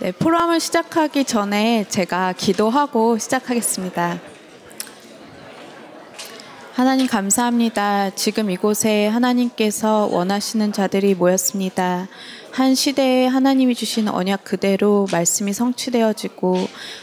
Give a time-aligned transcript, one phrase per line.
[0.00, 4.20] 네, 포럼을 시작하기 전에 제가 기도하고 시작하겠습니다.
[6.72, 8.10] 하나님 감사합니다.
[8.10, 12.06] 지금 이곳에 하나님께서 원하시는 자들이 모였습니다.
[12.58, 16.56] 한 시대에 하나님이 주신 언약 그대로 말씀이 성취되어지고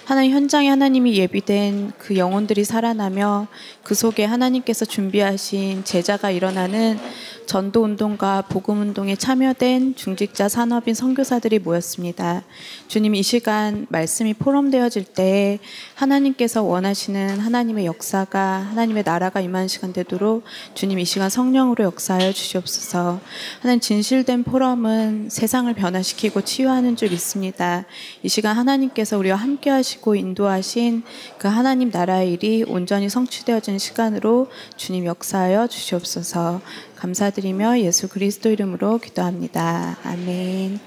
[0.03, 3.47] 하나님 현장에 하나님이 예비된 그 영혼들이 살아나며
[3.81, 6.99] 그 속에 하나님께서 준비하신 제자가 일어나는
[7.45, 12.43] 전도 운동과 복음 운동에 참여된 중직자 산업인 선교사들이 모였습니다.
[12.87, 15.59] 주님 이 시간 말씀이 포럼되어질 때
[15.93, 18.39] 하나님께서 원하시는 하나님의 역사가
[18.71, 23.21] 하나님의 나라가 임하는 시간 되도록 주님 이 시간 성령으로 역사하여 주시옵소서.
[23.61, 27.85] 하나님 진실된 포럼은 세 상을 변화시키고 치유하는 줄 믿습니다.
[28.23, 31.03] 이 시간 하나님께서 우리와 함께 하시고 인도하신
[31.37, 36.61] 그 하나님 나라의 일이 온전히 성취되어지는 시간으로 주님 역사하여 주시옵소서.
[36.95, 39.97] 감사드리며 예수 그리스도 이름으로 기도합니다.
[40.03, 40.79] 아멘.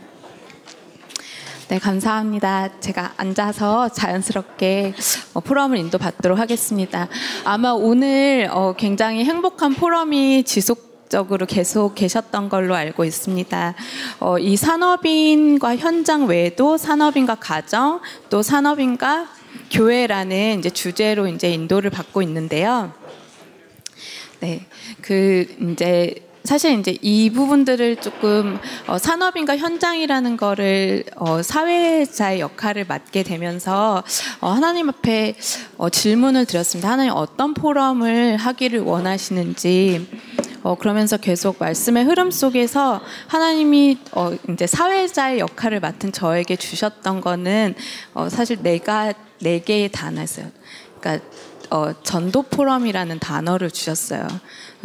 [1.69, 2.80] 네, 감사합니다.
[2.80, 4.95] 제가 앉아서 자연스럽게
[5.35, 7.09] 어, 포럼을 인도받도록 하겠습니다.
[7.45, 13.74] 아마 오늘 어, 굉장히 행복한 포럼이 지속 적으로 계속 계셨던 걸로 알고 있습니다.
[14.20, 19.29] 어, 이 산업인과 현장 외에도 산업인과 가정 또 산업인과
[19.70, 22.92] 교회라는 이제 주제로 이제 인도를 받고 있는데요.
[24.40, 24.66] 네,
[25.01, 33.23] 그 이제 사실 이제 이 부분들을 조금 어, 산업인과 현장이라는 거를 어, 사회자의 역할을 맡게
[33.23, 34.02] 되면서
[34.41, 35.37] 어, 하나님 앞에
[35.76, 36.91] 어, 질문을 드렸습니다.
[36.91, 40.09] 하나님 어떤 포럼을 하기를 원하시는지.
[40.63, 47.74] 어, 그러면서 계속 말씀의 흐름 속에서 하나님이 어, 이제 사회자의 역할을 맡은 저에게 주셨던 거는
[48.15, 50.46] 어, 사실 내가 네 개의 단어였어요.
[50.99, 51.26] 그러니까
[51.71, 54.27] 어, 전도 포럼이라는 단어를 주셨어요.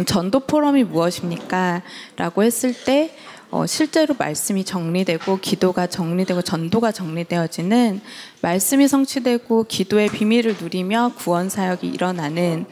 [0.05, 1.81] 전도 포럼이 무엇입니까?
[2.17, 3.15] 라고 했을 때
[3.55, 8.01] 어, 실제로 말씀이 정리되고 기도가 정리되고 전도가 정리되어지는
[8.41, 12.65] 말씀이 성취되고 기도의 비밀을 누리며 구원 사역이 일어나는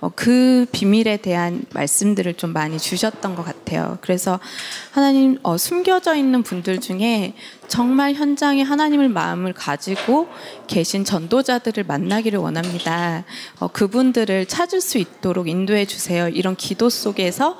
[0.00, 3.96] 어, 그 비밀에 대한 말씀들을 좀 많이 주셨던 것 같아요.
[4.02, 4.38] 그래서
[4.90, 7.32] 하나님 어, 숨겨져 있는 분들 중에
[7.66, 10.28] 정말 현장에 하나님을 마음을 가지고
[10.66, 13.24] 계신 전도자들을 만나기를 원합니다.
[13.58, 16.28] 어, 그분들을 찾을 수 있도록 인도해 주세요.
[16.28, 17.56] 이런 기도 속에서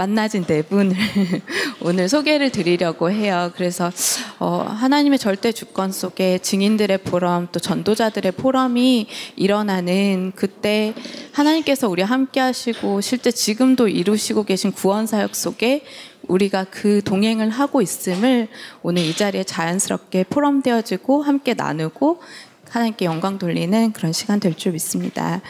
[0.00, 0.96] 만나진 네 분을
[1.82, 3.52] 오늘 소개를 드리려고 해요.
[3.54, 3.92] 그래서
[4.38, 10.94] 어, 하나님의 절대 주권 속에 증인들의 포럼 또 전도자들의 포럼이 일어나는 그때
[11.32, 15.84] 하나님께서 우리 함께 하시고 실제 지금도 이루시고 계신 구원 사역 속에
[16.28, 18.48] 우리가 그 동행을 하고 있음을
[18.82, 22.22] 오늘 이 자리에 자연스럽게 포럼되어지고 함께 나누고
[22.70, 25.42] 하나님께 영광 돌리는 그런 시간 될 줄 믿습니다.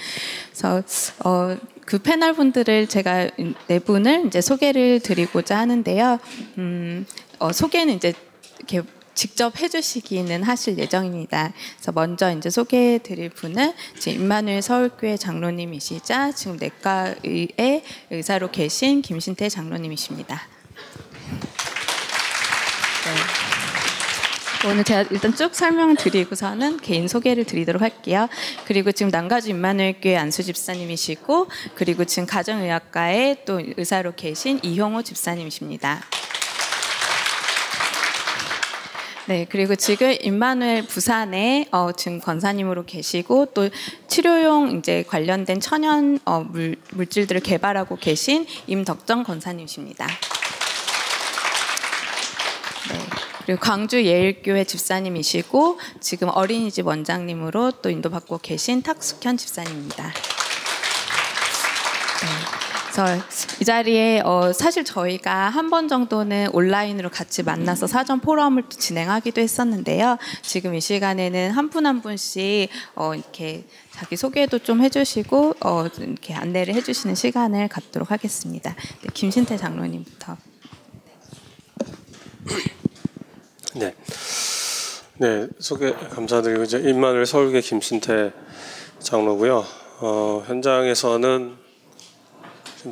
[0.51, 0.83] 그래서
[1.25, 1.57] 어,
[1.91, 3.31] 그 패널 분들을 제가
[3.67, 6.21] 네 분을 이제 소개를 드리고자 하는데요.
[6.59, 7.05] 음,
[7.41, 8.15] 어, 소개는 이제
[8.59, 8.83] 이렇게
[9.15, 11.53] 직접 해주시기는 하실 예정입니다.
[11.75, 19.49] 그래서 먼저 이제 소개해 드릴 분은 지금 임마누엘 서울교회 장로님이시자 지금 내과의 의사로 계신 김신태
[19.49, 20.50] 장로님이십니다.
[24.67, 28.29] 오늘 제가 일단 쭉 설명을 드리고서는 개인 소개를 드리도록 할게요.
[28.67, 36.03] 그리고 지금 남가주 임마누엘교회 안수 집사님이시고 그리고 지금 가정의학과에 또 의사로 계신 이형호 집사님이십니다.
[39.29, 43.71] 네, 그리고 지금 임마누엘 부산에 어, 지금 권사님으로 계시고 또
[44.09, 50.07] 치료용 이제 관련된 천연 어, 물, 물질들을 개발하고 계신 임덕정 권사님이십니다.
[53.51, 60.05] 그리고 광주 예일교회 집사님이시고 지금 어린이집 원장님으로 또 인도받고 계신 탁숙현 집사님입니다.
[60.05, 60.13] 네.
[63.61, 70.19] 이 자리에 어, 사실 저희가 한 번 정도는 온라인으로 같이 만나서 사전 포럼을 진행하기도 했었는데요.
[70.43, 76.35] 지금 이 시간에는 한 분한 한 분씩 어, 이렇게 자기 소개도 좀 해주시고 어, 이렇게
[76.35, 78.77] 안내를 해주시는 시간을 갖도록 하겠습니다.
[79.03, 80.37] 네, 김신태 장로님부터.
[82.45, 82.81] 네.
[85.19, 88.33] 네, 소개 감사드리고 이제 임마누 서울계 김신태
[88.99, 89.65] 장로고요.
[90.01, 91.57] 어, 현장에서는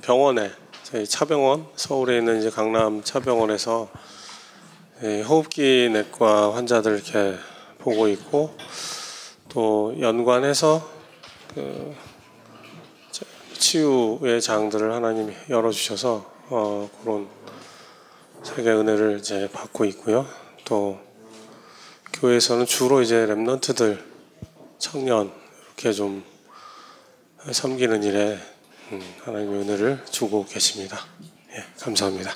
[0.03, 0.53] 병원에
[0.85, 3.89] 저희 차병원 서울에 있는 이제 강남 차병원에서
[5.03, 7.35] 예, 호흡기 내과 환자들 이렇게
[7.79, 8.55] 보고 있고
[9.49, 10.89] 또 연관해서
[11.57, 11.93] 그
[13.55, 17.27] 치유의 장들을 하나님이 열어주셔서 어, 그런
[18.45, 20.48] 세계 은혜를 이제 받고 있고요.
[20.69, 21.01] 또
[22.13, 24.05] 교회에서는 주로 이제 랩런트들
[24.79, 25.33] 청년
[25.67, 26.23] 이렇게 좀
[27.51, 28.39] 섬기는 일에
[28.93, 30.99] 음, 하나님의 은혜를 주고 계십니다.
[31.53, 32.33] 예, 감사합니다.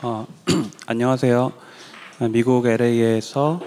[0.00, 0.26] 어,
[0.86, 1.52] 안녕하세요.
[2.30, 3.60] 미국 LA에서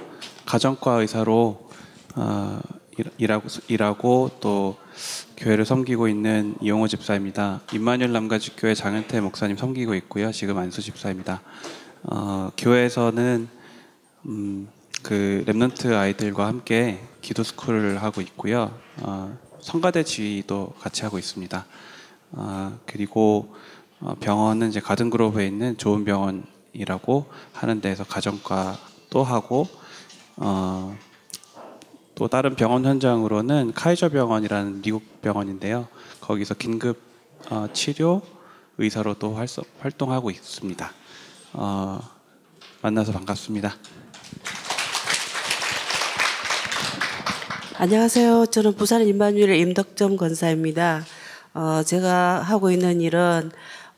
[0.47, 1.69] 가정과 의사로
[2.15, 2.59] 어,
[2.97, 4.77] 일, 일하고, 일하고 또
[5.37, 7.61] 교회를 섬기고 있는 이용호 집사입니다.
[7.73, 10.31] 임마누엘 남가주교회 장현태 목사님 섬기고 있고요.
[10.31, 11.41] 지금 안수 집사입니다.
[12.03, 13.47] 어, 교회에서는
[14.25, 14.67] 음,
[15.01, 18.77] 그 랩런트 아이들과 함께 기도 스쿨을 하고 있고요.
[19.01, 21.65] 어, 성가대 지휘도 같이 하고 있습니다.
[22.33, 23.55] 어, 그리고
[23.99, 29.67] 어, 병원은 이제 가든그로브에 있는 좋은 병원이라고 하는 데서 가정과도 하고
[30.37, 30.97] 어,
[32.15, 35.87] 또 다른 병원 현장으로는 카이저 병원이라는 미국 병원인데요.
[36.21, 37.01] 거기서 긴급
[37.49, 38.21] 어, 치료
[38.77, 40.91] 의사로도 활성, 활동하고 있습니다.
[41.53, 41.99] 어,
[42.81, 43.75] 만나서 반갑습니다.
[47.77, 48.45] 안녕하세요.
[48.45, 51.03] 저는 부산 임마누엘 임덕점 권사입니다.
[51.55, 53.51] 어, 제가 하고 있는 일은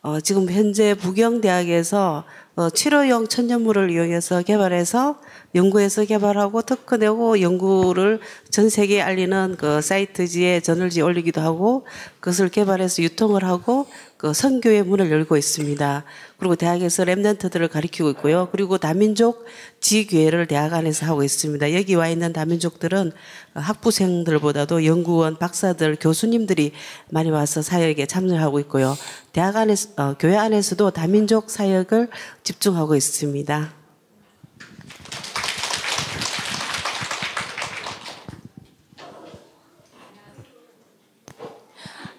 [0.06, 2.26] 어, 지금 현재 부경대학에서
[2.56, 5.20] 어, 치료용 천연물을 이용해서 개발해서
[5.56, 8.20] 연구해서 개발하고 특허 내고 연구를
[8.52, 11.88] 전 세계에 알리는 그 사이트지에 저널지 올리기도 하고
[12.20, 13.88] 그것을 개발해서 유통을 하고
[14.26, 16.04] 그 선교의 문을 열고 있습니다.
[16.40, 18.50] 그리고 대학에서 랩런트들을 가리키고 있고요.
[18.52, 19.46] 그리고 다민족
[19.82, 21.76] 지교회를 대학 안에서 하고 있습니다.
[21.76, 23.12] 여기 와 있는 다민족들은
[23.54, 26.72] 학부생들보다도 연구원, 박사들, 교수님들이
[27.12, 28.98] 많이 와서 사역에 참여하고 있고요.
[29.32, 32.10] 대학 안에서, 어, 교회 안에서도 다민족 사역을
[32.42, 33.74] 집중하고 있습니다.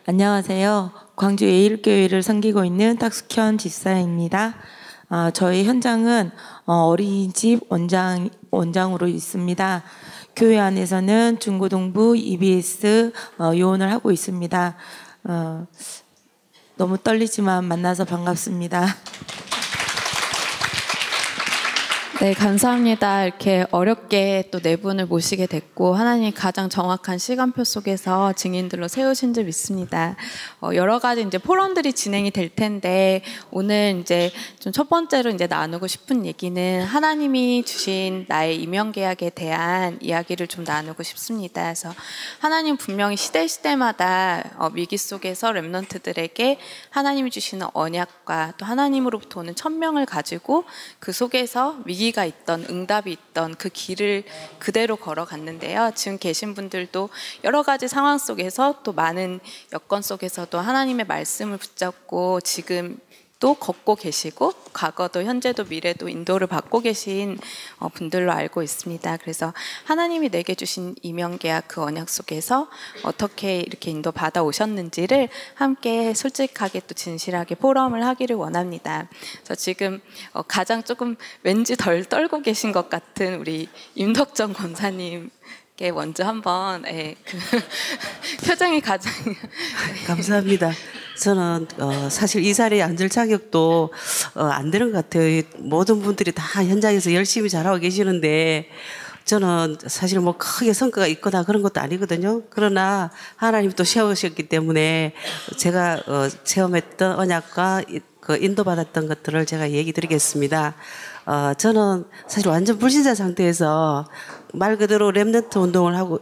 [0.07, 1.06] 안녕하세요.
[1.17, 4.55] 광주 예일교회를 섬기고 있는 딱숙현 집사입니다.
[5.09, 6.31] 어, 저희 현장은
[6.67, 9.83] 어, 어린이집 원장, 원장으로 있습니다.
[10.37, 14.77] 교회 안에서는 중고등부 EBS 어, 요원을 하고 있습니다.
[15.25, 15.67] 어,
[16.77, 18.87] 너무 떨리지만 만나서 반갑습니다.
[22.19, 23.25] 네, 감사합니다.
[23.25, 29.45] 이렇게 어렵게 또 네 분을 모시게 됐고 하나님 가장 정확한 시간표 속에서 증인들로 세우신 줄
[29.45, 30.17] 믿습니다.
[30.63, 35.87] 어, 여러 가지 이제 포럼들이 진행이 될 텐데 오늘 이제 좀 첫 번째로 이제 나누고
[35.87, 41.63] 싶은 얘기는 하나님이 주신 나의 임명 계약에 대한 이야기를 좀 나누고 싶습니다.
[41.65, 41.95] 그래서
[42.41, 46.59] 하나님 분명히 시대 시대마다 어, 위기 속에서 렘넌트들에게
[46.91, 50.65] 하나님이 주시는 언약과 또 하나님으로부터 오는 천명을 가지고
[50.99, 54.25] 그 속에서 위기 위기가 있던 응답이 있던 그 길을
[54.59, 55.93] 그대로 걸어갔는데요.
[55.95, 57.09] 지금 계신 분들도
[57.45, 59.41] 여러 가지 상황 속에서 또 많은
[59.73, 62.99] 여건 속에서도 하나님의 말씀을 붙잡고 지금
[63.39, 67.39] 또 걷고 계시고 과거도 현재도 미래도 인도를 받고 계신
[67.79, 69.19] 어, 분들로 알고 있습니다.
[69.19, 69.53] 그래서
[69.85, 72.69] 하나님이 내게 주신 이명 계약 그 언약 속에서
[73.03, 79.09] 어떻게 이렇게 인도 받아 오셨는지를 함께 솔직하게 또 진실하게 포럼을 하기를 원합니다.
[79.37, 80.01] 그래서 지금
[80.33, 85.31] 어, 가장 조금 왠지 덜 떨고 계신 것 같은 우리 임덕정 권사님
[85.77, 87.37] 께 먼저 한번 예, 그
[88.49, 89.13] 표정이 가장
[90.07, 90.73] 감사합니다.
[91.21, 93.93] 저는 어, 사실 이 자리에 앉을 자격도
[94.37, 95.43] 어, 안 되는 것 같아요.
[95.59, 98.71] 모든 분들이 다 현장에서 열심히 잘하고 계시는데
[99.27, 102.45] 저는 사실 뭐 크게 성과가 있거나 그런 것도 아니거든요.
[102.49, 105.13] 그러나 하나님 또 세우셨기 때문에
[105.59, 107.83] 제가 어, 체험했던 언약과
[108.27, 110.75] 그 인도받았던 것들을 제가 얘기 드리겠습니다.
[111.27, 114.09] 어, 저는 사실 완전 불신자 상태에서
[114.57, 116.21] 말 그대로 랩런트 운동을 하고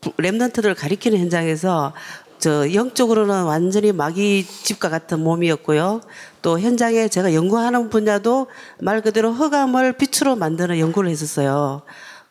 [0.00, 1.92] 랩런트들을 가리키는 현장에서
[2.38, 6.02] 저 영적으로는 완전히 마귀 집과 같은 몸이었고요.
[6.42, 8.46] 또 현장에 제가 연구하는 분야도
[8.80, 11.82] 말 그대로 흑암을 빛으로 만드는 연구를 했었어요.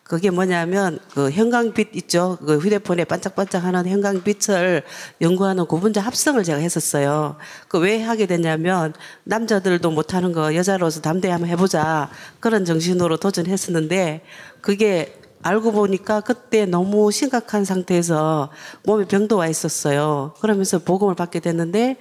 [0.03, 2.37] 그게 뭐냐면 그 형광빛 있죠.
[2.45, 4.83] 그 휴대폰에 반짝반짝하는 형광빛을
[5.21, 7.37] 연구하는 고분자 합성을 제가 했었어요.
[7.67, 12.09] 그 왜 하게 됐냐면 남자들도 못하는 거 여자로서 담대히 한번 해보자
[12.39, 14.21] 그런 정신으로 도전했었는데
[14.61, 18.49] 그게 알고 보니까 그때 너무 심각한 상태에서
[18.83, 20.33] 몸에 병도 와 있었어요.
[20.39, 21.97] 그러면서 보금을 받게 됐는데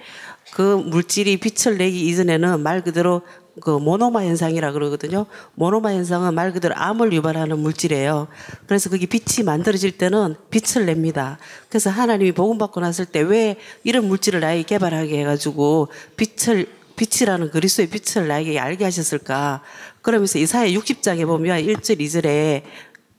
[0.53, 3.21] 그 물질이 빛을 내기 이전에는 말 그대로
[3.61, 5.27] 그 모노마 현상이라 그러거든요.
[5.55, 8.27] 모노마 현상은 말 그대로 암을 유발하는 물질이에요.
[8.65, 11.37] 그래서 그게 빛이 만들어질 때는 빛을 냅니다.
[11.69, 17.89] 그래서 하나님이 복음 받고 났을 때 왜 이런 물질을 나에게 개발하게 해가지고 빛을 빛이라는 그리스도의
[17.89, 19.61] 빛을 나에게 알게 하셨을까?
[20.01, 22.63] 그러면서 이사야 60장에 보면 1절 2절에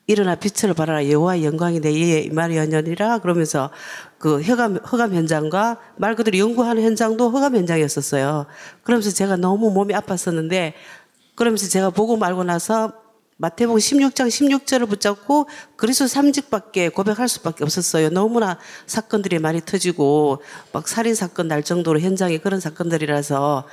[0.06, 3.70] 일어나 빛을 발하라 여호와의 영광이 내 이에 임하려니라 그러면서
[4.18, 8.46] 그 흑암 흑암 현장과 말 그대로 연구하는 현장도 흑암 현장이었었어요.
[8.82, 10.74] 그러면서 제가 너무 몸이 아팠었는데
[11.34, 12.92] 그러면서 제가 보고 말고 나서
[13.36, 18.10] 마태복음 16장 16절을 붙잡고 그리스도 삼직밖에 고백할 수밖에 없었어요.
[18.10, 20.42] 너무나 사건들이 많이 터지고
[20.72, 23.66] 막 살인 사건 날 정도로 현장에 그런 사건들이라서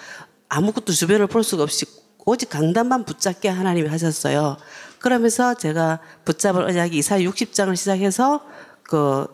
[0.49, 1.85] 아무것도 주변을 볼 수가 없이
[2.25, 4.57] 오직 강단만 붙잡게 하나님이 하셨어요.
[5.01, 8.41] 그러면서 제가 붙잡을 언약이 이사 60장을 시작해서
[8.83, 9.27] 그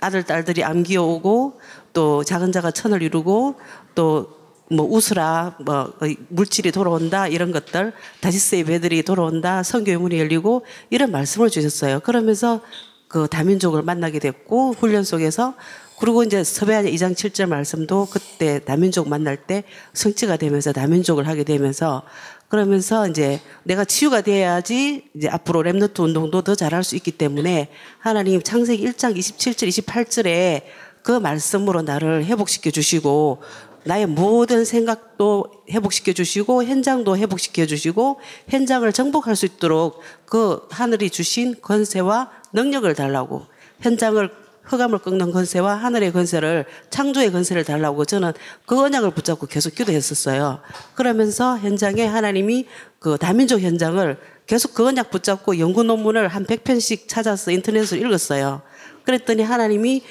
[0.00, 1.60] 아들 딸들이 암기 오고
[1.92, 3.54] 또 작은 자가 천을 이루고
[3.94, 5.94] 또뭐 웃으라 뭐
[6.28, 12.00] 물질이 돌아온다 이런 것들 다시스의 배들이 돌아온다 성교의 문이 열리고 이런 말씀을 주셨어요.
[12.00, 12.60] 그러면서
[13.08, 15.54] 그 다민족을 만나게 됐고 훈련 속에서
[15.98, 22.02] 그리고 이제 서베아냐 2장 7절 말씀도 그때 다민족 만날 때 성취가 되면서 다민족을 하게 되면서
[22.48, 28.40] 그러면서 이제 내가 치유가 돼야지 이제 앞으로 랩너트 운동도 더 잘할 수 있기 때문에 하나님
[28.42, 30.62] 창세기 1장 27절 28절에
[31.02, 33.42] 그 말씀으로 나를 회복시켜 주시고
[33.84, 41.54] 나의 모든 생각도 회복시켜 주시고 현장도 회복시켜 주시고 현장을 정복할 수 있도록 그 하늘이 주신
[41.60, 43.46] 권세와 능력을 달라고
[43.80, 48.32] 현장을 흑암을 꺾는 권세와 하늘의 권세를 창조의 권세를 달라고 저는
[48.66, 50.60] 그 언약을 붙잡고 계속 기도했었어요.
[50.94, 52.66] 그러면서 현장에 하나님이
[52.98, 58.62] 그 다민족 현장을 계속 그 언약 붙잡고 연구 논문을 한 100편씩 찾아서 인터넷으로 읽었어요.
[59.04, 60.02] 그랬더니 하나님이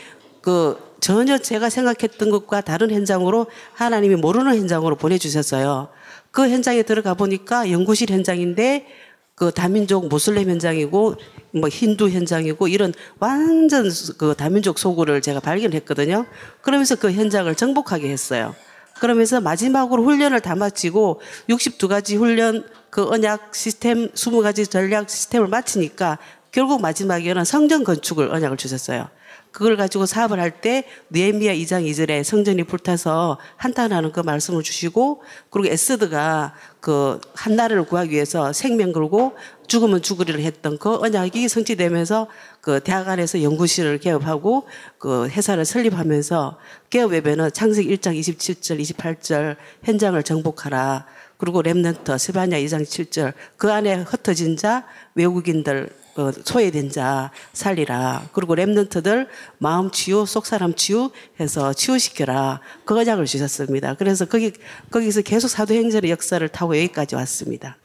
[0.41, 5.89] 그 전혀 제가 생각했던 것과 다른 현장으로 하나님이 모르는 현장으로 보내주셨어요.
[6.31, 8.87] 그 현장에 들어가 보니까 연구실 현장인데
[9.35, 11.15] 그 다민족 모슬렘 현장이고
[11.51, 16.25] 뭐 힌두 현장이고 이런 완전 그 다민족 소굴을 제가 발견했거든요.
[16.61, 18.55] 그러면서 그 현장을 정복하게 했어요.
[18.99, 26.17] 그러면서 마지막으로 훈련을 다 마치고 62가지 훈련 그 언약 시스템 20가지 전략 시스템을 마치니까
[26.51, 29.09] 결국 마지막에는 성전 건축을 언약을 주셨어요.
[29.55, 35.71] 그걸 가지고 사업을 할 때 느헤미야 2장 2절에 성전이 불타서 한탄하는 그 말씀을 주시고 그리고
[35.71, 39.35] 에스드가 그 한나라를 구하기 위해서 생명 걸고
[39.67, 42.27] 죽으면 죽으리를 했던 그 언약이 성취되면서
[42.59, 46.57] 그 대학 안에서 연구실을 개업하고 그 회사를 설립하면서
[46.89, 51.05] 개업 외에는 창세기 1장 27절 28절 현장을 정복하라.
[51.37, 54.85] 그리고 렘넌트 스바냐 2장 7절 그 안에 흩어진 자
[55.15, 58.29] 외국인들 어, 소외된 자 살리라.
[58.31, 62.61] 그리고 랩런트들 마음 치유, 속 사람 치유 해서 치유시켜라.
[62.85, 63.95] 그 언약을 주셨습니다.
[63.95, 64.53] 그래서 거기,
[64.91, 67.77] 거기서 계속 사도행전의 역사를 타고 여기까지 왔습니다.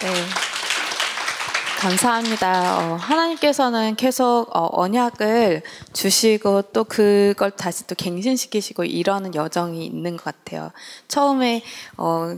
[0.00, 0.08] 네.
[1.78, 2.78] 감사합니다.
[2.78, 5.62] 어, 하나님께서는 계속 어, 언약을
[5.92, 10.72] 주시고 또 그걸 다시 또 갱신시키시고 이러는 여정이 있는 것 같아요.
[11.06, 11.62] 처음에
[11.96, 12.36] 어,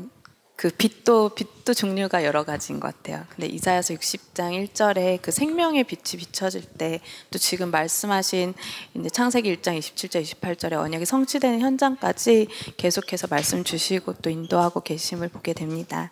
[0.60, 3.24] 그 빛도 빛도 종류가 여러 가지인 것 같아요.
[3.30, 7.00] 근데 이사야서 60장 1절에 그 생명의 빛이 비춰질 때
[7.30, 8.54] 또 지금 말씀하신
[8.94, 15.52] 이제 창세기 1장 27절 28절에 언약이 성취되는 현장까지 계속해서 말씀 주시고 또 인도하고 계심을 보게
[15.52, 16.10] 됩니다.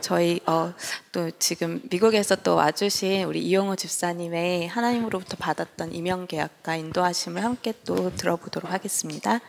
[0.00, 0.72] 저희 어,
[1.12, 8.14] 또 지금 미국에서 또 와주신 우리 이용호 집사님의 하나님으로부터 받았던 이명 계약과 인도하심을 함께 또
[8.14, 9.40] 들어보도록 하겠습니다.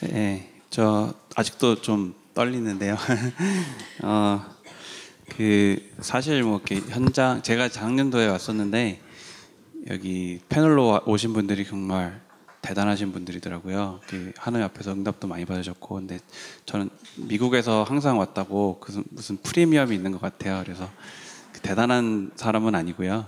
[0.00, 2.96] 네, 저 아직도 좀 떨리는데요.
[4.02, 4.44] 어,
[5.30, 9.00] 그 사실 뭐 이렇게 현장 제가 작년도에 왔었는데
[9.90, 12.20] 여기 패널로 오신 분들이 정말
[12.60, 14.00] 대단하신 분들이더라고요.
[14.06, 16.18] 그 하나님 앞에서 응답도 많이 받으셨고, 근데
[16.66, 20.60] 저는 미국에서 항상 왔다고 그 무슨 프리미엄이 있는 것 같아요.
[20.64, 20.90] 그래서
[21.52, 23.26] 그 대단한 사람은 아니고요.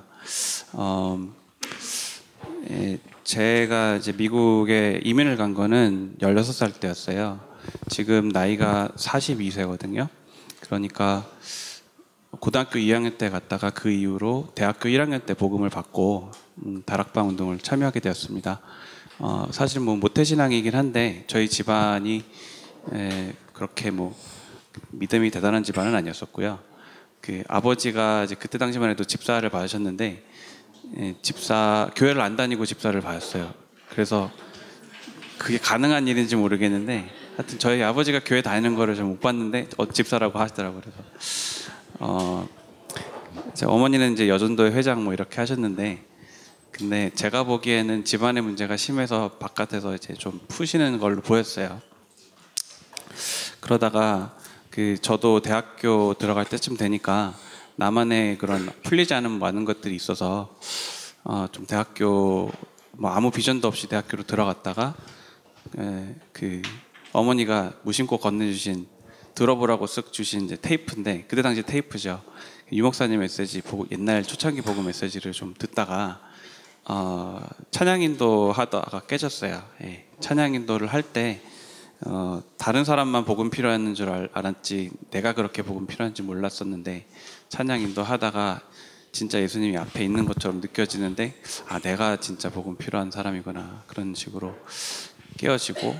[0.72, 1.28] 어,
[2.70, 2.98] 예,
[3.30, 7.38] 제가 이제 미국에 이민을 간 거는 16살 때였어요.
[7.88, 10.08] 지금 나이가 42세거든요.
[10.58, 11.24] 그러니까
[12.40, 16.32] 고등학교 2학년 때 갔다가 그 이후로 대학교 1학년 때 복음을 받고
[16.66, 18.60] 음, 다락방 운동을 참여하게 되었습니다.
[19.20, 22.24] 어, 사실 뭐 모태신앙이긴 한데 저희 집안이
[22.92, 24.12] 에, 그렇게 뭐
[24.90, 26.58] 믿음이 대단한 집안은 아니었었고요.
[27.20, 30.29] 그 아버지가 이제 그때 당시만 해도 집사를 받으셨는데 에,
[31.22, 33.52] 집사 교회를 안 다니고 집사를 받았어요.
[33.90, 34.30] 그래서
[35.38, 40.82] 그게 가능한 일인지 모르겠는데 하여튼 저희 아버지가 교회 다니는 거를 좀못 봤는데 어, 집사라고 하시더라고요.
[40.82, 40.98] 그래서
[42.00, 42.48] 어,
[43.54, 46.04] 제 어머니는 이제 여전도의 회장 뭐 이렇게 하셨는데
[46.70, 51.80] 근데 제가 보기에는 집안의 문제가 심해서 바깥에서 이제 좀 푸시는 걸로 보였어요.
[53.60, 54.36] 그러다가
[54.70, 57.34] 그 저도 대학교 들어갈 때쯤 되니까
[57.80, 60.54] 나만의 그런 풀리지 않은 많은 것들이 있어서
[61.24, 62.52] 어, 좀 대학교
[62.90, 64.94] 뭐 아무 비전도 없이 대학교로 들어갔다가
[65.78, 66.60] 에, 그
[67.12, 68.86] 어머니가 무심코 건네주신
[69.34, 72.22] 들어보라고 쓱 주신 이제 테이프인데 그때 당시 테이프죠.
[72.72, 76.20] 유 목사님 메시지 보고 옛날 초창기 보고 메시지를 좀 듣다가
[76.84, 79.62] 어, 찬양인도 하다가 깨졌어요.
[79.84, 81.40] 예, 찬양인도를 할때
[82.06, 87.06] 어, 다른 사람만 복음 필요한 줄 알, 알았지 내가 그렇게 복음 필요한지 몰랐었는데
[87.50, 88.60] 찬양 인도 하다가
[89.10, 91.34] 진짜 예수님이 앞에 있는 것처럼 느껴지는데
[91.68, 93.82] 아 내가 진짜 복음 필요한 사람이구나.
[93.88, 94.54] 그런 식으로
[95.36, 95.96] 깨어지고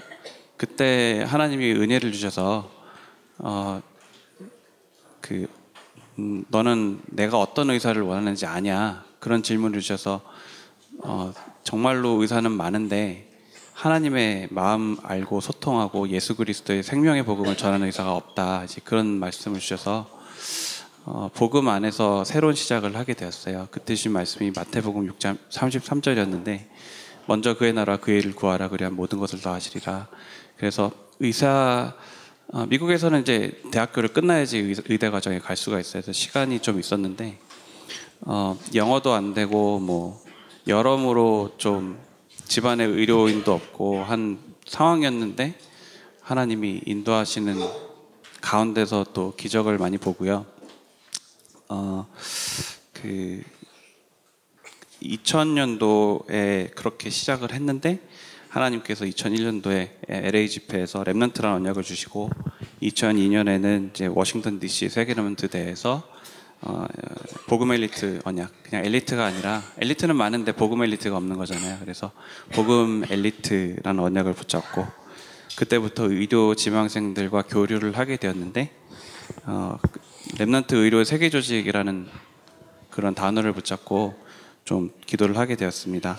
[0.56, 2.70] 그때 하나님이 은혜를 주셔서
[3.38, 3.82] 어,
[5.20, 5.48] 그
[6.20, 9.04] 음, 너는 내가 어떤 의사를 원하는지 아냐?
[9.18, 10.22] 그런 질문을 주셔서
[10.98, 11.32] 어,
[11.64, 13.28] 정말로 의사는 많은데
[13.72, 18.62] 하나님의 마음 알고 소통하고 예수 그리스도의 생명의 복음을 전하는 의사가 없다.
[18.64, 20.20] 이제 그런 말씀을 주셔서
[21.06, 23.68] 어, 복음 안에서 새로운 시작을 하게 되었어요.
[23.70, 26.66] 그때 주신 말씀이 마태복음 6장 33절이었는데
[27.26, 30.08] 먼저 그의 나라 그의 일을 구하라 그래야 모든 것을 더 하시리라.
[30.58, 31.94] 그래서 의사
[32.52, 36.02] 어, 미국에서는 이제 대학교를 끝나야지 의대 과정에 갈 수가 있어요.
[36.02, 37.38] 그래서 시간이 좀 있었는데
[38.22, 40.22] 어, 영어도 안 되고 뭐
[40.66, 41.98] 여러모로 좀
[42.44, 45.54] 집안에 의료인도 없고 한 상황이었는데
[46.20, 47.56] 하나님이 인도하시는
[48.42, 50.59] 가운데서 또 기적을 많이 보고요.
[51.72, 52.04] 어,
[52.92, 53.42] 그
[55.00, 58.00] 2000년도에 그렇게 시작을 했는데
[58.48, 62.28] 하나님께서 2001년도에 LA 집회에서 렘넌트라는 언약을 주시고
[62.82, 66.02] 2002년에는 이제 워싱턴 DC 세계 렘넌트 대회에서
[66.62, 66.86] 어,
[67.46, 71.78] 복음 엘리트 언약 그냥 엘리트가 아니라 엘리트는 많은데 복음 엘리트가 없는 거잖아요.
[71.80, 72.10] 그래서
[72.52, 74.84] 복음 엘리트라는 언약을 붙잡고
[75.56, 78.72] 그때부터 의료 지망생들과 교류를 하게 되었는데
[79.44, 79.78] 어,
[80.38, 82.08] 렘넌트 의료 세계 조직이라는
[82.90, 84.14] 그런 단어를 붙잡고
[84.64, 86.18] 좀 기도를 하게 되었습니다.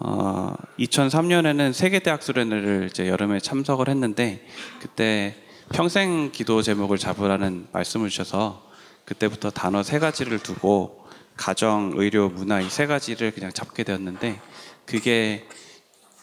[0.00, 4.44] 어, 2003년에는 세계 대학 수련회를 이제 여름에 참석을 했는데
[4.80, 5.36] 그때
[5.72, 8.70] 평생 기도 제목을 잡으라는 말씀을 주셔서
[9.04, 11.04] 그때부터 단어 세 가지를 두고
[11.36, 14.40] 가정, 의료, 문화 이 세 가지를 그냥 잡게 되었는데
[14.86, 15.46] 그게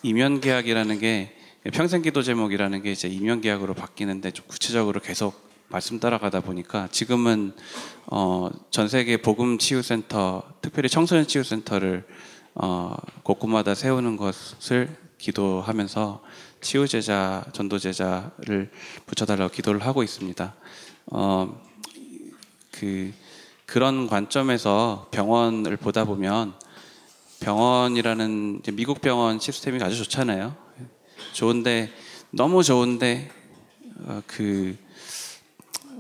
[0.04, 1.36] 이면계약이라는 게
[1.74, 7.54] 평생 기도 제목이라는 게 이제 이면계약으로 바뀌는데 좀 구체적으로 계속 말씀 따라가다 보니까 지금은
[8.08, 12.06] 어, 전 세계 복음 치유센터, 특별히 청소년 치유센터를
[12.56, 16.22] 어, 곳곳마다 세우는 것을 기도하면서
[16.60, 18.70] 치유 제자, 전도 제자를
[19.06, 20.54] 붙여달라고 기도를 하고 있습니다.
[21.08, 21.62] 어,
[22.72, 23.14] 그
[23.66, 26.54] 그런 관점에서 병원을 보다 보면
[27.40, 30.54] 병원이라는 미국 병원 시스템이 아주 좋잖아요.
[31.32, 31.94] 좋은데
[32.30, 33.32] 너무 좋은데
[34.04, 34.76] 어, 그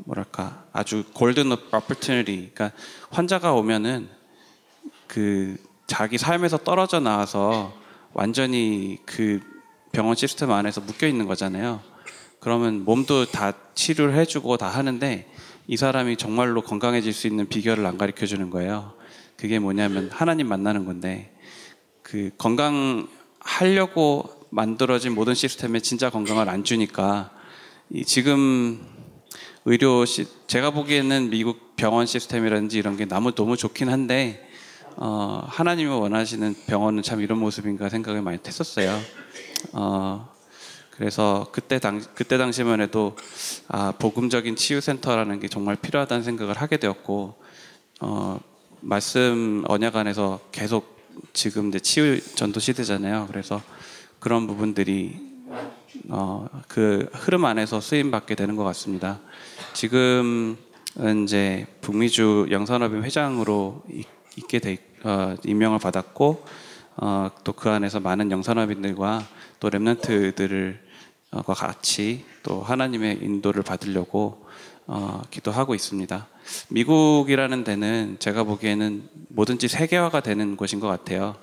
[0.06, 2.72] 뭐랄까 아주 골든 오퍼튜니티 그러니까
[3.10, 4.10] 환자가 오면은
[5.08, 7.74] 그 자기 삶에서 떨어져 나와서
[8.14, 9.42] 완전히 그
[9.92, 11.82] 병원 시스템 안에서 묶여 있는 거잖아요.
[12.40, 15.30] 그러면 몸도 다 치료를 해주고 다 하는데
[15.68, 18.94] 이 사람이 정말로 건강해질 수 있는 비결을 안 가르쳐 주는 거예요.
[19.38, 21.36] 그게 뭐냐면 하나님 만나는 건데
[22.02, 27.32] 그 건강하려고 만들어진 모든 시스템에 진짜 건강을 안 주니까
[27.90, 28.86] 이 지금
[29.66, 34.48] 의료 시, 제가 보기에는 미국 병원 시스템이라든지 이런 게 너무 너무 좋긴 한데
[34.96, 39.00] 어, 하나님이 원하시는 병원은 참 이런 모습인가 생각을 많이 했었어요.
[39.74, 40.30] 어,
[40.90, 43.16] 그래서 그때 당 그때 당시만 해도
[43.68, 47.36] 아, 복음적인 치유 센터라는 게 정말 필요하다는 생각을 하게 되었고
[48.02, 48.40] 어,
[48.82, 51.00] 말씀 언약 안에서 계속
[51.34, 53.28] 지금 이제 치유 전도 시대잖아요.
[53.30, 53.62] 그래서
[54.20, 55.31] 그런 부분들이
[56.10, 59.20] 어, 그 흐름 안에서 쓰임 받게 되는 것 같습니다.
[59.74, 60.58] 지금은
[61.24, 66.46] 이제 북미주 영산업인 회장으로 있- 있게 돼 어, 임명을 받았고
[66.98, 69.26] 어, 또 그 안에서 많은 영산업인들과
[69.60, 70.80] 또 렘넌트들을
[71.32, 74.46] 어, 과 같이 또 하나님의 인도를 받으려고
[74.88, 76.28] 어, 기도하고 있습니다.
[76.70, 81.36] 미국이라는 데는 제가 보기에는 뭐든지 세계화가 되는 곳인 것 같아요.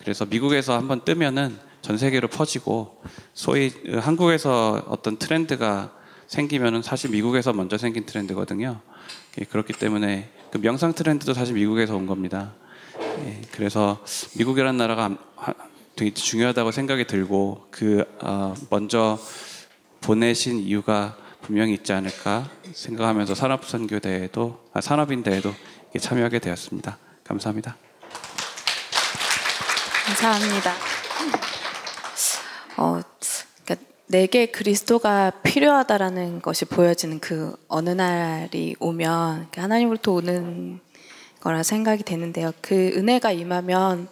[0.00, 3.02] 그래서 미국에서 한번 뜨면은 전 세계로 퍼지고
[3.34, 5.92] 소위 한국에서 어떤 트렌드가
[6.26, 8.80] 생기면은 사실 미국에서 먼저 생긴 트렌드거든요.
[9.40, 12.52] 예, 그렇기 때문에 그 명상 트렌드도 사실 미국에서 온 겁니다.
[13.00, 14.04] 예, 그래서
[14.36, 15.16] 미국이라는 나라가
[15.96, 19.18] 되게 중요하다고 생각이 들고 그 어, 먼저
[20.00, 25.52] 보내신 이유가 분명히 있지 않을까 생각하면서 산업선교대회도 아, 산업인대회도
[25.98, 26.98] 참여하게 되었습니다.
[27.24, 27.76] 감사합니다.
[30.06, 30.89] 감사합니다.
[32.80, 32.98] 어,
[33.62, 40.80] 그러니까 내게 그리스도가 필요하다라는 것이 보여지는 그 어느 날이 오면 그 하나님으로부터 오는
[41.40, 42.52] 거라 생각이 되는데요.
[42.62, 44.08] 그 은혜가 임하면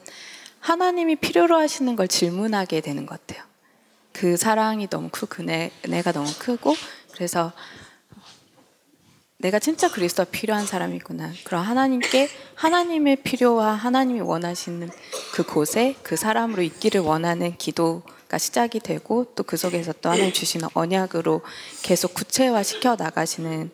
[0.60, 3.42] 하나님이 필요로 하시는 걸 질문하게 되는 것 같아요.
[4.12, 6.74] 그 사랑이 너무 크고 그 은혜, 은혜가 너무 크고
[7.14, 7.52] 그래서
[9.38, 11.32] 내가 진짜 그리스도가 필요한 사람이구나.
[11.44, 14.90] 그럼 하나님께 하나님의 필요와 하나님이 원하시는
[15.32, 20.32] 그 곳에 그 사람으로 있기를 원하는 기도 가 시작이 되고 또 그 속에서 또 하나님
[20.32, 21.40] 주시는 언약으로
[21.82, 23.70] 계속 구체화 시켜 나가시는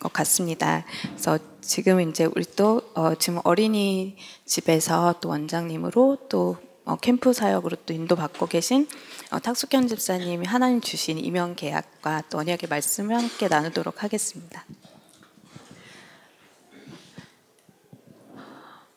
[0.00, 0.86] 것 같습니다.
[1.02, 4.16] 그래서 지금 이제 우리 또 어, 지금 어린이
[4.46, 8.88] 집에서 또 원장님으로 또 어, 캠프 사역으로 또 인도받고 계신
[9.30, 14.64] 어, 탁숙현 집사님이 하나님 주신 이명 계약과 또 언약의 말씀을 함께 나누도록 하겠습니다.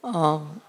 [0.03, 0.61] 어,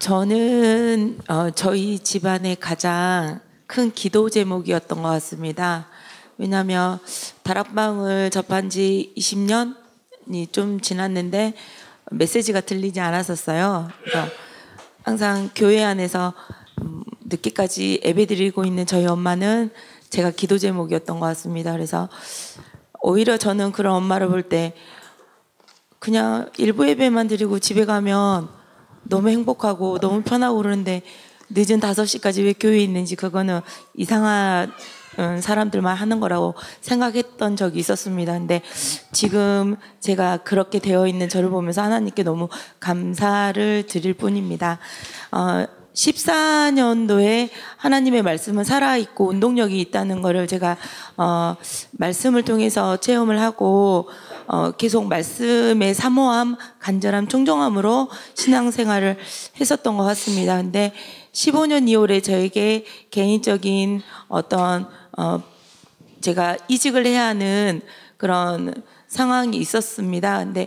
[0.00, 5.88] 저는 어, 저희 집안의 가장 큰 기도 제목이었던 것 같습니다.
[6.38, 6.98] 왜냐하면
[7.42, 11.52] 다락방을 접한 지 20년이 좀 지났는데
[12.12, 13.90] 메시지가 들리지 않았었어요.
[14.02, 14.26] 그래서
[15.02, 16.32] 항상 교회 안에서
[16.80, 19.70] 음, 늦게까지 예배드리고 있는 저희 엄마는
[20.08, 21.72] 제가 기도 제목이었던 것 같습니다.
[21.72, 22.08] 그래서
[23.02, 24.72] 오히려 저는 그런 엄마를 볼 때
[25.98, 28.59] 그냥 일부 예배만 드리고 집에 가면
[29.10, 31.02] 너무 행복하고 너무 편하고 그러는데
[31.50, 33.60] 늦은 5시까지 왜 교회에 있는지 그거는
[33.94, 34.72] 이상한
[35.18, 38.32] 음, 사람들만 하는 거라고 생각했던 적이 있었습니다.
[38.32, 38.62] 근데
[39.12, 44.78] 지금 제가 그렇게 되어 있는 저를 보면서 하나님께 너무 감사를 드릴 뿐입니다.
[45.32, 50.76] 어, 14년도에 하나님의 말씀은 살아있고 운동력이 있다는 것을 제가
[51.16, 51.56] 어,
[51.92, 54.08] 말씀을 통해서 체험을 하고
[54.46, 59.18] 어, 계속 말씀의 사모함, 간절함, 청정함으로 신앙생활을
[59.60, 60.56] 했었던 것 같습니다.
[60.56, 60.92] 근데
[61.32, 65.42] 15년 2월에 저에게 개인적인 어떤 어,
[66.20, 67.80] 제가 이직을 해야 하는
[68.16, 70.38] 그런 상황이 있었습니다.
[70.38, 70.66] 근데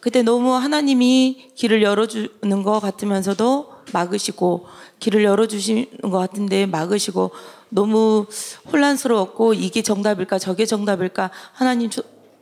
[0.00, 4.66] 그때 너무 하나님이 길을 열어주는 것 같으면서도 막으시고
[4.98, 7.30] 길을 열어주시는 것 같은데 막으시고
[7.68, 8.26] 너무
[8.72, 11.90] 혼란스러웠고 이게 정답일까 저게 정답일까 하나님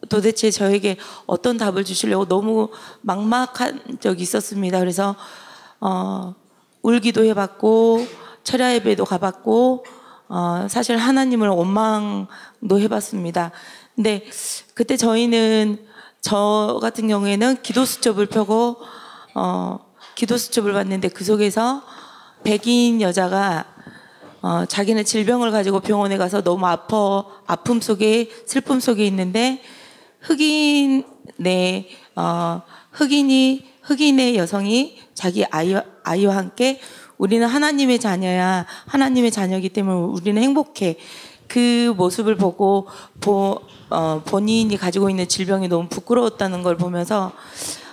[0.08, 2.68] 도대체 저에게 어떤 답을 주시려고 너무
[3.02, 4.78] 막막한 적이 있었습니다.
[4.78, 5.16] 그래서
[5.80, 6.34] 어,
[6.82, 8.06] 울기도 해봤고
[8.44, 9.84] 철야 예배도 가봤고
[10.28, 13.52] 어, 사실 하나님을 원망도 해봤습니다.
[13.94, 14.24] 근데
[14.74, 15.84] 그때 저희는
[16.20, 18.76] 저 같은 경우에는 기도 수첩을 펴고
[19.34, 19.85] 어,
[20.16, 21.82] 기도 수첩을 봤는데 그 속에서
[22.42, 23.66] 백인 여자가
[24.40, 29.62] 어, 자기는 질병을 가지고 병원에 가서 너무 아파 아픔 속에 슬픔 속에 있는데
[30.20, 36.80] 흑인의 어, 흑인이 흑인의 여성이 자기 아이 아이와 함께
[37.18, 40.96] 우리는 하나님의 자녀야 하나님의 자녀이기 때문에 우리는 행복해.
[41.46, 42.88] 그 모습을 보고
[43.20, 47.32] 보, 어, 본인이 가지고 있는 질병이 너무 부끄러웠다는 걸 보면서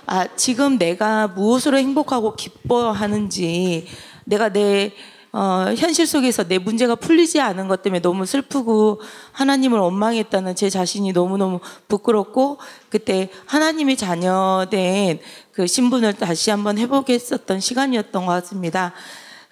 [0.06, 3.86] 아 지금 내가 무엇으로 행복하고 기뻐하는지
[4.24, 4.92] 내가 내
[5.32, 9.00] 어, 현실 속에서 내 문제가 풀리지 않은 것 때문에 너무 슬프고
[9.32, 15.18] 하나님을 원망했다는 제 자신이 너무너무 부끄럽고 그때 하나님의 자녀된
[15.50, 18.92] 그 신분을 다시 한번 해보겠었던 시간이었던 것 같습니다.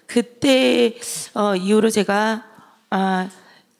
[0.07, 0.95] 그때
[1.33, 2.45] 어, 이후로 제가
[2.89, 3.27] 아,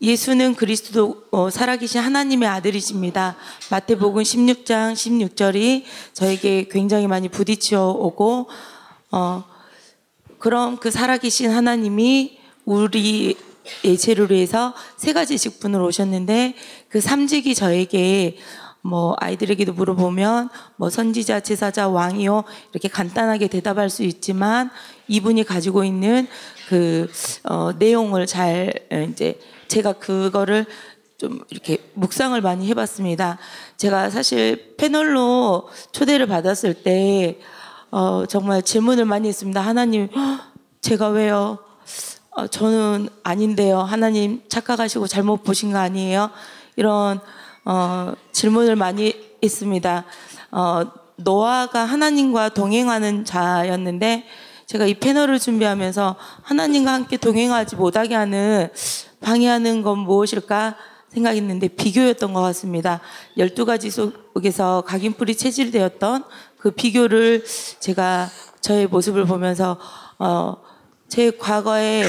[0.04, 3.38] 예수는 그리스도 어, 살아계신 하나님의 아들이십니다.
[3.72, 8.50] 마태복음 16장 16절이 저에게 굉장히 많이 부딪혀 오고
[9.12, 9.46] 어,
[10.40, 13.36] 그럼 그 살아계신 하나님이 우리의
[13.98, 16.56] 죄를 위해서 세 가지 직분으로 오셨는데
[16.90, 18.36] 그 삼직이 저에게
[18.82, 24.70] 뭐 아이들에게도 물어보면 뭐 선지자, 제사자, 왕이요 이렇게 간단하게 대답할 수 있지만
[25.08, 26.28] 이분이 가지고 있는
[26.68, 27.10] 그
[27.46, 28.74] 어, 내용을 잘
[29.10, 29.40] 이제
[29.74, 30.68] 제가 그거를
[31.18, 33.40] 좀 이렇게 묵상을 많이 해봤습니다.
[33.78, 37.40] 제가 사실 패널로 초대를 받았을 때
[37.90, 39.62] 어, 정말 질문을 많이 했습니다.
[39.62, 40.10] 하나님,
[40.82, 41.58] 제가 왜요?
[42.30, 43.80] 어, 저는 아닌데요.
[43.80, 46.30] 하나님 착각하시고 잘못 보신 거 아니에요?
[46.76, 47.20] 이런
[47.66, 50.06] 어, 질문을 많이 했습니다.
[50.52, 50.84] 어,
[51.16, 54.28] 노아가 하나님과 동행하는 자였는데
[54.68, 58.70] 제가 이 패널을 준비하면서 하나님과 함께 동행하지 못하게 하는
[59.24, 60.76] 방해하는 건 무엇일까
[61.10, 63.00] 생각했는데 비교였던 것 같습니다.
[63.38, 66.24] 12가지 속에서 각인뿔이 체질되었던
[66.58, 67.44] 그 비교를
[67.80, 68.30] 제가
[68.62, 69.78] 저의 모습을 보면서
[70.20, 70.58] 어,
[71.08, 72.04] 제 과거에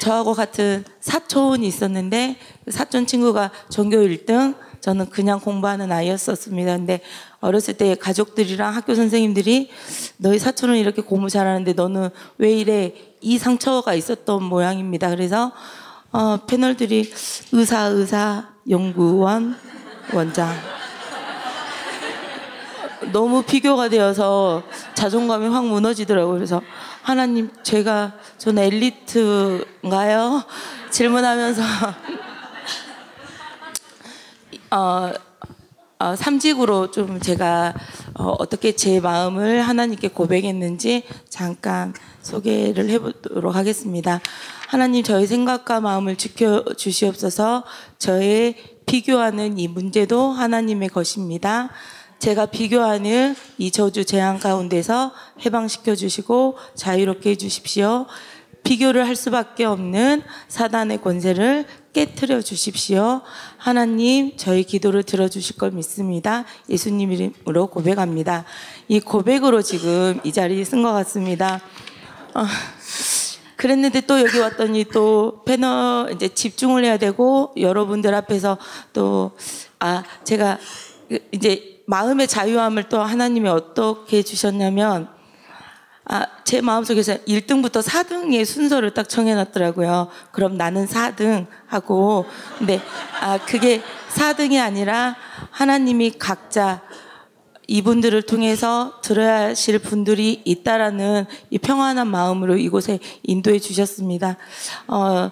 [0.00, 6.76] 저하고 같은 사촌이 있었는데 그 사촌 친구가 전교 1등 저는 그냥 공부하는 아이였었습니다.
[6.76, 7.00] 근데
[7.40, 9.70] 어렸을 때 가족들이랑 학교 선생님들이
[10.16, 15.10] 너희 사촌은 이렇게 공부 잘하는데 너는 왜 이래 이 상처가 있었던 모양입니다.
[15.10, 15.52] 그래서
[16.14, 17.10] 어, 패널들이
[17.52, 19.56] 의사 의사 연구원
[20.12, 20.54] 원장
[23.12, 24.62] 너무 비교가 되어서
[24.94, 26.34] 자존감이 확 무너지더라고요.
[26.34, 26.60] 그래서
[27.00, 30.42] 하나님 제가 저는 엘리트인가요?
[30.90, 31.62] 질문하면서
[34.70, 35.12] 어,
[35.98, 37.72] 어, 삼직으로 좀 제가
[38.18, 44.20] 어, 어떻게 제 마음을 하나님께 고백했는지 잠깐 소개를 해보도록 하겠습니다.
[44.72, 47.62] 하나님 저의 생각과 마음을 지켜 주시옵소서.
[47.98, 48.54] 저의
[48.86, 51.68] 비교하는 이 문제도 하나님의 것입니다.
[52.18, 55.12] 제가 비교하는 이 저주 재앙 가운데서
[55.44, 58.06] 해방시켜 주시고 자유롭게 해 주십시오.
[58.62, 63.20] 비교를 할 수밖에 없는 사단의 권세를 깨뜨려 주십시오.
[63.58, 66.46] 하나님, 저희 기도를 들어주실 걸 믿습니다.
[66.70, 68.46] 예수님 이름으로 고백합니다.
[68.88, 71.60] 이 고백으로 지금 이 자리에 쓴 것 같습니다.
[72.32, 72.46] 어,
[73.62, 78.58] 그랬는데 또 여기 왔더니 또 패널 이제 집중을 해야 되고 여러분들 앞에서
[78.92, 79.32] 또
[79.82, 80.58] 아 제가
[81.32, 85.08] 이제 마음의 자유함을 또 하나님이 어떻게 주셨냐면
[86.04, 90.08] 아, 제 마음속에서 1등부터 4등의 순서를 딱 정해놨더라고요.
[90.32, 92.26] 그럼 나는 4등 하고,
[92.58, 92.80] 근데,
[93.20, 95.14] 아, 그게 4등이 아니라
[95.52, 96.82] 하나님이 각자
[97.72, 104.36] 이분들을 통해서 들어야 하실 분들이 있다라는 이 평안한 마음으로 이곳에 인도해 주셨습니다.
[104.88, 105.30] 어,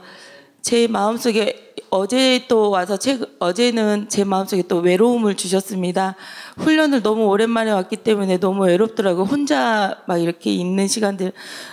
[0.62, 6.16] 제 마음속에 어제 또 와서 책, 어제는 제 마음속에 또 외로움을 주셨습니다.
[6.56, 9.24] 훈련을 너무 오랜만에 왔기 때문에 너무 외롭더라고요.
[9.24, 11.32] 혼자 막 이렇게 있는 시간들.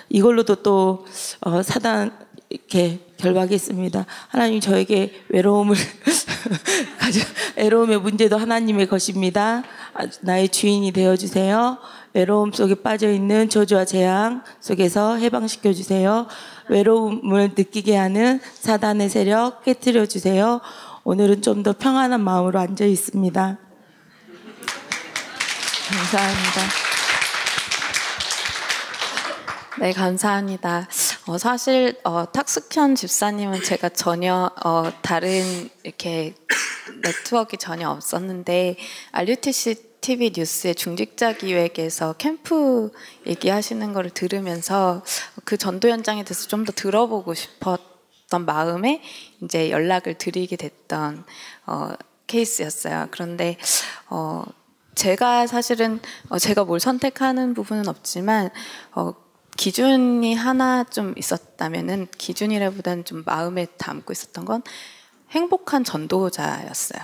[0.10, 1.06] 이걸로도 또,
[1.40, 2.12] 어, 사단,
[2.50, 4.06] 이렇게 결박했습니다.
[4.28, 5.76] 하나님 저에게 외로움을
[7.00, 7.20] 가져,
[7.56, 9.64] 외로움의 문제도 하나님의 것입니다.
[9.94, 11.78] 아, 나의 주인이 되어 주세요.
[12.14, 16.28] 외로움 속에 빠져 있는 저주와 재앙 속에서 해방시켜 주세요.
[16.70, 20.62] 외로움을 느끼게 하는 사단의 세력 깨뜨려 주세요.
[21.04, 23.58] 오늘은 좀 더 평안한 마음으로 앉아 있습니다.
[25.90, 26.62] 감사합니다.
[29.80, 30.88] 네, 감사합니다.
[31.28, 36.34] 어, 사실 어, 탁숙현 집사님은 제가 전혀 어, 다른 이렇게
[37.02, 38.78] 네트워크 전혀 없었는데
[39.12, 42.92] RUTC TV 뉴스의 중직자 기획에서 캠프
[43.26, 45.04] 얘기하시는 거를 들으면서
[45.44, 49.02] 그 전도 현장에 대해서 좀 더 들어보고 싶었던 마음에
[49.44, 51.26] 이제 연락을 드리게 됐던
[51.66, 51.90] 어,
[52.28, 53.08] 케이스였어요.
[53.12, 53.58] 그런데
[54.10, 54.44] 어,
[54.96, 58.50] 제가 사실은 어, 제가 뭘 선택하는 부분은 없지만
[58.94, 59.14] 어,
[59.58, 64.62] 기준이 하나 좀 있었다면은 기준이라보다는 좀 마음에 담고 있었던 건
[65.32, 67.02] 행복한 전도자였어요.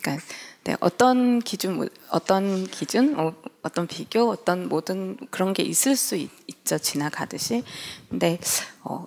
[0.00, 0.24] 그러니까
[0.64, 6.30] 네, 어떤 기준, 어떤 기준, 어, 어떤 비교, 어떤 모든 그런 게 있을 수 있,
[6.64, 7.64] 죠 지나가듯이.
[8.10, 8.38] 근데
[8.84, 9.06] 어,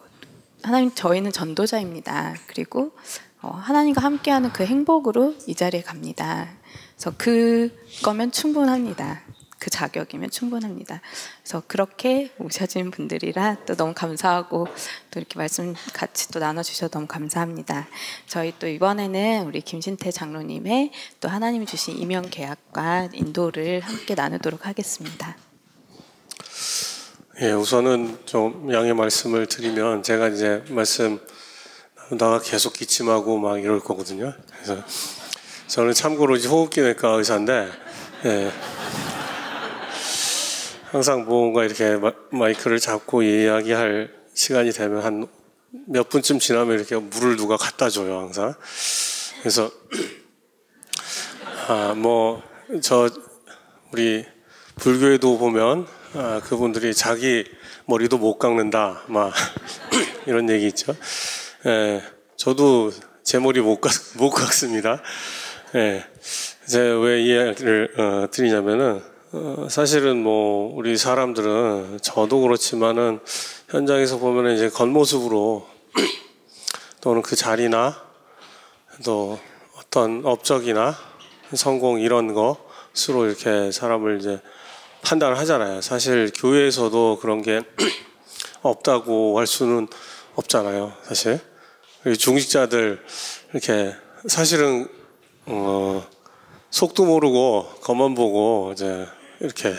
[0.64, 2.36] 하나님 저희는 전도자입니다.
[2.48, 2.92] 그리고
[3.42, 6.50] 어, 하나님과 함께하는 그 행복으로 이 자리에 갑니다.
[6.96, 9.22] 그래서 그거면 충분합니다.
[9.62, 11.02] 그 자격이면 충분합니다.
[11.44, 14.68] 그래서 그렇게 오셔진 분들이라 또 너무 감사하고
[15.12, 17.88] 또 이렇게 말씀 같이 또 나눠주셔서 너무 감사합니다.
[18.26, 25.38] 저희 또 이번에는 우리 김신태 장로님의 또 하나님이 주신 임용 계약과 인도를 함께 나누도록 하겠습니다.
[27.42, 31.20] 예, 우선은 좀 양해 말씀을 드리면 제가 이제 말씀
[32.18, 34.34] 나가 계속 기침하고 막 이럴 거거든요.
[34.54, 34.84] 그래서
[35.68, 37.70] 저는 참고로 이제 호흡기 내과 의사인데
[38.26, 38.52] 예.
[40.92, 41.98] 항상 뭔가 이렇게
[42.32, 45.42] 마이크를 잡고 이야기할 시간이 되면 한
[45.88, 48.54] 몇 분쯤 지나면 이렇게 물을 누가 갖다 줘요, 항상.
[49.40, 49.72] 그래서,
[51.68, 52.44] 아, 뭐,
[52.82, 53.10] 저,
[53.92, 54.26] 우리
[54.76, 57.46] 불교에도 보면, 아, 그분들이 자기
[57.86, 59.34] 머리도 못 깎는다, 막,
[60.28, 60.94] 이런 얘기 있죠.
[61.66, 62.04] 예,
[62.36, 62.92] 저도
[63.24, 65.02] 제 머리 못, 깎, 못 깎습니다.
[65.76, 66.04] 예,
[66.68, 69.02] 제가 왜 이야기를 어, 드리냐면은,
[69.34, 73.22] 어, 사실은 뭐 우리 사람들은 저도 그렇지만은
[73.70, 75.66] 현장에서 보면 이제 겉모습으로
[77.00, 78.04] 또는 그 자리나
[79.06, 79.40] 또
[79.78, 80.98] 어떤 업적이나
[81.54, 84.42] 성공 이런 것으로 이렇게 사람을 이제
[85.02, 85.80] 판단을 하잖아요.
[85.80, 87.62] 사실 교회에서도 그런 게
[88.64, 89.88] 없다고 할 수는
[90.36, 90.92] 없잖아요.
[91.04, 91.40] 사실
[92.20, 93.02] 중직자들
[93.54, 93.96] 이렇게
[94.28, 94.90] 사실은
[95.46, 96.06] 어
[96.70, 99.08] 속도 모르고 겉만 보고 이제
[99.42, 99.76] 이렇게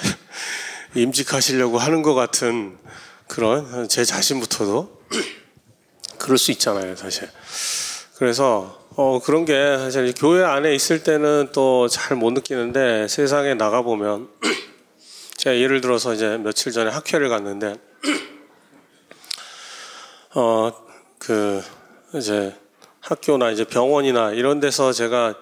[0.95, 2.77] 임직하시려고 하는 것 같은
[3.29, 5.03] 그런 제 자신부터도
[6.19, 7.29] 그럴 수 있잖아요, 사실.
[8.17, 13.83] 그래서 어, 그런 게 사실 교회 안에 있을 때는 또 잘 못 느끼는데 세상에 나가
[13.83, 14.29] 보면
[15.39, 17.77] 제가 예를 들어서 이제 며칠 전에 학회를 갔는데
[20.35, 20.73] 어,
[21.19, 21.63] 그
[22.15, 22.55] 이제
[23.01, 25.35] 학교나 이제 병원이나 이런 데서 제가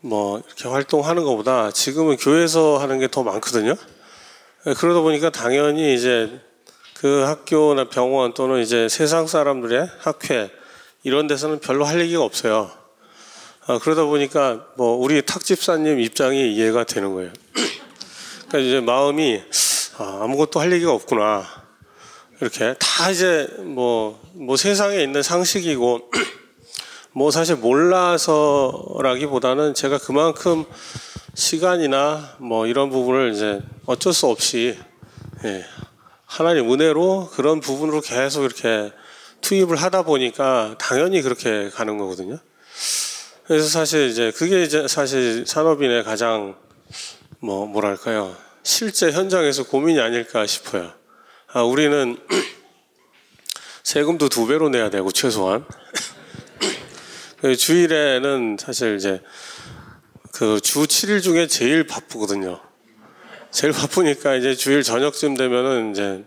[0.00, 3.74] 뭐 이렇게 활동하는 것보다 지금은 교회에서 하는 게 더 많거든요.
[4.66, 6.40] 예, 그러다 보니까 당연히 이제
[6.94, 10.50] 그 학교나 병원 또는 이제 세상 사람들의 학회
[11.02, 12.70] 이런 데서는 별로 할 얘기가 없어요.
[13.66, 17.32] 아, 그러다 보니까 뭐 우리 탁 집사님 입장이 이해가 되는 거예요.
[18.48, 19.42] 그러니까 이제 마음이
[19.98, 21.46] 아, 아무것도 할 얘기가 없구나.
[22.40, 26.10] 이렇게 다 이제 뭐, 뭐 세상에 있는 상식이고
[27.12, 30.64] 뭐 사실 몰라서라기보다는 제가 그만큼
[31.34, 34.78] 시간이나 뭐 이런 부분을 이제 어쩔 수 없이
[35.44, 35.64] 예,
[36.24, 38.92] 하나님 은혜로 그런 부분으로 계속 이렇게
[39.40, 42.38] 투입을 하다 보니까 당연히 그렇게 가는 거거든요.
[43.44, 46.54] 그래서 사실 이제 그게 이제 사실 산업인의 가장
[47.40, 50.92] 뭐 뭐랄까요 실제 현장에서 고민이 아닐까 싶어요.
[51.52, 52.16] 아, 우리는
[53.82, 55.89] 세금도 두 배로 내야 되고 최소한 그
[57.42, 59.22] 주일에는 사실 이제
[60.32, 62.60] 그 주 7일 중에 제일 바쁘거든요.
[63.50, 66.24] 제일 바쁘니까 이제 주일 저녁쯤 되면은 이제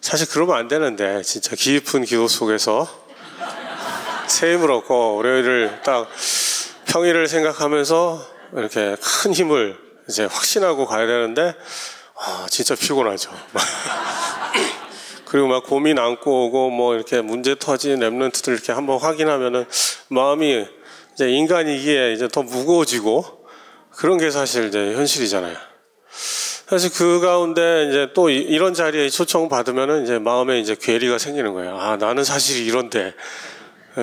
[0.00, 2.88] 사실 그러면 안 되는데 진짜 깊은 기도 속에서
[4.26, 6.08] 새 힘을 얻고 월요일을 딱
[6.86, 11.54] 평일을 생각하면서 이렇게 큰 힘을 이제 확신하고 가야 되는데
[12.18, 13.30] 아 진짜 피곤하죠.
[15.32, 19.64] 그리고 막 고민 안고 오고 뭐 이렇게 문제 터진 랩런트들 이렇게 한번 확인하면은
[20.08, 20.66] 마음이
[21.14, 23.24] 이제 인간이기에 이제 더 무거워지고
[23.92, 25.56] 그런 게 사실 이제 현실이잖아요.
[26.68, 31.54] 사실 그 가운데 이제 또 이- 이런 자리에 초청 받으면은 이제 마음에 이제 괴리가 생기는
[31.54, 31.78] 거예요.
[31.78, 33.14] 아 나는 사실 이런데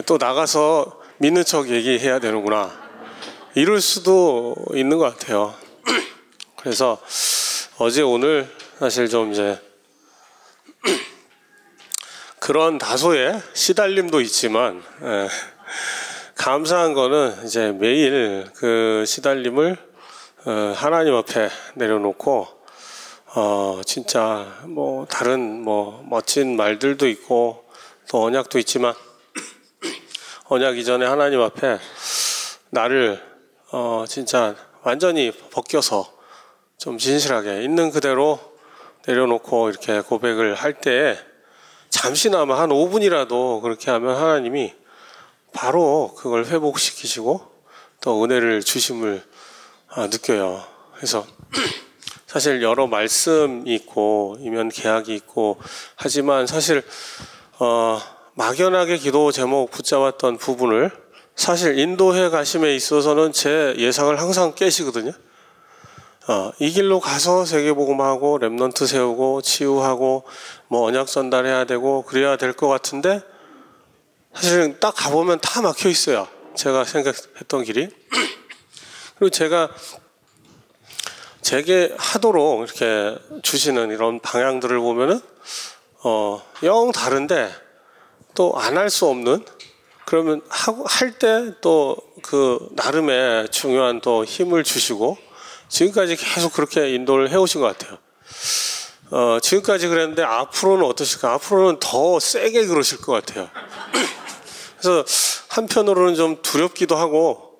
[0.07, 2.71] 또 나가서 믿는 척 얘기해야 되는구나.
[3.53, 5.53] 이럴 수도 있는 것 같아요.
[6.57, 6.97] 그래서
[7.77, 9.61] 어제 오늘 사실 좀 이제
[12.49, 15.27] 그런 다소의 시달림도 있지만 예,
[16.33, 19.77] 감사한 거는 이제 매일 그 시달림을
[20.45, 22.47] 어, 하나님 앞에 내려놓고
[23.35, 27.65] 어 진짜 뭐 다른 뭐 멋진 말들도 있고
[28.09, 28.95] 또 언약도 있지만
[30.49, 31.77] 언약 이전에 하나님 앞에
[32.71, 33.21] 나를
[33.71, 36.11] 어 진짜 완전히 벗겨서
[36.79, 38.39] 좀 진실하게 있는 그대로
[39.07, 41.28] 내려놓고 이렇게 고백을 할 때에
[41.89, 44.73] 잠시나마 한 5분이라도 그렇게 하면 하나님이
[45.53, 47.41] 바로 그걸 회복시키시고
[48.01, 49.23] 또 은혜를 주심을
[49.89, 50.63] 아, 느껴요.
[50.95, 51.25] 그래서
[52.27, 55.57] 사실 여러 말씀이 있고 이면 계약이 있고
[55.95, 56.83] 하지만 사실
[57.57, 57.99] 어,
[58.35, 60.91] 막연하게 기도 제목 붙잡았던 부분을
[61.35, 65.11] 사실 인도해 가심에 있어서는 제 예상을 항상 깨시거든요.
[66.29, 70.25] 어, 이 길로 가서 세계복음화하고 Remnant 세우고 치유하고
[70.67, 73.23] 뭐 언약 전달해야 되고 그래야 될 것 같은데
[74.35, 76.27] 사실은 딱 가보면 다 막혀 있어요.
[76.53, 77.89] 제가 생각했던 길이.
[79.17, 79.69] 그리고 제가
[81.41, 85.19] 제게 하도록 이렇게 주시는 이런 방향들을 보면은
[86.03, 87.51] 어, 영 다른데
[88.35, 89.43] 또 안 할 수 없는
[90.05, 95.17] 그러면 하고 할 때 또 그 나름의 중요한 또 힘을 주시고
[95.69, 97.97] 지금까지 계속 그렇게 인도를 해오신 것 같아요.
[99.11, 101.33] 어, 지금까지 그랬는데 앞으로는 어떠실까?
[101.33, 103.49] 앞으로는 더 세게 그러실 것 같아요.
[104.79, 105.05] 그래서
[105.49, 107.53] 한편으로는 좀 두렵기도 하고,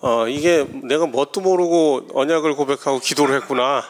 [0.00, 3.84] 어, 이게 내가 뭣도 모르고 언약을 고백하고 기도를 했구나.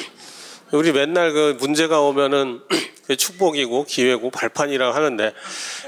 [0.72, 2.60] 우리 맨날 그 문제가 오면은
[3.16, 5.32] 축복이고 기회고 발판이라고 하는데,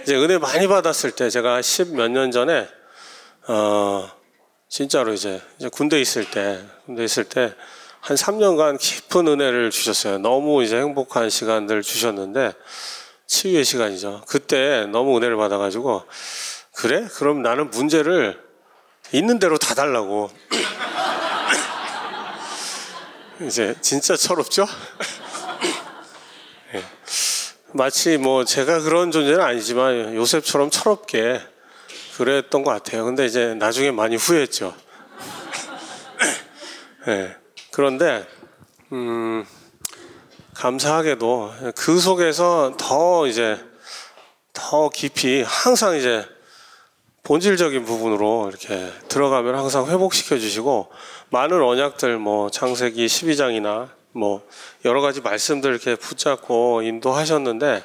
[0.03, 2.67] 이제 은혜 많이 받았을 때 제가 십 몇 년 전에,
[3.47, 4.11] 어,
[4.71, 7.53] 진짜로 이제, 이제 군대 있을 때, 군대 있을 때,
[7.99, 10.19] 한 3년간 깊은 은혜를 주셨어요.
[10.19, 12.53] 너무 이제 행복한 시간들 주셨는데,
[13.27, 14.23] 치유의 시간이죠.
[14.29, 16.05] 그때 너무 은혜를 받아가지고,
[16.77, 17.05] 그래?
[17.15, 18.41] 그럼 나는 문제를
[19.11, 20.31] 있는 대로 다 달라고.
[23.43, 24.67] 이제 진짜 철없죠?
[26.75, 26.85] 예.
[27.73, 31.41] 마치 뭐 제가 그런 존재는 아니지만 요셉처럼 철없게
[32.21, 33.07] 그랬던 것 같아요.
[33.07, 34.75] 근데 이제 나중에 많이 후회했죠.
[37.09, 37.35] 예.
[37.73, 38.27] 그런데
[38.93, 39.47] 음,
[40.53, 43.59] 감사하게도 그 속에서 더 이제
[44.53, 46.27] 더 깊이 항상 이제
[47.23, 50.91] 본질적인 부분으로 이렇게 들어가면 항상 회복시켜 주시고
[51.31, 54.47] 많은 언약들 뭐 창세기 12장이나 뭐
[54.85, 57.83] 여러 가지 말씀들 이렇게 붙잡고 인도하셨는데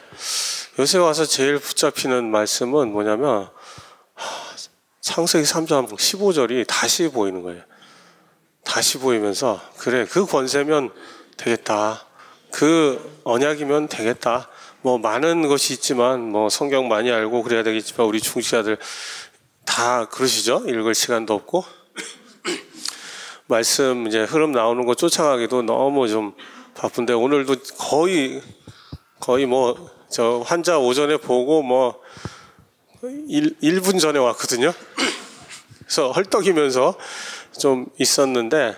[0.80, 3.55] 요새 와서 제일 붙잡히는 말씀은 뭐냐면 하,
[5.02, 7.62] 창세기 3장 15절이 다시 보이는 거예요.
[8.64, 10.92] 다시 보이면서 그래 그 권세면
[11.38, 12.06] 되겠다.
[12.52, 14.50] 그 언약이면 되겠다.
[14.82, 18.78] 뭐 많은 것이 있지만 뭐 성경 많이 알고 그래야 되겠지만 우리 중시자들
[19.66, 20.64] 다 그러시죠?
[20.68, 21.66] 읽을 시간도 없고
[23.48, 26.34] 말씀 이제 흐름 나오는 거 쫓아가기도 너무 좀
[26.76, 28.42] 바쁜데 오늘도 거의
[29.20, 32.00] 거의 뭐 저 환자 오전에 보고 뭐
[33.10, 34.74] 1, 1분 전에 왔거든요.
[35.80, 36.98] 그래서 헐떡이면서
[37.60, 38.76] 좀 있었는데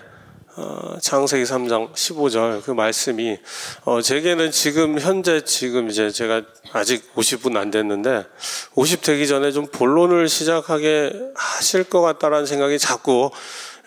[0.56, 3.38] 어, 창세기 3장 15절 그 말씀이
[3.84, 8.26] 어, 제게는 지금 현재 지금 이제 제가 아직 50분 안 됐는데
[8.74, 13.30] 50 되기 전에 좀 본론을 시작하게 하실 것 같다라는 생각이 자꾸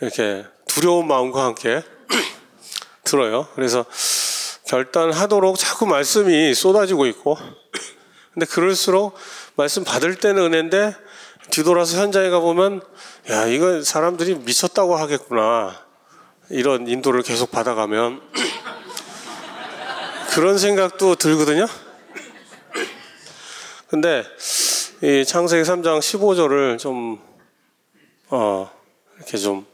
[0.02, 1.84] 이렇게 두려운 마음과 함께
[3.04, 3.48] 들어요.
[3.56, 3.86] 그래서
[4.68, 7.38] 결단하도록 자꾸 말씀이 쏟아지고 있고
[8.34, 9.14] 근데 그럴수록
[9.56, 10.95] 말씀 받을 때는 은혜인데
[11.49, 12.82] 뒤돌아서 현장에 가보면
[13.30, 15.78] 야 이거 사람들이 미쳤다고 하겠구나.
[16.49, 18.22] 이런 인도를 계속 받아가면.
[20.32, 21.68] 그런 생각도 들거든요.
[23.89, 24.24] 근데
[25.04, 27.20] 이 창세기 3장 15절을 좀
[28.30, 28.72] 어,
[29.18, 29.66] 이렇게 좀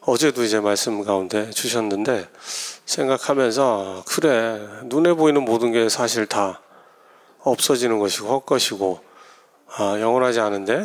[0.00, 2.28] 어제도 이제 말씀 가운데 주셨는데
[2.86, 4.68] 생각하면서 그래.
[4.84, 6.60] 눈에 보이는 모든 게 사실 다
[7.42, 9.00] 없어지는 것이고 헛것이고
[9.76, 10.84] 아, 영원하지 않은데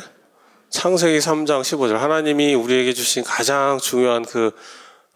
[0.69, 4.51] 창세기 3장 15절 하나님이 우리에게 주신 가장 중요한 그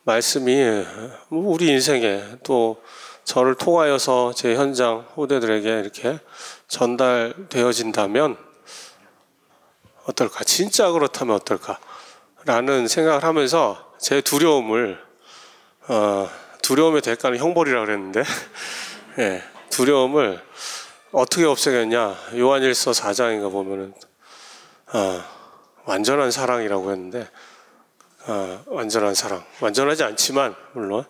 [0.04, 0.86] 말씀이
[1.30, 2.82] 뭐 우리 인생에 또
[3.24, 6.20] 저를 통하여서 제 현장 후대들에게 이렇게
[6.68, 8.38] 전달되어진다면
[10.06, 10.44] 어떨까?
[10.44, 11.78] 진짜 그렇다면 어떨까?
[12.46, 15.00] 라는 생각을 하면서 제 두려움을
[15.90, 16.30] 어,
[16.64, 18.24] 두려움의 대가는 형벌이라 그랬는데
[19.20, 20.42] 예, 두려움을
[21.12, 22.16] 어떻게 없애겠냐?
[22.38, 23.94] 요한일서 4장인가 보면은
[24.94, 25.24] 어,
[25.86, 27.28] 완전한 사랑이라고 했는데
[28.28, 31.04] 어, 완전한 사랑, 완전하지 않지만 물론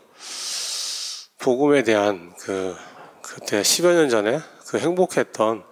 [1.39, 2.77] 복음에 대한 그
[3.21, 5.63] 그때 10여 년 전에 그 행복했던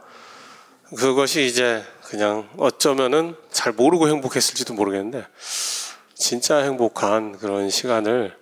[0.97, 5.25] 그것이 이제 그냥 어쩌면은 잘 모르고 행복했을지도 모르겠는데
[6.15, 8.37] 진짜 행복한 그런 시간을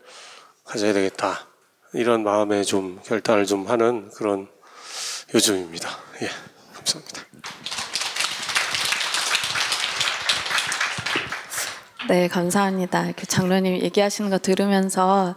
[0.64, 1.48] 가져야 되겠다
[1.94, 4.55] 이런 마음에 좀 결단을 좀 하는 그런
[5.34, 5.90] 요즘입니다.
[6.22, 6.30] 예,
[6.74, 7.22] 감사합니다.
[12.08, 13.06] 네, 감사합니다.
[13.06, 15.36] 이렇게 장로님 얘기하시는 거 들으면서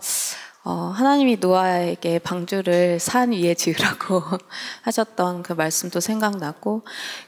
[0.65, 4.23] 어, 하나님이 노아에게 방주를 산 위에 지으라고
[4.83, 6.83] 하셨던 그 말씀도 생각나고,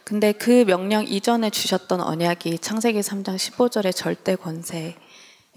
[0.05, 4.95] 근데 그 명령 이전에 주셨던 언약이 창세기 3장 15절의 절대 권세,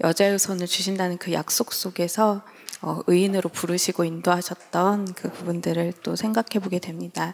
[0.02, 2.42] 여자의 손을 주신다는 그 약속 속에서
[2.84, 7.32] 어, 의인으로 부르시고 인도하셨던 그 부분들을 또 생각해 보게 됩니다.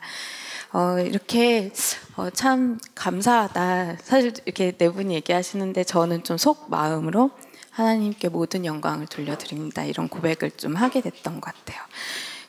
[0.73, 1.73] 어, 이렇게
[2.17, 3.97] 어, 참 감사하다.
[4.05, 7.33] 사실 이렇게 네 분이 얘기하시는데 저는 좀 속 마음으로
[7.71, 9.85] 하나님께 모든 영광을 돌려드립니다.
[9.85, 11.83] 이런 고백을 좀 하게 됐던 것 같아요.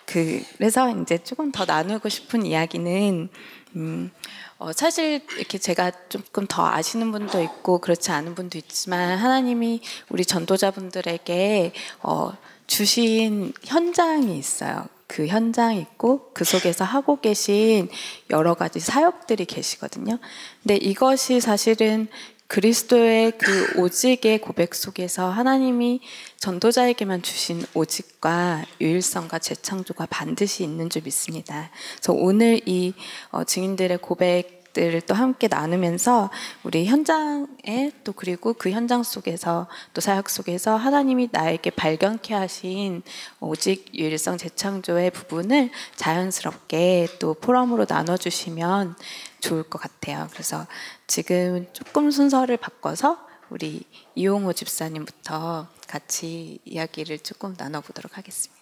[0.06, 3.30] 그, 그래서 이제 조금 더 나누고 싶은 이야기는,
[3.78, 4.12] 음,
[4.58, 10.24] 어, 사실 이렇게 제가 조금 더 아시는 분도 있고 그렇지 않은 분도 있지만 하나님이 우리
[10.24, 11.74] 전도자분들에게
[12.04, 12.34] 어,
[12.72, 14.88] 주신 현장이 있어요.
[15.06, 17.90] 그 현장이 있고 그 속에서 하고 계신
[18.30, 20.18] 여러 가지 사역들이 계시거든요.
[20.64, 22.08] 근데 이것이 사실은
[22.48, 26.00] 그리스도의 그 오직의 고백 속에서 하나님이
[26.38, 31.72] 전도자에게만 주신 오직과 유일성과 재창조가 반드시 있는 줄 믿습니다.
[31.96, 32.94] 그래서 오늘 이
[33.32, 36.30] 어, 증인들의 고백 들을 또 함께 나누면서
[36.64, 43.04] 우리 현장에 또 그리고 그 현장 속에서 또 사역 속에서 하나님이 나에게 발견케 하신
[43.40, 48.96] 오직 유일성 재창조의 부분을 자연스럽게 또 포럼으로 나눠주시면
[49.40, 50.28] 좋을 것 같아요.
[50.32, 50.66] 그래서
[51.08, 53.18] 지금 조금 순서를 바꿔서
[53.50, 53.84] 우리
[54.16, 58.61] 이용호 집사님부터 같이 이야기를 조금 나눠보도록 하겠습니다.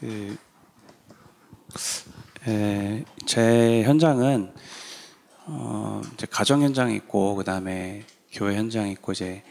[0.00, 0.36] 그,
[2.48, 4.52] 에, 제 현장은
[5.46, 9.42] 어, 이제 가정 현장이 있고 그 다음에 교회 현장이 있고 이제,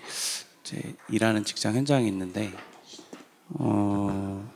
[0.61, 2.53] 이제 일하는 직장 현장이 있는데
[3.49, 4.51] 어,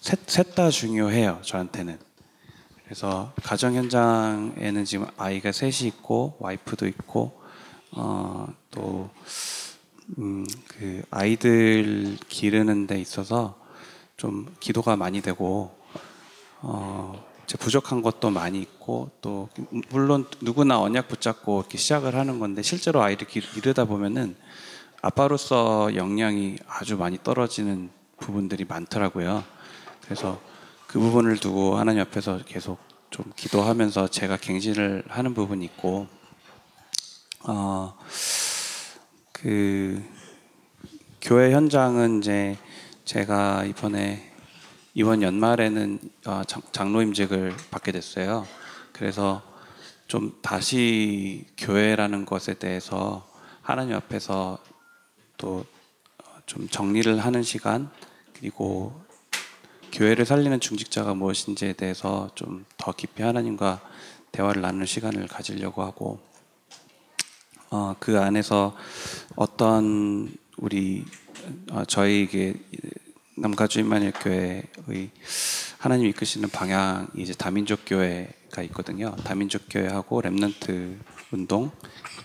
[0.00, 1.98] 그셋 다 중요해요 저한테는.
[2.84, 7.42] 그래서 가정 현장에는 지금 아이가 셋이 있고 와이프도 있고
[7.92, 9.10] 어, 또
[10.18, 13.67] 음, 그 아이들 기르는 데 있어서
[14.18, 15.74] 좀 기도가 많이 되고
[16.60, 19.48] 어, 제 부족한 것도 많이 있고 또
[19.88, 24.36] 물론 누구나 언약 붙잡고 이렇게 시작을 하는 건데 실제로 아이를 기르다 보면은
[25.00, 29.44] 아빠로서 역량이 아주 많이 떨어지는 부분들이 많더라고요.
[30.02, 30.40] 그래서
[30.88, 32.78] 그 부분을 두고 하나님 앞에서 계속
[33.10, 36.08] 좀 기도하면서 제가 갱신을 하는 부분이 있고,
[37.44, 37.94] 어,
[39.32, 40.02] 그,
[41.20, 42.56] 교회 현장은 이제
[43.08, 44.30] 제가 이번에
[44.92, 48.46] 이번 연말에는 어, 장로임직을 받게 됐어요.
[48.92, 49.42] 그래서
[50.06, 53.26] 좀 다시 교회라는 것에 대해서
[53.62, 54.58] 하나님 앞에서
[55.38, 55.64] 또
[56.48, 57.90] 좀 정리를 하는 시간
[58.32, 58.98] 그리고
[59.92, 63.82] 교회를 살리는 중직자가 무엇인지에 대해서 좀 더 깊이 하나님과
[64.32, 66.18] 대화를 나눌 시간을 가지려고 하고
[67.70, 68.74] 어, 그 안에서
[69.36, 71.27] 어떤 우리 어,
[71.86, 72.54] 저희에게
[73.36, 75.10] 남가주임만일 교회의
[75.78, 79.14] 하나님 이끄시는 방향이 이제 다민족 교회가 있거든요.
[79.24, 80.98] 다민족 교회하고 렘넌트
[81.30, 81.70] 운동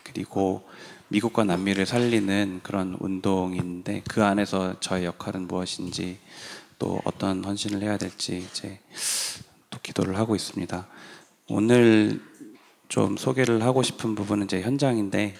[0.04, 0.68] 그리고
[1.10, 6.18] 미국과 남미를 살리는 그런 운동인데 그 안에서 저의 역할은 무엇인지
[6.80, 8.80] 또 어떤 헌신을 해야 될지 이제
[9.70, 10.88] 또 기도를 하고 있습니다.
[11.50, 12.20] 오늘
[12.88, 15.36] 좀 소개를 하고 싶은 부분은 이제 현장인데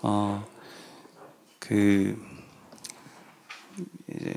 [0.00, 0.44] 어그
[4.08, 4.34] 이제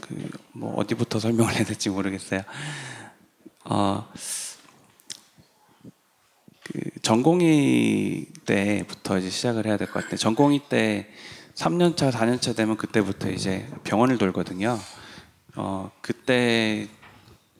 [0.00, 2.42] 그 뭐 어디부터 설명을 해야 될지 모르겠어요.
[3.66, 4.08] 어,
[6.64, 10.16] 그 전공의 때부터 이제 시작을 해야 될 것 같아요.
[10.16, 11.08] 전공의 때
[11.54, 14.78] 3년차, 4년차 되면 그때부터 이제 병원을 돌거든요.
[15.56, 16.88] 어, 그때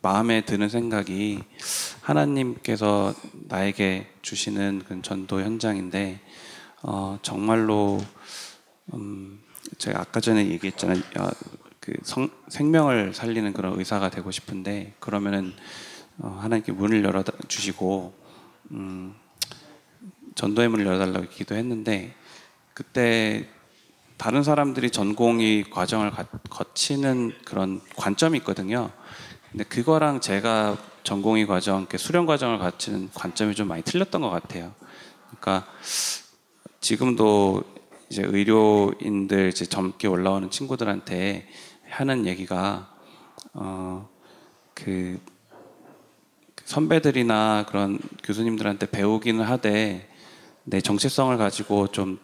[0.03, 1.43] 마음에 드는 생각이
[2.01, 3.15] 하나님께서
[3.49, 6.21] 나에게 주시는 그 전도 현장인데
[6.83, 7.99] 어, 정말로
[8.95, 9.41] 음,
[9.77, 11.03] 제가 아까 전에 얘기했잖아요.
[11.19, 11.29] 어,
[11.81, 15.53] 그 성, 생명을 살리는 그런 의사가 되고 싶은데 그러면은
[16.19, 18.15] 어, 하나님께 문을 열어 주시고
[18.73, 19.15] 음,
[20.35, 22.15] 전도의 문을 열어달라고 기도했는데
[22.75, 23.49] 그때
[24.17, 28.91] 다른 사람들이 전공의 과정을 가, 거치는 그런 관점이 있거든요.
[29.51, 34.75] 근데 그거랑 제가 전공의 과정, 수련 과정을 거치는 관점이 좀 많이 틀렸던 것 같아요.
[35.31, 35.67] 그러니까
[36.81, 37.63] 지금도
[38.11, 41.49] 이제 의료인들 이제 젊게 올라오는 친구들한테
[41.89, 42.95] 하는 얘기가
[43.55, 44.19] 어
[44.85, 45.21] 그
[46.65, 50.09] 선배들이나 그런 교수님들한테 배우기는 하되
[50.65, 52.21] 내 정체성을 가지고 좀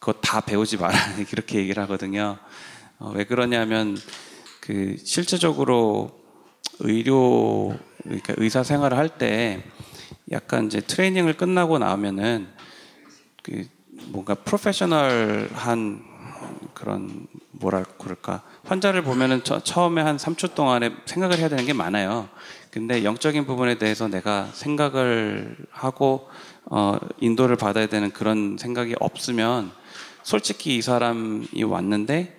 [0.00, 0.98] 그거 다 배우지 마라
[1.32, 2.38] 이렇게 얘기를 하거든요.
[2.98, 3.96] 어, 왜 그러냐면
[4.60, 6.20] 그 실제적으로
[6.80, 9.62] 의료 그러니까 의사 생활을 할 때
[10.32, 12.48] 약간 이제 트레이닝을 끝나고 나오면은
[13.42, 13.66] 그
[14.06, 16.04] 뭔가 프로페셔널한
[16.74, 22.28] 그런 뭐랄까 그럴까 환자를 보면은 처, 처음에 한 3초 동안에 생각을 해야 되는 게 많아요.
[22.70, 26.28] 근데 영적인 부분에 대해서 내가 생각을 하고
[26.64, 29.72] 어, 인도를 받아야 되는 그런 생각이 없으면
[30.22, 32.38] 솔직히 이 사람이 왔는데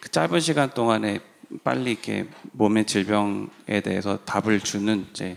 [0.00, 1.20] 그 짧은 시간 동안에
[1.64, 5.36] 빨리 이렇게 몸의 질병에 대해서 답을 주는 이제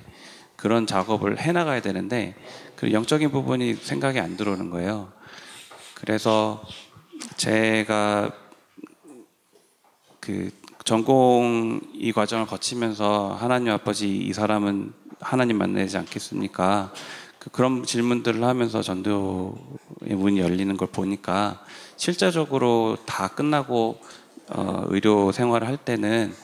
[0.56, 2.36] 그런 작업을 해 나가야 되는데
[2.76, 5.12] 그 영적인 부분이 생각이 안 들어오는 거예요.
[6.06, 6.62] 그래서
[7.38, 8.34] 제가
[10.20, 10.52] 그
[10.84, 14.92] 전공 이 과정을 거치면서 하나님 아버지 이 사람은
[15.22, 16.92] 하나님 만나지 않겠습니까?
[17.40, 21.64] 그 그런 질문들을 하면서 전도의 문이 열리는 걸 보니까
[21.96, 24.02] 실제적으로 다 끝나고
[24.50, 26.36] 어, 의료 생활을 할 때는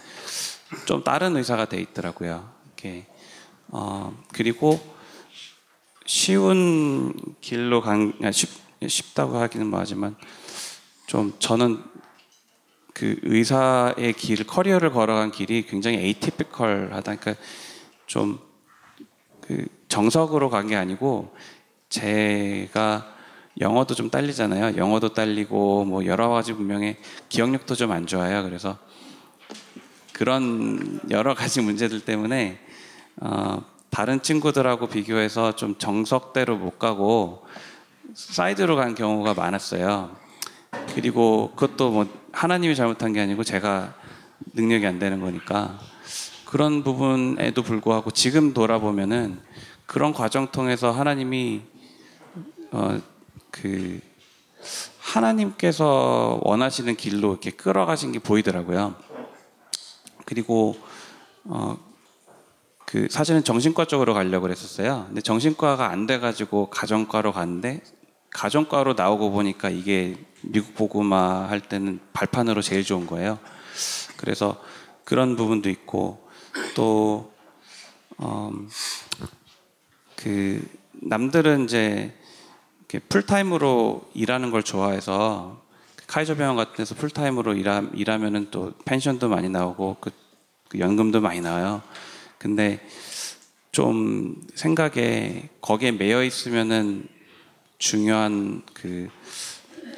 [0.85, 2.49] 좀 다른 의사가 돼 있더라고요.
[2.65, 3.07] 이렇게
[3.67, 4.79] 어, 그리고
[6.05, 10.15] 쉬운 길로 간 쉽, 쉽다고 하기는 뭐하지만
[11.07, 11.83] 좀 저는
[12.93, 17.15] 그 의사의 길, 커리어를 걸어간 길이 굉장히 에이티피컬하다.
[17.15, 17.35] 그러니까
[18.05, 18.49] 좀
[19.49, 21.33] 그 정석으로 간 게 아니고
[21.89, 23.15] 제가
[23.59, 24.77] 영어도 좀 딸리잖아요.
[24.77, 26.97] 영어도 딸리고 뭐 여러 가지 분명히
[27.29, 28.43] 기억력도 좀 안 좋아요.
[28.43, 28.77] 그래서
[30.13, 32.59] 그런 여러 가지 문제들 때문에
[33.21, 37.43] 어, 다른 친구들하고 비교해서 좀 정석대로 못 가고
[38.13, 40.15] 사이드로 간 경우가 많았어요.
[40.95, 43.93] 그리고 그것도 뭐 하나님이 잘못한 게 아니고 제가
[44.53, 45.79] 능력이 안 되는 거니까
[46.45, 49.39] 그런 부분에도 불구하고 지금 돌아보면은
[49.85, 51.61] 그런 과정 통해서 하나님이
[52.71, 52.99] 어
[53.51, 53.99] 그
[54.99, 58.95] 하나님께서 원하시는 길로 이렇게 끌어가신 게 보이더라고요.
[60.25, 60.77] 그리고
[61.45, 61.89] 어
[62.89, 65.05] 그 사실은 정신과 쪽으로 가려고 그랬었어요.
[65.09, 67.83] 근데 정신과가 안 돼가지고 가정과로 갔는데
[68.31, 73.39] 가정과로 나오고 보니까 이게 미국 보고마 할 때는 발판으로 제일 좋은 거예요.
[74.17, 74.61] 그래서
[75.03, 76.27] 그런 부분도 있고
[76.75, 77.33] 또
[78.21, 78.69] 음,
[80.15, 80.61] 그
[80.93, 82.13] 남들은 이제
[83.07, 85.61] 풀타임으로 일하는 걸 좋아해서
[86.07, 90.11] 카이저 병원 같은 데서 풀타임으로 일하, 일하면은 또 펜션도 많이 나오고 그,
[90.67, 91.81] 그 연금도 많이 나와요.
[92.37, 92.85] 근데
[93.71, 97.07] 좀 생각에 거기에 매여 있으면은
[97.79, 99.09] 중요한 그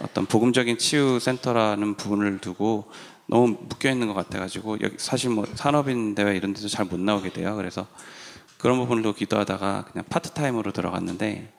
[0.02, 2.90] 어떤 복음적인 치유 센터라는 부분을 두고
[3.26, 7.56] 너무 묶여 있는 것 같아가지고 여기 사실 뭐 산업인 대회 이런 데서 잘못 나오게 돼요.
[7.56, 7.88] 그래서
[8.58, 11.52] 그런 부분을로 기도하다가 그냥 파트타임으로 들어갔는데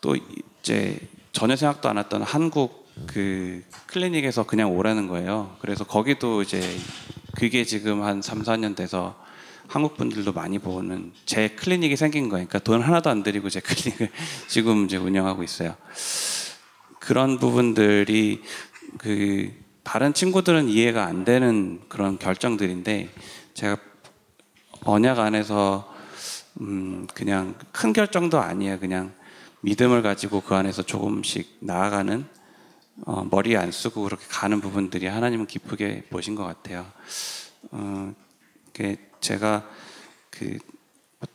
[0.00, 0.16] 또
[0.60, 0.98] 이제
[1.32, 5.56] 전혀 생각도 안 했던 한국 그 클리닉에서 그냥 오라는 거예요.
[5.60, 6.60] 그래서 거기도 이제
[7.36, 9.16] 그게 지금 한 3, 4년 돼서
[9.68, 12.46] 한국 분들도 많이 보는 제 클리닉이 생긴 거예요.
[12.46, 14.10] 그러니까 돈 하나도 안 들이고 제 클리닉을
[14.48, 15.76] 지금 이제 운영하고 있어요.
[16.98, 18.42] 그런 부분들이
[18.98, 19.52] 그
[19.82, 23.08] 다른 친구들은 이해가 안 되는 그런 결정들인데
[23.54, 23.76] 제가
[24.84, 25.92] 언약 안에서
[26.60, 28.78] 음 그냥 큰 결정도 아니에요.
[28.78, 29.12] 그냥
[29.60, 32.26] 믿음을 가지고 그 안에서 조금씩 나아가는
[33.06, 36.86] 어, 머리에 안 쓰고 그렇게 가는 부분들이 하나님은 기쁘게 보신 것 같아요.
[37.70, 38.14] 어,
[38.72, 39.66] 그 제가
[40.30, 40.58] 그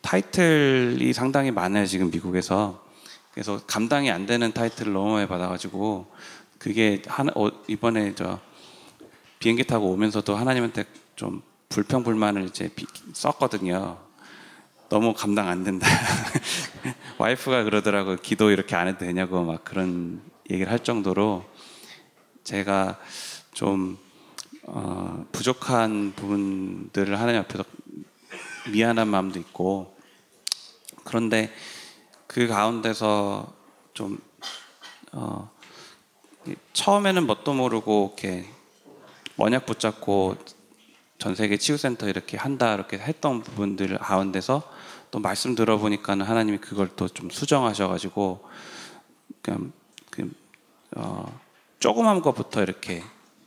[0.02, 2.86] 타이틀이 상당히 많아요 지금 미국에서
[3.34, 6.06] 그래서 감당이 안 되는 타이틀을 너무 많이 받아가지고
[6.60, 8.40] 그게 하나 어, 이번에 저
[9.40, 10.84] 비행기 타고 오면서도 하나님한테
[11.16, 13.98] 좀 불평 불만을 이제 비- 썼거든요.
[14.90, 15.88] 너무 감당 안 된다.
[17.18, 21.46] 와이프가 그러더라고 기도 이렇게 안 해도 되냐고 막 그런 얘기를 할 정도로
[22.44, 23.00] 제가
[23.54, 23.98] 좀
[24.64, 27.64] 어, 부족한 부분들을 하나님 앞에서
[28.70, 29.96] 미안한 마음도 있고.
[31.04, 31.52] 그런데
[32.28, 33.54] 그 가운데서
[33.94, 34.20] 좀
[35.12, 35.50] 어,
[36.74, 38.46] 처음에는 뭣도 모르고 이렇게
[39.38, 40.38] 언약 붙잡고
[41.18, 44.64] 전 세계 치유센터 이렇게 한다 이렇게 했던 부분들 가운데서
[45.12, 48.48] 또 말씀 들어보니까는 하나님이 그걸 또 좀 수정하셔가지고
[49.42, 49.72] 그냥
[50.12, 50.32] 그
[50.96, 51.40] 어,
[51.80, 53.04] 조그만 것부터 이렇게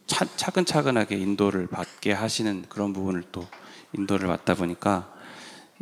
[0.07, 3.47] 차, 차근차근하게 인도를 받게 하시는 그런 부분을 또
[3.93, 5.12] 인도를 받다 보니까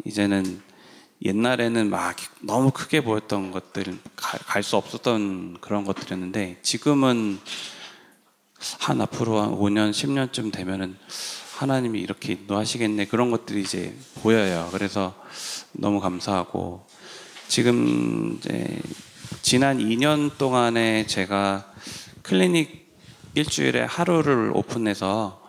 [0.05, 0.63] 이제는
[1.23, 7.39] 옛날에는 막 너무 크게 보였던 것들은 갈수 없었던 그런 것들이었는데 지금은
[8.79, 10.97] 한 앞으로 한 5년, 10년쯤 되면은
[11.57, 14.69] 하나님이 이렇게 인도하시겠네 그런 것들이 이제 보여요.
[14.73, 15.15] 그래서
[15.73, 16.87] 너무 감사하고
[17.49, 18.81] 지금 이제
[19.43, 21.71] 지난 2년 동안에 제가
[22.23, 22.81] 클리닉
[23.35, 25.43] 일주일에 하루를 오픈해서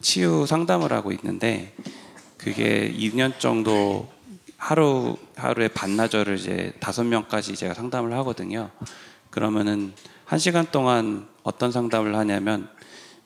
[0.00, 1.74] 치유 상담을 하고 있는데
[2.42, 4.10] 그게 2년 정도
[4.56, 8.70] 하루 하루에 반나절을 이제 다섯 명까지 제가 상담을 하거든요.
[9.30, 9.92] 그러면은
[10.24, 12.68] 한 시간 동안 어떤 상담을 하냐면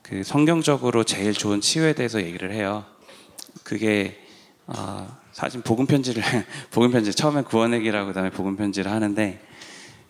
[0.02, 2.84] 그 성경적으로 제일 좋은 치유에 대해서 얘기를 해요.
[3.64, 4.22] 그게
[4.66, 6.22] 어, 사실 복음 편지를
[6.70, 9.40] 복음 편지 처음에 구원얘기라고 그다음에 복음 편지를 하는데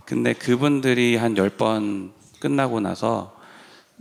[0.04, 3.36] 근데 그분들이 한 열 번 끝나고 나서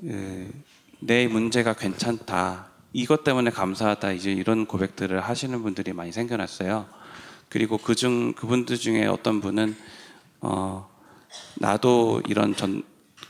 [0.01, 0.51] 그,
[0.99, 2.74] 내 문제가 괜찮다.
[2.97, 4.13] 이것 때문에 감사하다.
[4.13, 6.87] 이제 이런 고백들을 하시는 분들이 많이 생겨났어요.
[7.49, 9.75] 그리고 그중 그분들 중에 어떤 분은
[10.39, 10.89] 어,
[11.55, 12.83] 나도 이런 전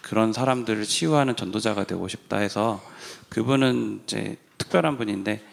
[0.03, 2.79] 그런 사람들을 치유하는 전도자가 되고 싶다 해서
[3.29, 5.43] 그분은 이제 특별한 분인데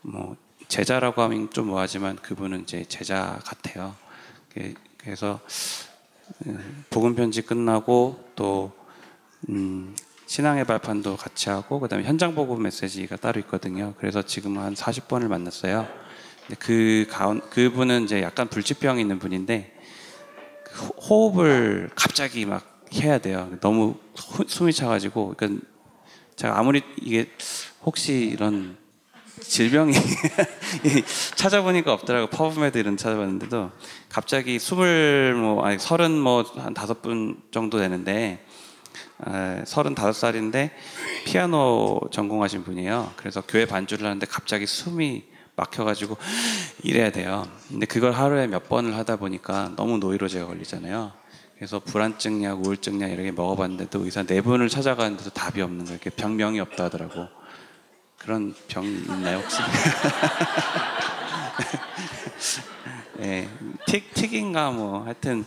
[0.00, 0.34] 뭐
[0.68, 3.94] 제자라고 하면 좀 뭐하지만 그분은 이제 제자 같아요.
[4.48, 5.40] 그- 그래서
[6.46, 8.72] 음, 복음 편지 끝나고 또
[9.50, 9.94] 음,
[10.28, 13.94] 신앙의 발판도 같이 하고 그다음에 현장 복음 메시지가 따로 있거든요.
[13.98, 15.88] 그래서 지금 한 40번을 만났어요.
[16.46, 19.74] 근데 그 가운 그분은 이제 약간 불치병이 있는 분인데
[20.64, 23.50] 그 호- 호흡을 갑자기 막 해야 돼요.
[23.62, 23.96] 너무
[24.36, 25.66] 호- 숨이 차가지고 그러니까
[26.36, 27.30] 제가 아무리 이게
[27.82, 28.76] 혹시 이런
[29.40, 29.92] 질병이
[31.36, 33.70] 찾아보니까 없더라고 퍼브메드 이런 찾아봤는데도
[34.10, 38.44] 갑자기 스물 뭐 아니 서른 뭐 한 다섯 분 정도 되는데
[39.64, 40.70] 서른 다섯 살인데
[41.24, 43.12] 피아노 전공하신 분이에요.
[43.16, 45.24] 그래서 교회 반주를 하는데 갑자기 숨이
[45.56, 46.16] 막혀가지고
[46.84, 47.48] 이래야 돼요.
[47.68, 51.12] 근데 그걸 하루에 몇 번을 하다 보니까 너무 노이로제가 걸리잖아요.
[51.56, 55.98] 그래서 불안증약, 우울증약 이렇게 먹어봤는데도 의사 네 분을 찾아가는데도 답이 없는 거예요.
[56.00, 57.26] 이렇게 병명이 없다 하더라고.
[58.16, 59.58] 그런 병 있나요 혹시?
[63.18, 63.48] 네,
[63.86, 65.44] 틱 틱인가 뭐 하여튼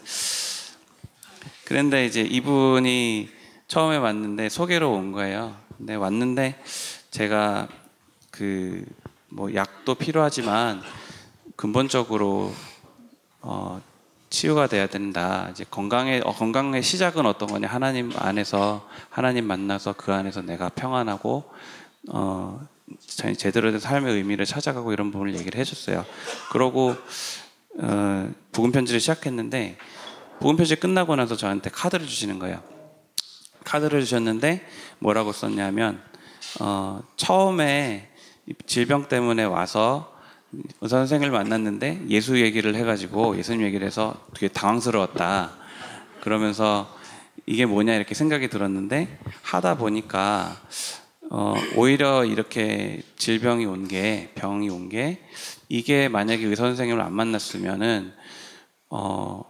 [1.64, 3.30] 그런데 이제 이분이
[3.72, 5.56] 처음에 왔는데 소개로 온 거예요.
[5.78, 6.62] 근데 왔는데
[7.10, 7.70] 제가
[8.32, 8.84] 그
[9.34, 10.82] 뭐 약도 필요하지만
[11.56, 12.52] 근본적으로
[13.40, 13.82] 어
[14.30, 15.48] 치유가 돼야 된다.
[15.52, 17.70] 이제 건강의 어, 건강의 시작은 어떤 거냐?
[17.70, 21.46] 하나님 안에서 하나님 만나서 그 안에서 내가 평안하고
[22.10, 22.60] 어
[23.00, 26.06] 제- 제대로 된 삶의 의미를 찾아가고 이런 부분을 얘기를 해줬어요.
[26.52, 26.94] 그러고
[27.80, 29.78] 어, 복음 편지를 시작했는데
[30.42, 32.62] 복음 편지 끝나고 나서 저한테 카드를 주시는 거예요.
[33.64, 34.66] 카드를 주셨는데
[35.00, 36.02] 뭐라고 썼냐면
[36.60, 38.10] 어, 처음에
[38.48, 40.14] 이 질병 때문에 와서
[40.82, 45.52] 의사 선생을 만났는데 예수 얘기를 해가지고 예수님 얘기를 해서 되게 당황스러웠다.
[46.22, 46.94] 그러면서
[47.46, 50.56] 이게 뭐냐 이렇게 생각이 들었는데 하다 보니까
[51.30, 55.22] 어, 오히려 이렇게 질병이 온 게 병이 온 게
[55.70, 58.14] 이게 만약에 의사 선생님을 안 만났으면은
[58.90, 59.46] 어,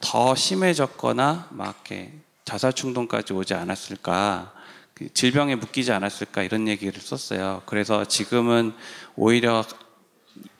[0.00, 2.12] 더 심해졌거나 막 이렇게
[2.50, 4.52] 자살 충동까지 오지 않았을까
[4.92, 7.62] 그 질병에 묶이지 않았을까 이런 얘기를 썼어요.
[7.64, 8.72] 그래서 지금은
[9.14, 9.64] 오히려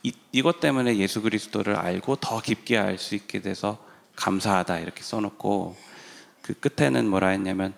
[0.05, 3.76] 이, 이것 때문에 예수 그리스도를 알고 더 깊게 알 수 있게 돼서
[4.14, 5.76] 감사하다 이렇게 써놓고
[6.43, 7.74] 그 끝에는 뭐라 했냐면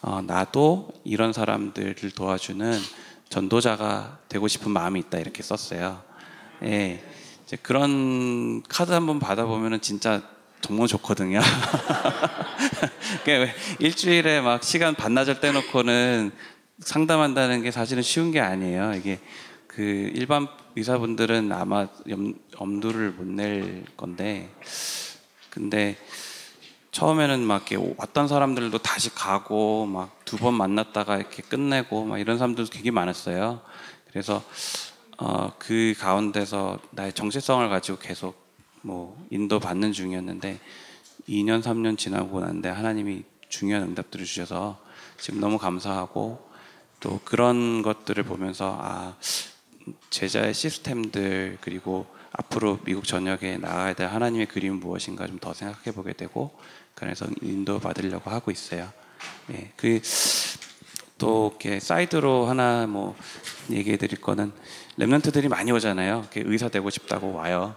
[0.00, 2.80] 어, 나도 이런 사람들을 도와주는
[3.28, 6.02] 전도자가 되고 싶은 마음이 있다 이렇게 썼어요.
[6.62, 7.04] 예,
[7.44, 10.22] 이제 그런 카드 한번 받아보면은 진짜
[10.60, 11.40] 정말 좋거든요.
[13.78, 16.32] 일주일에 막 시간 반나절 떼놓고는
[16.78, 18.94] 상담한다는 게 사실은 쉬운 게 아니에요.
[18.94, 19.18] 이게
[19.66, 24.48] 그 일반 의사분들은 아마 염, 엄두를 못 낼 건데,
[25.50, 25.96] 근데
[26.92, 32.38] 처음에는 막 이렇게 왔던 사람들도 다시 가고 막 두 번 만났다가 이렇게 끝내고 막 이런
[32.38, 33.60] 사람들도 되게 많았어요.
[34.10, 34.42] 그래서
[35.18, 38.49] 어, 그 가운데서 나의 정체성을 가지고 계속
[38.82, 40.58] 뭐 인도 받는 중이었는데
[41.28, 44.80] 2년 3년 지나고 났는데 하나님이 중요한 응답들을 주셔서
[45.18, 46.50] 지금 너무 감사하고
[47.00, 49.16] 또 그런 것들을 보면서 아
[50.10, 56.12] 제자의 시스템들 그리고 앞으로 미국 전역에 나아야 될 하나님의 그림은 무엇인가 좀 더 생각해 보게
[56.12, 56.52] 되고
[56.94, 58.92] 그래서 인도 받으려고 하고 있어요.
[59.52, 63.16] 예, 그또 이렇게 사이드로 하나 뭐
[63.70, 64.52] 얘기해 드릴 거는
[64.98, 66.28] 랩런트들이 많이 오잖아요.
[66.34, 67.74] 의사 되고 싶다고 와요.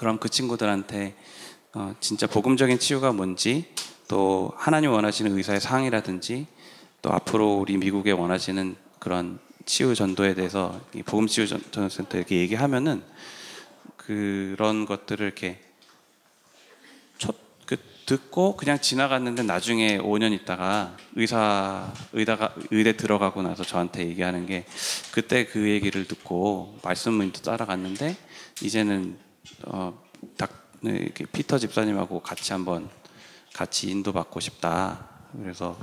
[0.00, 1.14] 그럼 그 친구들한테
[1.74, 3.66] 어, 진짜 복음적인 치유가 뭔지
[4.08, 6.46] 또 하나님 원하시는 의사의 상이라든지
[7.02, 13.02] 또 앞으로 우리 미국에 원하시는 그런 치유 전도에 대해서 이 복음 치유 전도센터 이렇게 얘기하면은
[13.98, 15.60] 그런 것들을 이렇게
[17.18, 17.34] 초,
[17.66, 17.76] 그
[18.06, 24.64] 듣고 그냥 지나갔는데 나중에 5년 있다가 의사 의다가 의대 들어가고 나서 저한테 얘기하는 게
[25.12, 28.16] 그때 그 얘기를 듣고 말씀을 따라갔는데
[28.62, 29.28] 이제는
[29.64, 29.98] 어,
[30.36, 32.88] 닥, 네, 피터 집사님하고 같이 한번
[33.54, 35.08] 같이 인도 받고 싶다.
[35.40, 35.78] 그래서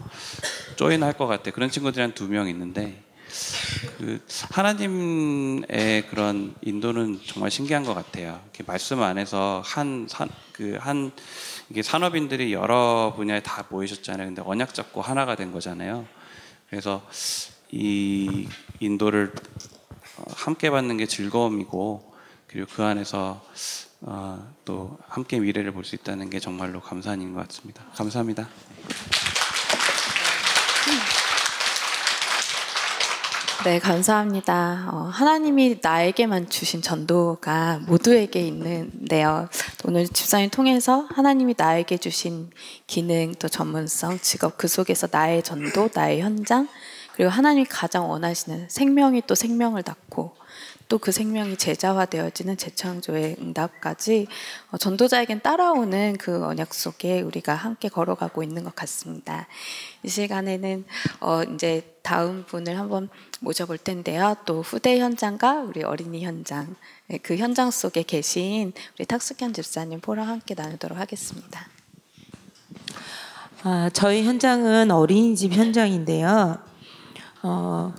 [0.75, 1.51] 조인 할 것 같아.
[1.51, 3.03] 그런 친구들이 한 두 명 있는데
[3.97, 8.39] 그 하나님의 그런 인도는 정말 신기한 것 같아요.
[8.45, 11.11] 이렇게 말씀 안에서 한그한
[11.69, 14.27] 이게 산업인들이 여러 분야에 다 모이셨잖아요.
[14.27, 16.07] 근데 언약 잡고 하나가 된 거잖아요.
[16.69, 17.05] 그래서
[17.71, 18.47] 이
[18.79, 19.33] 인도를
[20.35, 22.06] 함께 받는 게 즐거움이고
[22.47, 23.41] 그리고 그 안에서
[24.01, 27.83] 어, 또 함께 미래를 볼 수 있다는 게 정말로 감사한 일인 것 같습니다.
[27.95, 28.47] 감사합니다.
[33.65, 34.89] 네, 감사합니다.
[34.93, 39.49] 어, 하나님이 나에게만 주신 전도가 모두에게 있는데요.
[39.83, 42.49] 오늘 집사님 통해서 하나님이 나에게 주신
[42.85, 46.69] 기능, 또 전문성, 직업 그 속에서 나의 전도, 나의 현장,
[47.13, 50.35] 그리고 하나님이 가장 원하시는 생명이 또 생명을 낳고
[50.89, 54.27] 또 그 생명이 제자화되어지는 재창조의 응답까지
[54.71, 59.47] 어, 전도자에겐 따라오는 그 언약 속에 우리가 함께 걸어가고 있는 것 같습니다.
[60.03, 60.85] 이 시간에는
[61.21, 63.09] 어 이제 다음 분을 한번
[63.41, 64.35] 모셔볼 텐데요.
[64.45, 66.75] 또 후대 현장과 우리 어린이 현장
[67.07, 71.67] 네, 그 현장 속에 계신 우리 탁숙현 집사님 포랑 함께 나누도록 하겠습니다.
[73.63, 76.57] 아, 저희 현장은 어린이집 현장인데요.
[77.43, 77.93] 어,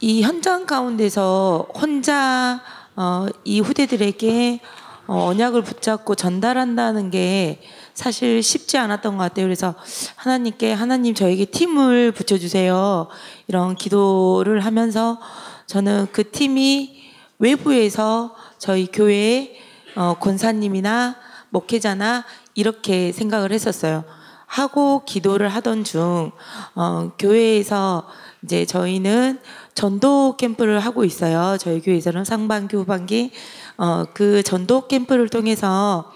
[0.00, 2.60] 이 현장 가운데서 혼자
[2.96, 4.60] 어, 이 후대들에게
[5.06, 7.60] 어, 언약을 붙잡고 전달한다는 게
[7.94, 9.46] 사실 쉽지 않았던 것 같아요.
[9.46, 9.74] 그래서
[10.16, 13.08] 하나님께 하나님 저에게 팀을 붙여주세요.
[13.48, 15.18] 이런 기도를 하면서
[15.66, 17.02] 저는 그 팀이
[17.38, 19.56] 외부에서 저희 교회
[19.94, 21.16] 어, 권사님이나
[21.50, 22.24] 목회자나
[22.54, 24.04] 이렇게 생각을 했었어요.
[24.46, 26.32] 하고 기도를 하던 중
[26.74, 28.06] 어, 교회에서
[28.42, 29.38] 이제 저희는
[29.76, 31.56] 전도 캠프를 하고 있어요.
[31.58, 33.30] 저희 교회에서는 상반기, 후반기
[33.76, 36.10] 어, 그 전도 캠프를 통해서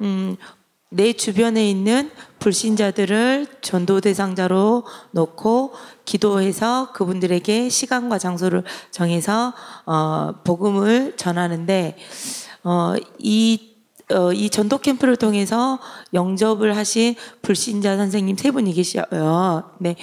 [0.00, 0.36] 음,
[0.88, 5.72] 내 주변에 있는 불신자들을 전도 대상자로 놓고
[6.04, 9.52] 기도해서 그분들에게 시간과 장소를 정해서
[9.84, 11.96] 어, 복음을 전하는데
[12.62, 13.72] 어, 이
[14.12, 15.80] 어, 이 전도 캠프를 통해서
[16.14, 19.70] 영접을 하신 불신자 선생님 세 분이 계셔요.
[19.78, 19.96] 네.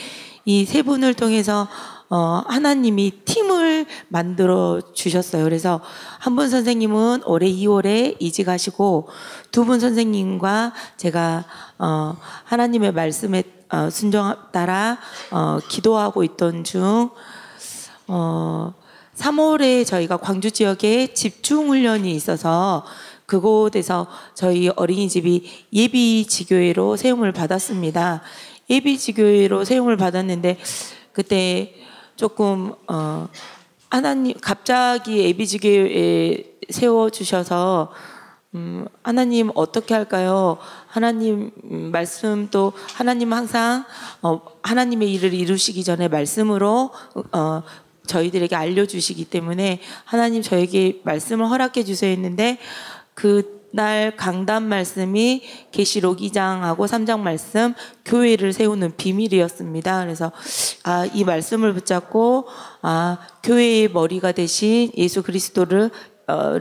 [0.45, 1.68] 이 세 분을 통해서
[2.10, 5.43] 어, 하나님이 팀을 만들어 주셨어요.
[5.43, 5.80] 그래서
[6.20, 9.07] 한 분 선생님은 올해 2월에 이직하시고
[9.51, 11.45] 두 분 선생님과 제가
[11.78, 14.97] 어, 하나님의 말씀에 어, 순종 따라
[15.30, 17.10] 어, 기도하고 있던 중
[18.07, 18.74] 어,
[19.16, 22.86] 3월에 저희가 광주 지역에 집중 훈련이 있어서
[23.28, 28.22] 그곳에서 저희 어린이집이 예비 지교회로 세움을 받았습니다.
[28.72, 30.57] 예비 지교회로 세움을 받았는데
[31.12, 31.76] 그때
[32.20, 33.30] 조금 어
[33.89, 37.93] 하나님 갑자기 지교회에 세워 주셔서
[38.55, 40.57] 음, 하나님 어떻게 할까요?
[40.88, 43.86] 하나님 음, 말씀 또 하나님 항상
[44.22, 46.91] 어, 하나님의 일을 이루시기 전에 말씀으로
[47.32, 47.63] 어,
[48.05, 52.57] 저희들에게 알려 주시기 때문에 하나님 저에게 말씀을 허락해 주세요 했는데
[53.13, 57.74] 그 날 강단 말씀이 계시록 2장하고 3장 말씀
[58.05, 60.03] 교회를 세우는 비밀이었습니다.
[60.03, 60.32] 그래서
[60.84, 62.47] 아, 이 말씀을 붙잡고
[62.82, 65.91] 아, 교회의 머리가 되신 예수 그리스도를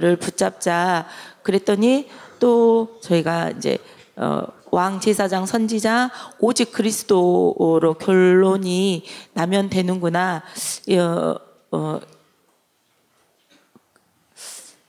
[0.00, 1.06] 를 붙잡자
[1.42, 2.09] 그랬더니
[2.40, 3.76] 또 저희가 이제
[4.16, 9.04] 어, 왕 제사장 선지자 오직 그리스도로 결론이
[9.34, 10.42] 나면 되는구나
[10.90, 11.36] 어,
[11.70, 12.00] 어,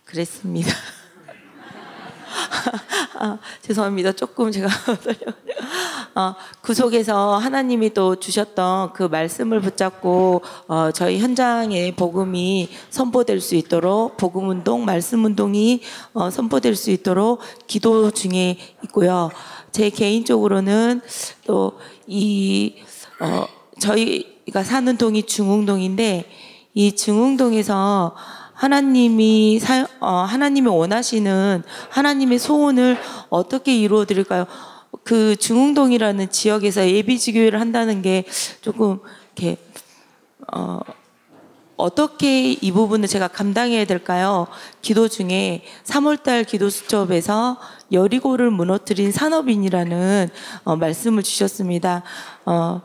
[0.06, 0.72] 그랬습니다.
[3.20, 4.12] 아, 죄송합니다.
[4.14, 4.68] 조금 제가.
[6.16, 13.56] 어, 그 속에서 하나님이 또 주셨던 그 말씀을 붙잡고 어, 저희 현장에 복음이 선포될 수
[13.56, 15.82] 있도록 복음 운동, 말씀 운동이
[16.14, 19.30] 어, 선포될 수 있도록 기도 중에 있고요.
[19.72, 21.02] 제 개인적으로는
[21.46, 22.76] 또이
[23.20, 23.46] 어,
[23.80, 26.30] 저희가 사는 동이 중흥동인데
[26.74, 28.16] 이 중흥동에서
[28.60, 32.98] 하나님이 사, 어, 하나님이 원하시는 하나님의 소원을
[33.30, 34.48] 어떻게 이루어 드릴까요?
[35.06, 38.26] 그 중흥동이라는 지역에서 예비지 교회를 한다는 게
[38.60, 39.00] 조금
[39.38, 39.58] 이렇게
[40.52, 40.80] 어
[41.78, 44.48] 어떻게 이 부분을 제가 감당해야 될까요?
[44.82, 47.58] 기도 중에 3월달 기도 수첩에서
[47.94, 50.30] 여리고를 무너뜨린 산업인이라는
[50.66, 52.04] 어, 말씀을 주셨습니다.
[52.46, 52.82] 어,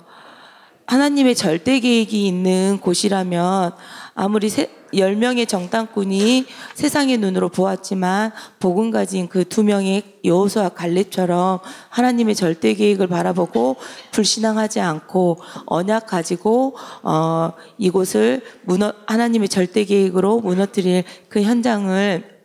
[0.86, 3.74] 하나님의 절대 계획이 있는 곳이라면
[4.14, 12.34] 아무리 세, 10명의 정탐꾼이 세상의 눈으로 보았지만 복음 가진 그 두 명의 여호수와 갈렙처럼 하나님의
[12.34, 13.76] 절대 계획을 바라보고
[14.10, 16.74] 불신앙하지 않고 언약 가지고
[17.04, 22.44] 어 이곳을 무너 하나님의 절대 계획으로 무너뜨릴 그 현장을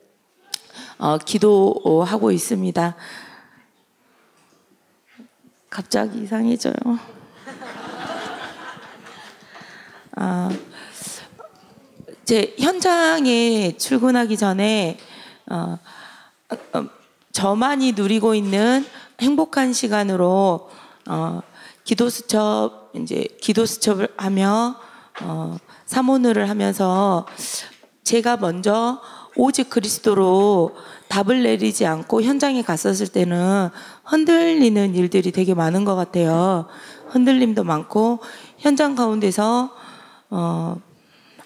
[0.99, 2.95] 어 기도하고 있습니다.
[5.71, 6.73] 갑자기 이상해져요.
[10.15, 10.51] 아
[12.29, 14.99] 제 현장에 출근하기 전에
[15.49, 15.79] 어,
[16.73, 16.85] 어,
[17.31, 18.85] 저만이 누리고 있는
[19.19, 20.69] 행복한 시간으로
[21.09, 21.41] 어,
[21.83, 24.75] 기도 수첩 이제 기도 수첩을 하며
[25.23, 25.57] 어,
[25.87, 27.25] 사모늘을 하면서
[28.03, 29.01] 제가 먼저
[29.35, 30.75] 오직 그리스도로
[31.07, 33.69] 답을 내리지 않고 현장에 갔었을 때는
[34.03, 36.67] 흔들리는 일들이 되게 많은 것 같아요.
[37.07, 38.19] 흔들림도 많고
[38.59, 39.71] 현장 가운데서
[40.29, 40.88] 어,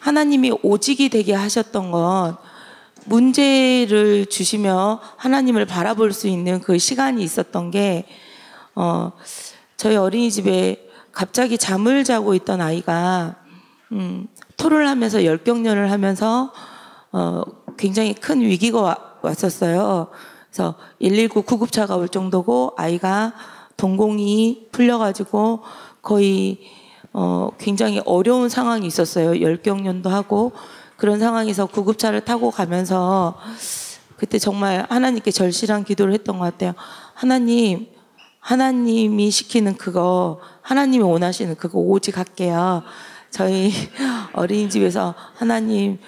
[0.04, 2.36] 하나님이 오직이 되게 하셨던 건
[3.06, 8.06] 문제를 주시며 하나님을 바라볼 수 있는 그 시간이 있었던 게,
[8.76, 9.14] 어,
[9.78, 13.36] 저희 어린이집에 갑자기 잠을 자고 있던 아이가,
[13.94, 14.28] 음,
[14.58, 16.52] 토를 하면서 열경련을 하면서,
[17.14, 17.44] 어,
[17.78, 20.10] 굉장히 큰 위기가 와, 왔었어요.
[20.50, 23.32] 그래서 119 구급차가 올 정도고 아이가
[23.78, 25.62] 동공이 풀려가지고
[26.02, 26.60] 거의
[27.14, 29.40] 어, 굉장히 어려운 상황이 있었어요.
[29.40, 30.52] 열경련도 하고
[30.98, 33.38] 그런 상황에서 구급차를 타고 가면서
[34.18, 36.74] 그때 정말 하나님께 절실한 기도를 했던 것 같아요.
[37.14, 37.88] 하나님,
[38.40, 42.84] 하나님이 시키는 그거, 하나님이 원하시는 그거 오직 할게요.
[43.30, 43.72] 저희
[44.34, 46.00] 어린이집에서 하나님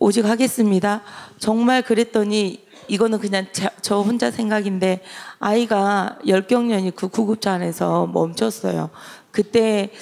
[0.00, 1.02] 오직 하겠습니다.
[1.38, 3.46] 정말 그랬더니 이거는 그냥
[3.82, 5.02] 저 혼자 생각인데
[5.38, 8.90] 아이가 열경련이 그 구급차 안에서 멈췄어요.
[9.38, 9.92] 그때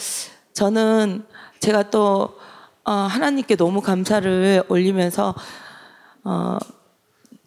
[0.55, 1.23] 저는
[1.61, 2.39] 제가 또
[2.85, 5.35] 어, 하나님께 너무 감사를 올리면서
[6.25, 6.57] 어,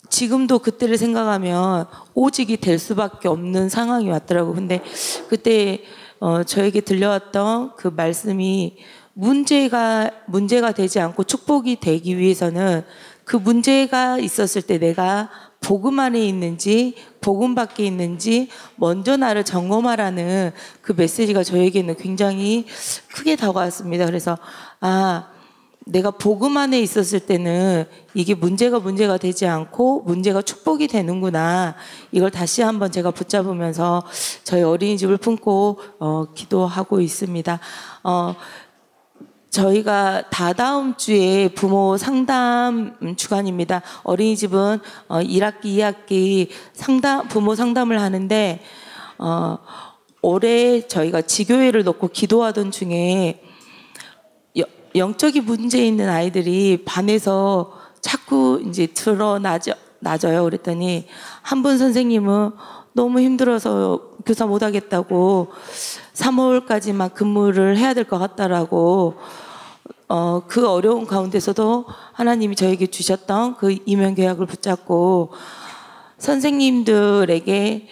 [0.08, 4.54] 지금도 그때를 생각하면 오직이 될 수밖에 없는 상황이 왔더라고.
[4.54, 4.84] 근데
[5.30, 5.84] 그때
[6.20, 8.78] 어, 저에게 들려왔던 그 말씀이
[9.14, 12.86] 문제가 문제가 되지 않고 축복이 되기 위해서는
[13.24, 15.32] 그 문제가 있었을 때 내가
[15.62, 20.52] 복음 안에 있는지 복음 밖에 있는지 먼저 나를 점검하라는
[20.82, 22.66] 그 메시지가 저에게는 굉장히
[23.14, 24.06] 크게 다가왔습니다.
[24.06, 24.38] 그래서
[24.80, 25.28] 아
[25.86, 31.76] 내가 복음 안에 있었을 때는 이게 문제가 문제가 되지 않고 문제가 축복이 되는구나.
[32.12, 34.04] 이걸 다시 한번 제가 붙잡으면서
[34.44, 37.60] 저희 어린이집을 품고 어, 기도하고 있습니다.
[38.04, 38.36] 어,
[39.50, 43.82] 저희가 다다음 주에 부모 상담 주간입니다.
[44.04, 48.62] 어린이집은 어 1학기, 2학기 상담 부모 상담을 하는데
[49.18, 49.58] 어
[50.22, 53.42] 올해 저희가 지교회를 놓고 기도하던 중에
[54.96, 60.44] 영적인 문제 있는 아이들이 반에서 자꾸 이제 드러나져 나져요.
[60.44, 61.08] 그랬더니
[61.42, 62.52] 한 분 선생님은
[62.94, 65.50] 너무 힘들어서 교사 못 하겠다고
[66.20, 69.16] 3월까지만 근무를 해야 될 것 같다라고
[70.08, 75.32] 어, 그 어려운 가운데서도 하나님이 저에게 주셨던 그 임용 계약을 붙잡고
[76.18, 77.88] 선생님들에게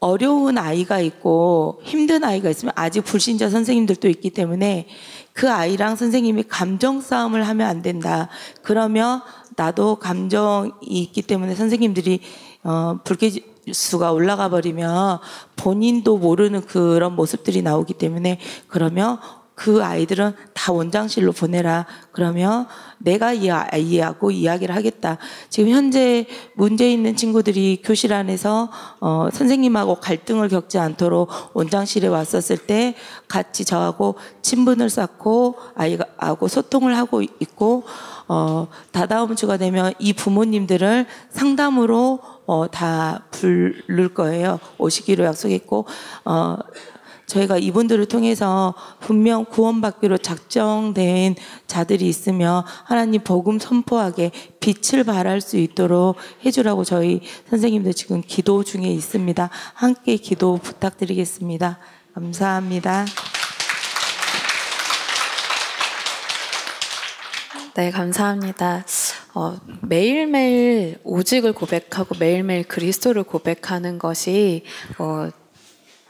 [0.00, 4.86] 어려운 아이가 있고 힘든 아이가 있으면 아직 불신자 선생님들도 있기 때문에
[5.32, 8.28] 그 아이랑 선생님이 감정 싸움을 하면 안 된다.
[8.62, 9.22] 그러면
[9.56, 12.20] 나도 감정이 있기 때문에 선생님들이
[12.64, 13.30] 어, 불쾌
[13.72, 15.18] 수가 올라가 버리면
[15.56, 18.38] 본인도 모르는 그런 모습들이 나오기 때문에
[18.68, 19.18] 그러면
[19.58, 21.84] 그 아이들은 다 원장실로 보내라.
[22.12, 25.18] 그러면 내가 이 아이하고 이야기를 하겠다.
[25.50, 32.94] 지금 현재 문제 있는 친구들이 교실 안에서 어, 선생님하고 갈등을 겪지 않도록 원장실에 왔었을 때
[33.26, 37.82] 같이 저하고 친분을 쌓고 아이하고 소통을 하고 있고
[38.28, 44.58] 어, 다다음 주가 되면 이 부모님들을 상담으로 어, 다 부를 거예요.
[44.78, 45.86] 오시기로 약속했고
[46.24, 46.56] 어,
[47.26, 51.36] 저희가 이분들을 통해서 분명 구원받기로 작정된
[51.66, 54.30] 자들이 있으며 하나님 복음 선포하게
[54.60, 57.20] 빛을 발할 수 있도록 해주라고 저희
[57.50, 59.50] 선생님들 지금 기도 중에 있습니다.
[59.74, 61.78] 함께 기도 부탁드리겠습니다.
[62.14, 63.04] 감사합니다.
[67.74, 68.84] 네, 감사합니다.
[69.38, 74.64] 어, 매일매일 오직을 고백하고 매일매일 그리스도를 고백하는 것이
[74.98, 75.28] 어,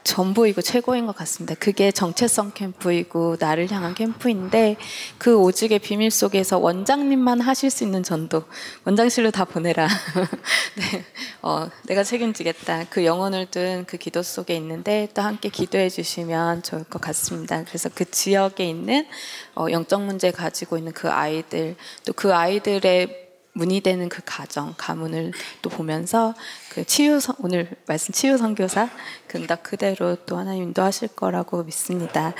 [0.03, 1.55] 전부이고 최고인 것 같습니다.
[1.59, 4.77] 그게 정체성 캠프이고 나를 향한 캠프인데
[5.17, 8.43] 그 오직의 비밀 속에서 원장님만 하실 수 있는 전도
[8.85, 9.87] 원장실로 다 보내라.
[10.77, 11.05] 네,
[11.41, 12.85] 어, 내가 책임지겠다.
[12.89, 17.63] 그 영혼을 둔 그 기도 속에 있는데 또 함께 기도해 주시면 좋을 것 같습니다.
[17.63, 19.07] 그래서 그 지역에 있는
[19.55, 21.75] 어, 영적 문제 가지고 있는 그 아이들
[22.05, 23.28] 또 그 아이들의
[23.59, 26.33] 문이 되는 그 가정, 가문을 또 보면서
[26.69, 28.89] 그 치유 선- 오늘 말씀 치유 선교사
[29.27, 32.33] 그 응답 그대로 또 하나님 인도하실 거라고 믿습니다.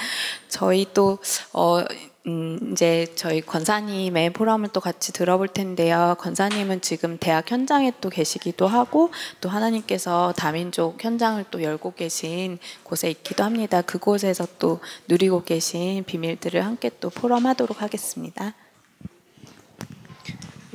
[0.48, 1.20] 저희 또
[1.52, 1.84] 어,
[2.28, 6.16] 음, 이제 저희 권사님의 포럼을 또 같이 들어볼 텐데요.
[6.20, 9.12] 권사님은 지금 대학 현장에 또 계시기도 하고
[9.42, 13.82] 또 하나님께서 다민족 현장을 또 열고 계신 곳에 있기도 합니다.
[13.82, 18.54] 그곳에서 또 누리고 계신 비밀들을 함께 또 포럼하도록 하겠습니다.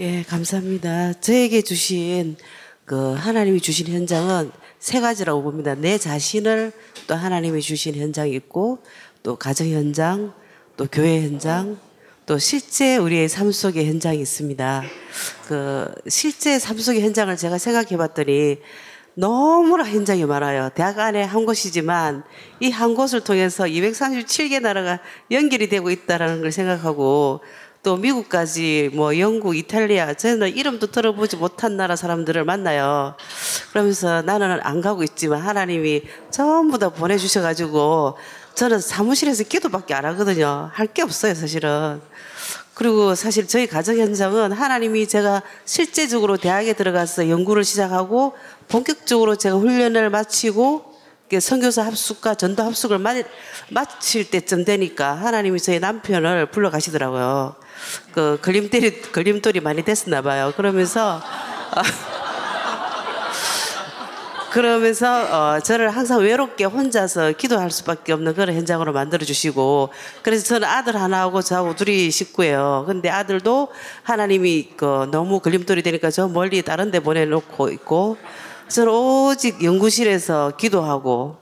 [0.00, 1.12] 예, 감사합니다.
[1.20, 2.36] 저에게 주신
[2.84, 5.76] 그 하나님이 주신 현장은 세 가지라고 봅니다.
[5.76, 6.72] 내 자신을
[7.06, 8.78] 또 하나님이 주신 현장이 있고
[9.22, 10.34] 또 가정 현장,
[10.76, 11.78] 또 교회 현장,
[12.26, 14.82] 또 실제 우리의 삶 속의 현장이 있습니다.
[15.46, 18.58] 그 실제 삶 속의 현장을 제가 생각해 봤더니
[19.14, 20.70] 너무나 현장이 많아요.
[20.74, 22.24] 대학 안에 한 곳이지만
[22.58, 24.98] 이 한 곳을 통해서 237개 나라가
[25.30, 27.40] 연결이 되고 있다라는 걸 생각하고
[27.84, 33.14] 또 미국까지 뭐 영국, 이탈리아 저는 이름도 들어보지 못한 나라 사람들을 만나요.
[33.70, 38.16] 그러면서 나는 안 가고 있지만 하나님이 전부 다 보내주셔가지고
[38.54, 40.70] 저는 사무실에서 기도밖에 안 하거든요.
[40.72, 42.00] 할 게 없어요, 사실은.
[42.72, 48.34] 그리고 사실 저희 가정 현장은 하나님이 제가 실제적으로 대학에 들어가서 연구를 시작하고
[48.68, 50.94] 본격적으로 제가 훈련을 마치고
[51.38, 53.12] 선교사 합숙과 전도 합숙을 마,
[53.70, 57.56] 마칠 때쯤 되니까 하나님이 저희 남편을 불러 가시더라고요.
[58.12, 60.52] 그 걸림돌이 걸림돌이 많이 됐었나 봐요.
[60.56, 61.20] 그러면서
[64.52, 69.88] 그러면서 어, 저를 항상 외롭게 혼자서 기도할 수밖에 없는 그런 현장으로 만들어 주시고
[70.22, 72.84] 그래서 저는 아들 하나하고 저하고 둘이 식구예요.
[72.86, 73.72] 근데 아들도
[74.04, 78.16] 하나님이 그 너무 걸림돌이 되니까 저 멀리 다른 데 보내놓고 있고
[78.68, 81.38] 저는 오직 연구실에서 기도하고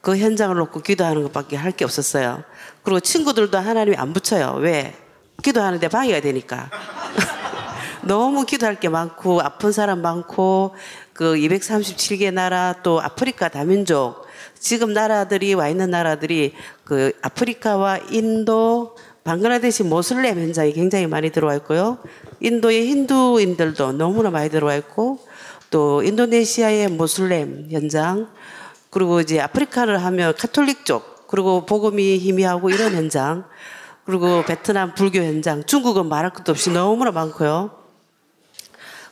[0.00, 2.42] 그 현장을 놓고 기도하는 것밖에 할 게 없었어요.
[2.82, 4.56] 그리고 친구들도 하나님이 안 붙여요.
[4.58, 4.96] 왜?
[5.42, 6.70] 기도하는데 방해가 되니까.
[8.02, 10.74] 너무 기도할 게 많고 아픈 사람 많고
[11.12, 14.26] 그 237개 나라 또 아프리카 다민족
[14.58, 21.98] 지금 나라들이 와 있는 나라들이 그 아프리카와 인도 방글라데시 모슬렘 현장이 굉장히 많이 들어와 있고요.
[22.40, 25.18] 인도의 힌두인들도 너무나 많이 들어와 있고
[25.70, 28.28] 또 인도네시아의 모슬렘 현장
[28.90, 33.44] 그리고 이제 아프리카를 하면 카톨릭 쪽 그리고 복음이 희미하고 이런 현장
[34.10, 37.70] 그리고 베트남 불교 현장 중국은 말할 것도 없이 너무나 많고요.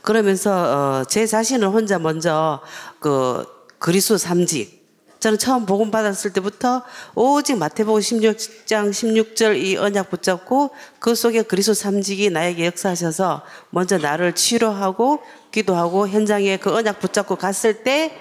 [0.03, 2.61] 그러면서 어, 제 자신을 혼자 먼저
[2.99, 3.47] 그
[3.79, 4.77] 그리스도 삼직
[5.21, 6.83] 저는 처음 복음 받았을 때부터
[7.15, 14.35] 오직 마태복음 16장 16절 이 언약 붙잡고 그 속에 그리스도 삼직이 나에게 역사하셔서 먼저 나를
[14.35, 15.23] 치료하고
[15.53, 18.19] 기도하고 현장에 그 언약 붙잡고 갔을 때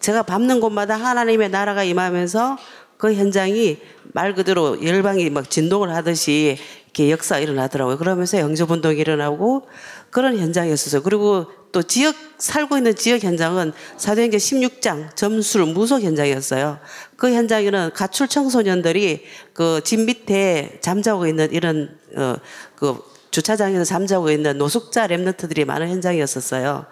[0.00, 2.58] 제가 밟는 곳마다 하나님의 나라가 임하면서
[3.04, 3.76] 그 현장이
[4.14, 7.98] 말 그대로 열방이 막 진동을 하듯이 이렇게 역사 일어나더라고요.
[7.98, 9.68] 그러면서 영접운동이 일어나고
[10.08, 11.02] 그런 현장이었어요.
[11.02, 16.78] 그리고 또 지역 살고 있는 지역 현장은 사도행전 16장 점술 무속 현장이었어요.
[17.18, 22.36] 그 현장에는 가출 청소년들이 그 집 밑에 잠자고 있는 이런 어
[22.76, 22.96] 그
[23.34, 26.86] 주차장에서 잠자고 있는 노숙자 랩런트들이 많은 현장이었었어요.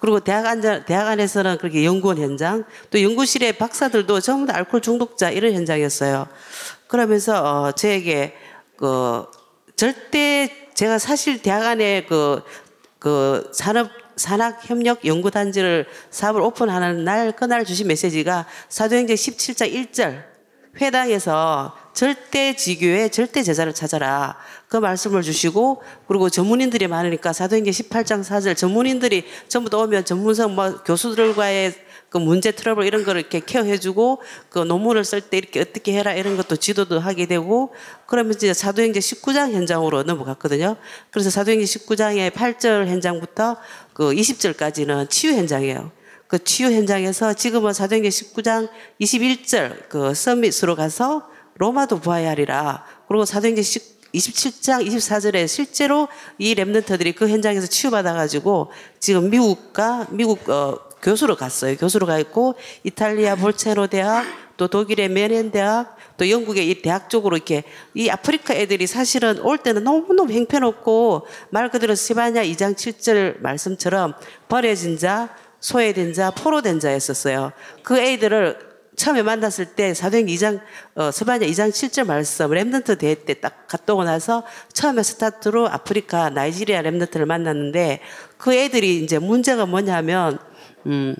[0.00, 5.30] 그리고 대학 안 대학 안에서는 그렇게 연구원 현장, 또 연구실의 박사들도 전부 다 알코올 중독자
[5.30, 6.26] 이런 현장이었어요.
[6.88, 8.34] 그러면서 어, 저에게
[8.76, 9.26] 그
[9.76, 12.42] 절대 제가 사실 대학 안에 그,
[12.98, 20.33] 그 산업 산학협력 연구단지를 사업을 오픈하는 날 그날 주신 메시지가 사도행전 17장 1절
[20.80, 24.36] 회당에서 절대 지교에 절대 제자를 찾아라
[24.68, 30.82] 그 말씀을 주시고 그리고 전문인들이 많으니까 사도행전 18장 4절 전문인들이 전부 다 오면 전문성 뭐
[30.82, 31.74] 교수들과의
[32.14, 36.12] 그 문제 트러블 이런 거를 이렇게 케어해 주고 그 논문을 쓸 때 이렇게 어떻게 해라
[36.12, 37.74] 이런 것도 지도도 하게 되고
[38.06, 40.76] 그러면 이제 사도행전 19장 현장으로 넘어갔거든요.
[41.10, 43.56] 그래서 사도행전 19장의 8절 현장부터
[43.94, 45.90] 그 20절까지는 치유 현장이에요.
[46.26, 48.68] 그 치유 현장에서 지금은 사도행전 19장
[49.00, 52.84] 21절 그 서밋으로 가서 로마도 부하야 하리라.
[53.08, 53.62] 그리고 사도행전
[54.14, 56.08] 27장 24절에 실제로
[56.38, 58.70] 이 랩런터들이 그 현장에서 치유받아가지고
[59.00, 61.76] 지금 미국과 미국 어, 교수로 갔어요.
[61.76, 64.24] 교수로 가 있고 이탈리아 볼체노 대학
[64.56, 69.58] 또 독일의 메넨 대학 또 영국의 이 대학 쪽으로 이렇게 이 아프리카 애들이 사실은 올
[69.58, 74.14] 때는 너무너무 형편없고 말 그대로 스바냐 2장 7절 말씀처럼
[74.48, 75.34] 버려진 자
[75.64, 77.52] 소외된 자 포로된 자였었어요.
[77.82, 80.60] 그 애들을 처음에 만났을 때 사도행 2장
[80.94, 84.44] 어, 스바냐 2장 7절 말씀 Remnant 대회 때 딱 갔다 오고 나서
[84.74, 88.00] 처음에 스타트로 아프리카 나이지리아 Remnant를 만났는데
[88.36, 90.38] 그 애들이 이제 문제가 뭐냐면
[90.84, 91.16] 음,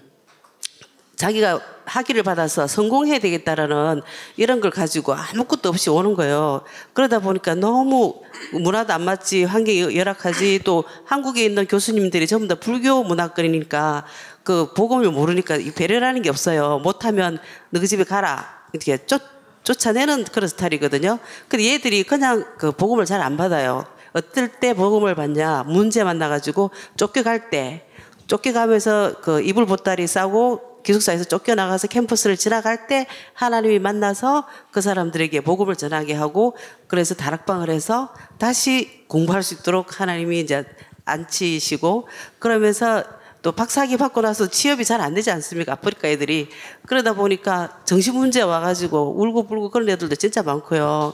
[1.17, 4.03] 자기가 학위를 받아서 성공해야 되겠다라는
[4.37, 6.63] 이런 걸 가지고 아무것도 없이 오는 거예요.
[6.93, 8.23] 그러다 보니까 너무
[8.53, 14.05] 문화도 안 맞지, 환경이 열악하지, 또 한국에 있는 교수님들이 전부 다 불교 문화권이니까
[14.45, 16.79] 그 복음을 모르니까 배려라는 게 없어요.
[16.81, 17.39] 못하면
[17.71, 18.47] 너희 집에 가라.
[18.73, 19.23] 이렇게 쫓,
[19.65, 21.19] 쫓아내는 그런 스타일이거든요.
[21.49, 23.87] 근데 얘들이 그냥 그 복음을 잘 안 받아요.
[24.13, 25.65] 어떨 때 복음을 받냐?
[25.65, 27.89] 문제 만나가지고 쫓겨갈 때
[28.27, 35.75] 쫓겨가면서 그 이불 보따리 싸고 기숙사에서 쫓겨나가서 캠퍼스를 지나갈 때 하나님이 만나서 그 사람들에게 복음을
[35.75, 40.65] 전하게 하고 그래서 다락방을 해서 다시 공부할 수 있도록 하나님이 이제
[41.07, 42.07] 앉히시고
[42.39, 43.03] 그러면서
[43.45, 45.73] 또 박사학위 받고 나서 취업이 잘 안 되지 않습니까?
[45.73, 46.49] 아프리카 애들이.
[46.87, 51.13] 그러다 보니까 정신 문제 와가지고 울고불고 그런 애들도 진짜 많고요.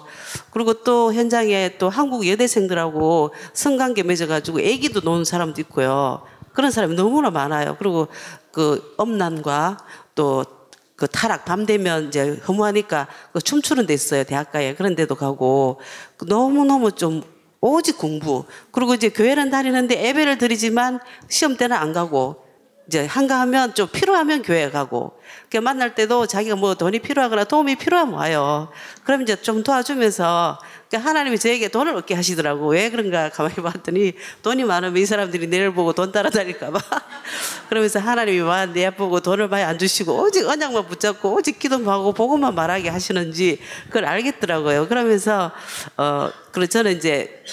[0.53, 6.23] 그리고 또 현장에 또 한국 여대생들하고 성관계 맺어가지고 애기도 노는 사람도 있고요.
[6.53, 7.75] 그런 사람이 너무나 많아요.
[7.81, 8.07] 그리고
[8.53, 9.79] 그 엄난과
[10.15, 10.61] 또
[11.01, 15.81] 그 타락 밤 되면 이제 허무하니까 그 춤추는 데 있어요 대학가에 그런 데도 가고
[16.29, 17.23] 너무 너무 좀
[17.61, 18.45] 오직 공부.
[18.71, 22.50] 그리고 이제 교회는 다니는데 예배를 드리지만 시험 때는 안 가고
[22.91, 25.13] 이제 한가하면 좀 필요하면 교회 가고
[25.49, 28.69] 그 만날 때도 자기가 뭐 돈이 필요하거나 도움이 필요하면 와요.
[29.05, 32.67] 그럼 이제 좀 도와주면서 그러니까 하나님이 저에게 돈을 얻게 하시더라고.
[32.71, 36.81] 왜 그런가 가만히 봤더니 돈이 많으면 이 사람들이 내를 보고 돈 따라다닐까봐.
[37.71, 42.57] 그러면서 하나님이 와내 보고 돈을 많이 안 주시고 오직 언약만 붙잡고 오직 기도만 하고 보고만
[42.57, 44.89] 말하게 하시는지 그걸 알겠더라고요.
[44.89, 45.53] 그러면서
[45.97, 47.45] 어 그리고 저는 이제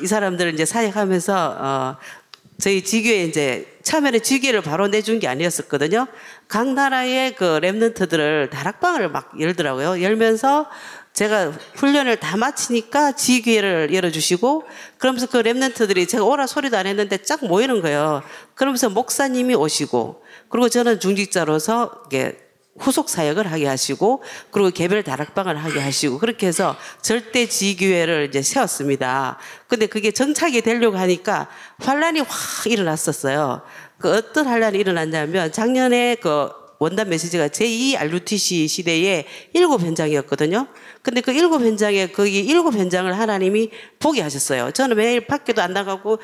[0.00, 1.96] 이 사람들을 이제 사역하면서 어
[2.60, 6.08] 저희 지교에 이제 처음에는 지교를 바로 내준 게 아니었었거든요.
[6.48, 10.02] 각 나라의 그 랩런트들을 다락방을 막 열더라고요.
[10.02, 10.66] 열면서
[11.12, 14.64] 제가 훈련을 다 마치니까 지기회를 열어주시고
[14.98, 18.22] 그러면서 그 랩런트들이 제가 오라 소리도 안 했는데 쫙 모이는 거예요.
[18.56, 22.36] 그러면서 목사님이 오시고 그리고 저는 중직자로서 이게
[22.78, 29.38] 후속 사역을 하게 하시고 그리고 개별 다락방을 하게 하시고 그렇게 해서 절대 지교회를 이제 세웠습니다.
[29.66, 31.48] 근데 그게 정착이 되려고 하니까
[31.78, 33.62] 환란이 확 일어났었어요.
[33.98, 36.48] 그 어떤 환란이 일어났냐면 작년에 그
[36.78, 39.24] 원단 메시지가 제2 RUTC 시대에
[39.54, 40.66] 일곱 현장이었거든요.
[41.02, 44.72] 근데 그 일곱 현장에 거기 일곱 현장을 하나님이 보게 하셨어요.
[44.72, 46.18] 저는 매일 밖에도 안 나가고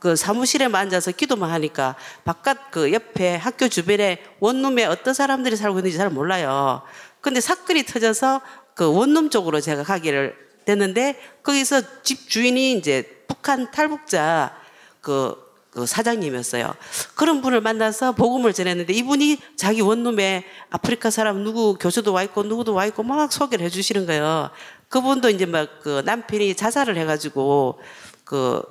[0.00, 5.96] 그 사무실에만 앉아서 기도만 하니까 바깥 그 옆에 학교 주변에 원룸에 어떤 사람들이 살고 있는지
[5.96, 6.82] 잘 몰라요.
[7.20, 8.40] 근데 사건이 터져서
[8.74, 14.54] 그 원룸 쪽으로 제가 가기를 됐는데 거기서 집 주인이 이제 북한 탈북자
[15.00, 15.34] 그,
[15.70, 16.74] 그 사장님이었어요.
[17.14, 22.74] 그런 분을 만나서 복음을 전했는데 이분이 자기 원룸에 아프리카 사람 누구 교수도 와 있고 누구도
[22.74, 24.50] 와 있고 막 소개를 해주시는 거예요.
[24.88, 27.80] 그분도 이제 막 그 남편이 자살을 해가지고
[28.24, 28.62] 그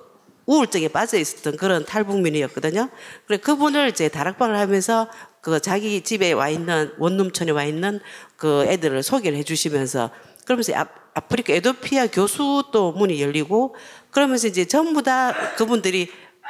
[0.47, 2.89] 우울증에 빠져 있었던 그런 탈북민이었거든요.
[3.27, 5.07] 그래 그분을 이제 다락방을 하면서
[5.41, 7.99] 그 자기 집에 와 있는 원룸촌에 와 있는
[8.37, 10.09] 그 애들을 소개를 해주시면서
[10.45, 13.75] 그러면서 아, 아프리카 에도피아 교수도 문이 열리고
[14.11, 16.09] 그러면서 이제 전부 다 그분들이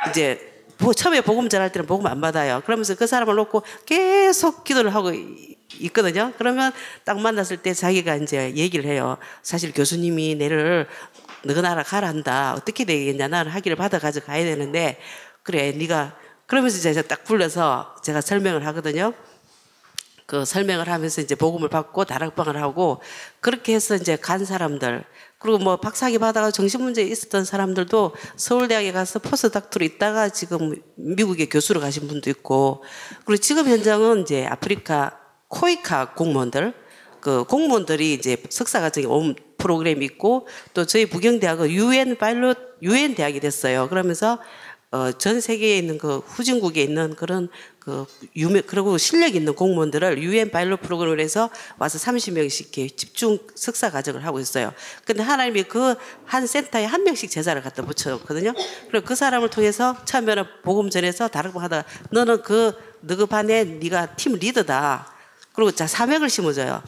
[0.09, 0.63] 이제
[0.95, 2.61] 처음에 복음 전할 때는 복음 안 받아요.
[2.65, 5.11] 그러면서 그 사람을 놓고 계속 기도를 하고
[5.79, 6.33] 있거든요.
[6.37, 6.71] 그러면
[7.03, 9.17] 딱 만났을 때 자기가 이제 얘기를 해요.
[9.41, 10.87] 사실 교수님이 내를
[11.43, 12.53] 너가 나라 가라 한다.
[12.55, 13.27] 어떻게 되겠냐.
[13.27, 14.99] 나는 학위를 받아 가지고 가야 되는데
[15.43, 19.13] 그래 네가 그러면서 이제 딱 불러서 제가 설명을 하거든요.
[20.25, 23.01] 그 설명을 하면서 이제 복음을 받고 다락방을 하고
[23.39, 25.05] 그렇게 해서 이제 간 사람들
[25.39, 31.79] 그리고 뭐 박사학위 받아가 정신 문제 있었던 사람들도 서울대학에 가서 포스닥터로 있다가 지금 미국에 교수로
[31.79, 32.83] 가신 분도 있고
[33.23, 35.17] 그리고 지금 현장은 이제 아프리카
[35.47, 36.73] 코이카 공무원들
[37.21, 43.39] 그 공무원들이 이제 석사 과정에 온 프로그램이 있고 또 저희 부경대학은 유엔 파일럿 유엔 대학이
[43.39, 43.89] 됐어요.
[43.89, 44.39] 그러면서
[44.91, 47.49] 어, 전 세계에 있는 그 후진국에 있는 그런
[47.79, 48.05] 그
[48.35, 54.25] 유명 그리고 실력 있는 공무원들을 유엔 파일럿 프로그램을 해서 와서 30명씩 이렇게 집중 석사 과정을
[54.25, 54.73] 하고 있어요.
[55.05, 55.95] 근데 하나님이 그
[56.25, 58.53] 한 센터에 한 명씩 제자를 갖다 붙였거든요.
[58.89, 60.43] 그리고 그 사람을 통해서 처음에는
[60.91, 65.16] 전해서 다르고 하다가 너는 그 너그 반에 네가 팀 리더다.
[65.57, 66.83] 그리고 자 사명을 심어줘요.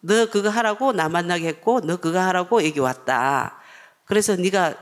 [0.00, 3.58] 너 그거 하라고 나 만나게 했고 너 그거 하라고 여기 왔다.
[4.06, 4.74] 그래서 네가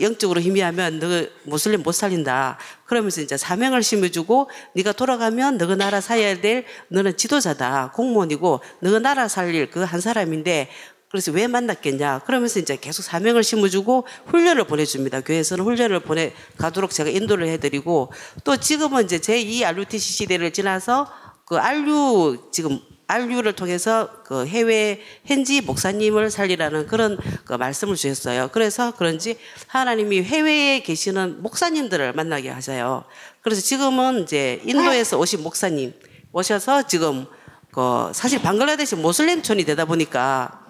[0.00, 1.06] 영적으로 희미하면 너
[1.44, 2.56] 모슬림 못 살린다.
[2.86, 7.92] 그러면서 이제 사명을 심어주고 네가 돌아가면 너가 나라 살려야 될 너는 지도자다.
[7.92, 10.70] 공무원이고 너가 나라 살릴 그 한 사람인데
[11.10, 12.20] 그래서 왜 만났겠냐.
[12.20, 15.20] 그러면서 이제 계속 사명을 심어주고 훈련을 보내줍니다.
[15.20, 18.10] 교회에서는 훈련을 보내 가도록 제가 인도를 해드리고
[18.44, 21.12] 또 지금은 이제 제2 RUTC 시대를 지나서
[21.52, 28.48] 그 RU 지금 RU를 통해서 그 해외 현지 목사님을 살리라는 그런 그 말씀을 주셨어요.
[28.52, 33.04] 그래서 그런지 하나님이 해외에 계시는 목사님들을 만나게 하셔요.
[33.42, 35.92] 그래서 지금은 이제 인도에서 오신 목사님
[36.32, 37.26] 오셔서 지금
[37.70, 40.61] 그 사실 방글라데시 모슬렘촌이 되다 보니까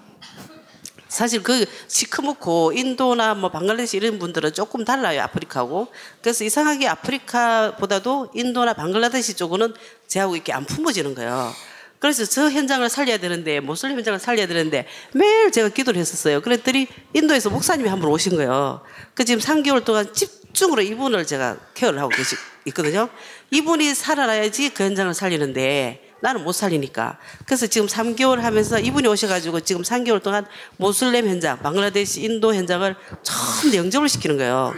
[1.12, 5.88] 사실 그 시커멓고 인도나 뭐 방글라데시 이런 분들은 조금 달라요 아프리카하고
[6.22, 9.74] 그래서 이상하게 아프리카보다도 인도나 방글라데시 쪽은
[10.06, 11.52] 제하고 이렇게 안 품어지는 거예요.
[11.98, 16.40] 그래서 저 현장을 살려야 되는데 모슬림 현장을 살려야 되는데 매일 제가 기도를 했었어요.
[16.40, 18.80] 그랬더니 인도에서 목사님이 한 분 오신 거예요.
[19.14, 22.34] 그 지금 3개월 동안 집중으로 이분을 제가 케어를 하고 계시
[22.66, 23.08] 있거든요.
[23.50, 27.18] 이분이 살아나야지 그 현장을 살리는데 나는 못 살리니까.
[27.44, 30.46] 그래서 지금 3개월 하면서 이분이 오셔가지고 지금 3개월 동안
[30.76, 34.72] 모슬렘 현장, 방글라데시, 인도 현장을 처음 영접을 시키는 거예요.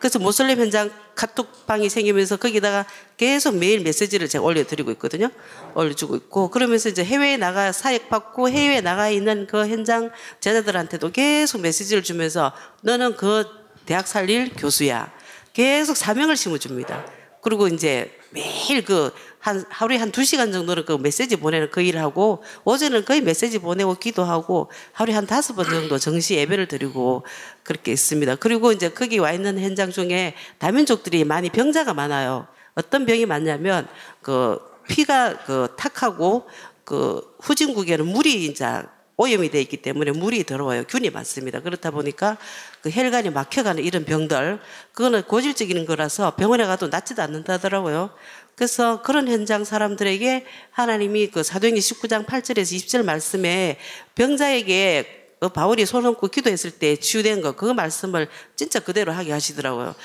[0.00, 2.84] 그래서 모슬렘 현장 카톡방이 생기면서 거기다가
[3.16, 5.30] 계속 매일 메시지를 제가 올려드리고 있거든요.
[5.74, 10.10] 올려주고 있고 그러면서 이제 해외에 나가 사역 받고 해외에 나가 있는 그 현장
[10.40, 12.52] 제자들한테도 계속 메시지를 주면서
[12.82, 13.44] 너는 그
[13.86, 15.12] 대학 살릴 교수야.
[15.52, 17.06] 계속 사명을 심어줍니다.
[17.40, 22.00] 그리고 이제 매일 그 한 하루에 한 두 시간 정도는 그 메시지 보내는 그 일을
[22.00, 27.24] 하고 어제는 거의 메시지 보내고 기도하고 하루에 한 다섯 번 정도 정시 예배를 드리고
[27.62, 28.36] 그렇게 있습니다.
[28.36, 32.46] 그리고 이제 거기 와 있는 현장 중에 다민족들이 많이 병자가 많아요.
[32.74, 33.86] 어떤 병이 많냐면
[34.22, 36.46] 그 피가 그 탁하고
[36.84, 38.82] 그 후진국에는 물이 이제
[39.18, 40.84] 오염이 되어 있기 때문에 물이 더러워요.
[40.84, 41.60] 균이 많습니다.
[41.60, 42.38] 그렇다 보니까
[42.82, 44.60] 그 혈관이 막혀가는 이런 병들,
[44.92, 48.10] 그거는 고질적인 거라서 병원에 가도 낫지도 않는다더라고요.
[48.54, 53.78] 그래서 그런 현장 사람들에게 하나님이 그 사도행전 19장 8절에서 20절 말씀에
[54.14, 59.96] 병자에게 그 바울이 손 얹고 기도했을 때 치유된 거, 그 말씀을 진짜 그대로 하게 하시더라고요.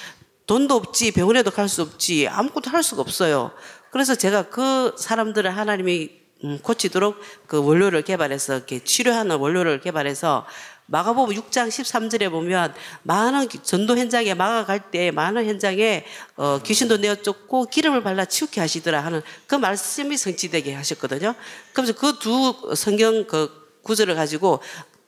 [0.48, 3.52] 돈도 없지, 병원에도 갈 수 없지, 아무것도 할 수가 없어요.
[3.92, 6.23] 그래서 제가 그 사람들을 하나님이 음,
[6.62, 10.46] 고치도록 그 원료를 개발해서 이렇게 치료하는 원료를 개발해서
[10.86, 16.06] 마가복음 6장 13절에 보면 많은 전도 현장에 마가 갈때 많은 현장에
[16.36, 21.36] 어, 귀신도 내어 쫓고 기름을 발라 치우게 하시더라 하는 그 말씀이 성취되게 하셨거든요.
[21.72, 24.62] 그래서 그 두 성경 그 구절을 가지고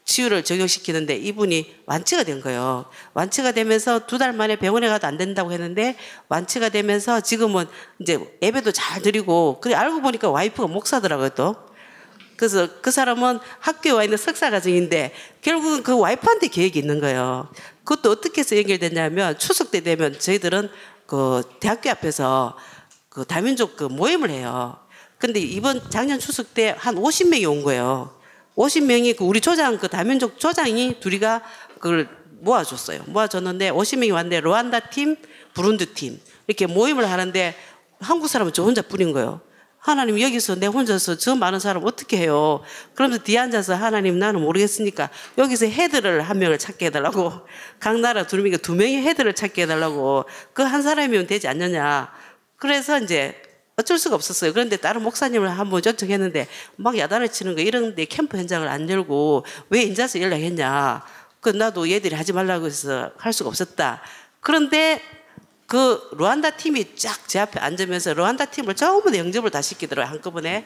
[0.05, 2.85] 치유를 적용시키는데 이분이 완치가 된 거예요.
[3.13, 5.97] 완치가 되면서 두 달 만에 병원에 가도 안 된다고 했는데
[6.29, 7.65] 완치가 되면서 지금은
[7.99, 11.55] 이제 예배도 잘 드리고 그래 알고 보니까 와이프가 목사더라고요 또.
[12.37, 17.49] 그래서 그 사람은 학교에 와 있는 석사 과정인데 결국은 그 와이프한테 계획이 있는 거예요.
[17.83, 20.69] 그것도 어떻게 해서 연결됐냐면 추석 때 되면 저희들은
[21.07, 22.57] 그 대학교 앞에서
[23.09, 24.77] 그 다민족 그 모임을 해요.
[25.17, 28.14] 근데 이번 작년 추석 때 한 50명이 온 거예요.
[28.55, 31.41] 50명이 그 우리 조장 그 다민족 조장이 둘이가
[31.75, 32.07] 그걸
[32.39, 33.03] 모아줬어요.
[33.07, 35.15] 모아줬는데 50명이 왔는데 루안다 팀,
[35.53, 37.55] 부룬드 팀 이렇게 모임을 하는데
[37.99, 39.41] 한국 사람은 저 혼자 뿌린 거예요.
[39.77, 42.61] 하나님 여기서 내 혼자서 저 많은 사람 어떻게 해요?
[42.95, 47.31] 그러면서 뒤에 앉아서 하나님 나는 모르겠으니까 여기서 헤드를 한 명을 찾게 해달라고
[47.79, 52.11] 각 나라 두 명이 두 명의 헤드를 찾게 해달라고 그 한 사람이면 되지 않느냐.
[52.57, 53.39] 그래서 이제
[53.77, 54.53] 어쩔 수가 없었어요.
[54.53, 56.47] 그런데 다른 목사님을 한번 요청했는데
[56.77, 61.03] 막 야단을 치는 거 이런데 캠프 현장을 안 열고 왜 인자서 연락했냐.
[61.41, 64.01] 그 나도 얘들이 하지 말라고 해서 할 수가 없었다.
[64.39, 65.01] 그런데
[65.67, 70.09] 그 루안다 팀이 쫙 제 앞에 앉으면서 루안다 팀을 전부 다 영접을 다 시키더라고요.
[70.09, 70.65] 한꺼번에.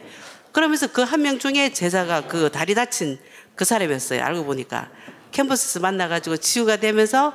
[0.52, 3.18] 그러면서 그 한 명 중에 제자가 그 다리 다친
[3.56, 4.24] 그 사람이었어요.
[4.24, 4.90] 알고 보니까
[5.32, 7.34] 캠퍼스에서 만나가지고 치유가 되면서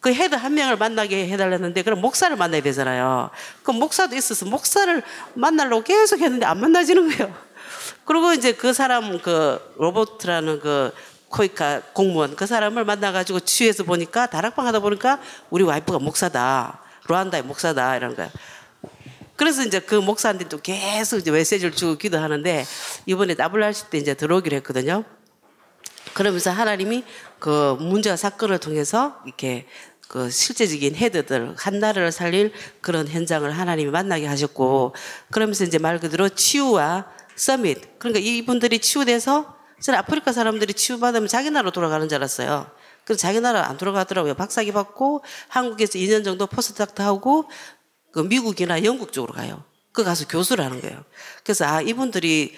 [0.00, 3.30] 그 헤드 한 명을 만나게 해달랬는데 그럼 목사를 만나야 되잖아요.
[3.62, 5.02] 그 목사도 있어서 목사를
[5.34, 7.34] 만나려고 계속 했는데 안 만나지는 거예요.
[8.06, 10.92] 그리고 이제 그 사람 그 로버트라는 그
[11.28, 15.20] 코이카 공무원 그 사람을 만나가지고 치유해서 보니까 다락방 하다 보니까
[15.50, 16.80] 우리 와이프가 목사다.
[17.06, 17.96] 루안다의 목사다.
[17.96, 18.30] 이런 거야.
[19.36, 22.64] 그래서 이제 그 목사한테 또 계속 이제 메시지를 주고 기도하는데
[23.06, 25.04] 이번에 WRC 때 이제 들어오기로 했거든요.
[26.14, 27.04] 그러면서 하나님이
[27.38, 29.66] 그 문제와 사건을 통해서 이렇게
[30.10, 34.92] 그 실제적인 헤드들 한 나라를 살릴 그런 현장을 하나님이 만나게 하셨고
[35.30, 37.06] 그러면서 이제 말 그대로 치유와
[37.36, 42.68] 서밋 그러니까 이분들이 치유돼서 저는 아프리카 사람들이 치유받으면 자기 나라로 돌아가는 줄 알았어요.
[43.04, 44.34] 그래서 자기 나라 안 돌아가더라고요.
[44.34, 47.48] 박사기 받고 한국에서 2년 정도 포스트닥터 하고
[48.10, 49.62] 그 미국이나 영국 쪽으로 가요.
[49.92, 51.04] 그 가서 교수를 하는 거예요.
[51.44, 52.56] 그래서 아 이분들이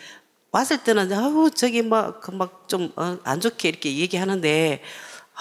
[0.52, 4.82] 왔을 때는 아우 저기 막그막좀 어, 안 좋게 이렇게 얘기하는데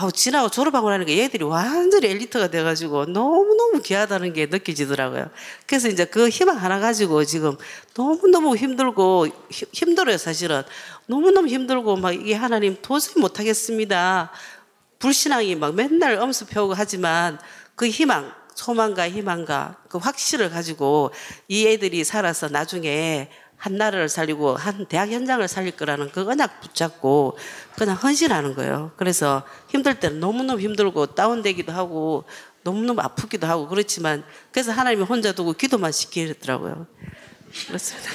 [0.02, 5.30] 아우 지나고 졸업하고 나니까 얘들이 완전히 엘리트가 돼가지고 너무너무 귀하다는 게 느껴지더라고요.
[5.68, 7.56] 그래서 이제 그 희망 하나 가지고 지금
[7.96, 10.64] 너무너무 힘들고 히- 힘들어요 사실은.
[11.06, 14.32] 너무너무 힘들고 막 이게 하나님 도저히 못하겠습니다.
[14.98, 17.38] 불신앙이 막 맨날 엄습해오고 하지만
[17.76, 21.12] 그 희망, 소망과 희망과 그 확신을 가지고
[21.48, 23.30] 이 애들이 살아서 나중에
[23.62, 27.38] 한 나라를 살리고 한 대학 현장을 살릴 거라는 그 언약 붙잡고
[27.78, 28.92] 그냥 헌신하는 거예요.
[28.98, 32.24] 그래서 힘들 때는 너무너무 힘들고 다운되기도 하고
[32.64, 36.88] 너무너무 아프기도 하고 그렇지만 그래서 하나님이 혼자 두고 기도만 시키더라고요.
[37.68, 38.10] 그렇습니다.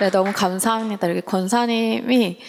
[0.00, 1.06] 네, 너무 감사합니다.
[1.06, 2.40] 이렇게 권사님이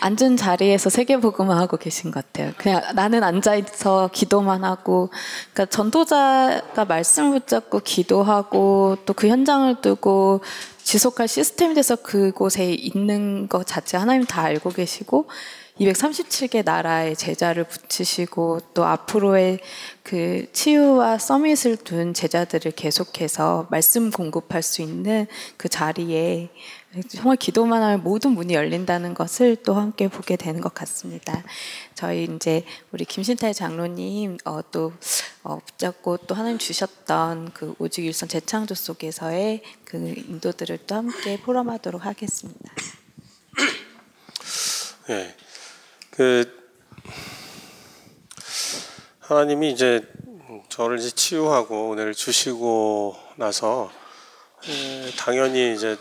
[0.00, 2.52] 앉은 자리에서 세계복음을 하고 계신 것 같아요.
[2.56, 5.10] 그냥 나는 앉아있어 기도만 하고,
[5.52, 10.42] 그러니까 전도자가 말씀을 붙잡고 기도하고 또 그 현장을 두고
[10.84, 15.26] 지속할 시스템이 돼서 그곳에 있는 것 자체 하나님 다 알고 계시고
[15.80, 19.58] 237개 나라의 제자를 붙이시고 또 앞으로의
[20.04, 25.26] 그 치유와 서밋을 둔 제자들을 계속해서 말씀 공급할 수 있는
[25.56, 26.50] 그 자리에
[27.10, 31.44] 정말 기도만 하면 모든 문이 열린다는 것을 또 함께 보게 되는 것 같습니다.
[31.94, 34.94] 저희 이제 우리 김신태 장로님 어, 또
[35.42, 42.04] 어, 붙잡고 또 하나님 주셨던 그 오직 일선 재창조 속에서의 그 인도들을 또 함께 포럼하도록
[42.06, 42.72] 하겠습니다.
[45.10, 45.36] 예.
[46.10, 46.70] 그
[49.20, 50.00] 하나님이 이제
[50.70, 53.90] 저를 이제 치유하고 은혜를 주시고 나서
[54.66, 55.98] 에, 당연히 이제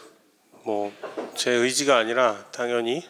[0.68, 0.92] 뭐
[1.38, 3.08] 제 의지가 아니라 당연히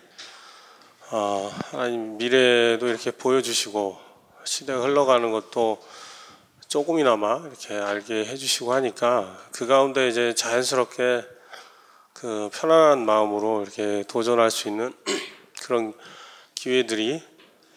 [1.11, 3.97] 어, 하나님 미래도 이렇게 보여주시고
[4.43, 5.81] 시대가 흘러가는 것도
[6.67, 11.23] 조금이나마 이렇게 알게 해주시고 하니까 그 가운데 이제 자연스럽게
[12.11, 14.93] 그 편안한 마음으로 이렇게 도전할 수 있는
[15.63, 15.93] 그런
[16.53, 17.23] 기회들이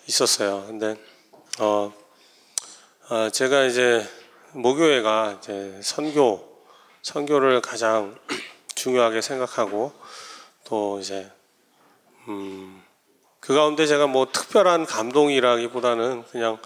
[0.09, 0.65] 있었어요.
[0.67, 0.97] 근데
[1.61, 1.93] 어,
[3.09, 4.05] 어, 제가 이제
[4.51, 6.65] 모교회가 이제 선교
[7.03, 8.19] 선교를 가장
[8.75, 9.93] 중요하게 생각하고
[10.65, 11.31] 또 이제
[12.29, 12.83] 음,
[13.41, 16.59] 그 가운데 제가 뭐 특별한 감동이라기보다는 그냥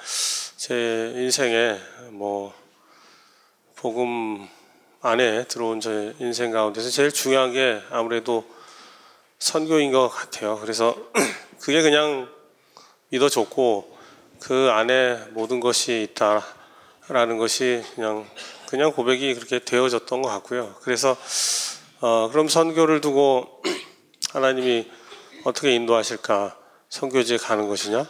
[0.57, 1.79] 제 인생에
[2.11, 2.55] 뭐
[3.77, 4.49] 복음
[5.01, 8.45] 안에 들어온 제 인생 가운데서 제일 중요한 게 아무래도
[9.39, 10.59] 선교인 것 같아요.
[10.59, 10.97] 그래서
[11.61, 12.29] 그게 그냥
[13.11, 13.97] 믿어줬고
[14.41, 18.27] 그 안에 모든 것이 있다라는 것이 그냥
[18.69, 20.75] 그냥 고백이 그렇게 되어졌던 것 같고요.
[20.81, 21.17] 그래서
[22.07, 23.63] 어, 그럼 선교를 두고
[24.35, 24.91] 하나님이
[25.45, 26.55] 어떻게 인도하실까?
[26.91, 28.07] 선교지에 가는 것이냐?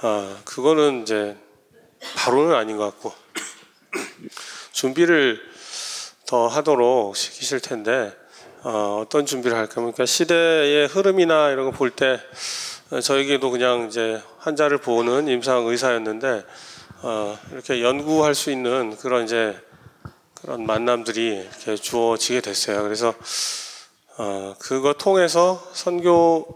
[0.00, 1.36] 아, 그거는 이제
[2.16, 3.12] 바로는 아닌 것 같고
[4.72, 5.40] 준비를
[6.26, 8.12] 더 하도록 시키실 텐데
[8.64, 9.76] 어, 어떤 준비를 할까?
[9.76, 12.18] 그러니까 시대의 흐름이나 이런 거 볼 때
[13.00, 16.44] 저에게도 그냥 이제 환자를 보는 임상 의사였는데
[17.02, 19.56] 어, 이렇게 연구할 수 있는 그런 이제
[20.46, 22.84] 그런 만남들이 이렇게 주어지게 됐어요.
[22.84, 23.12] 그래서
[24.16, 26.54] 어, 그거 통해서 선교지에서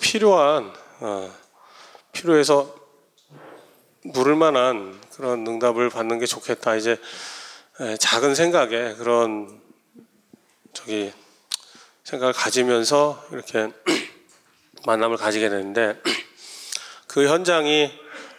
[0.00, 1.32] 필요한 어,
[2.10, 2.74] 필요해서
[4.02, 6.74] 물을 만한 그런 응답을 받는 게 좋겠다.
[6.74, 7.00] 이제
[7.78, 9.62] 에, 작은 생각에 그런
[10.72, 11.12] 저기
[12.02, 13.72] 생각을 가지면서 이렇게
[14.84, 15.94] 만남을 가지게 되는데
[17.06, 17.92] 그 현장이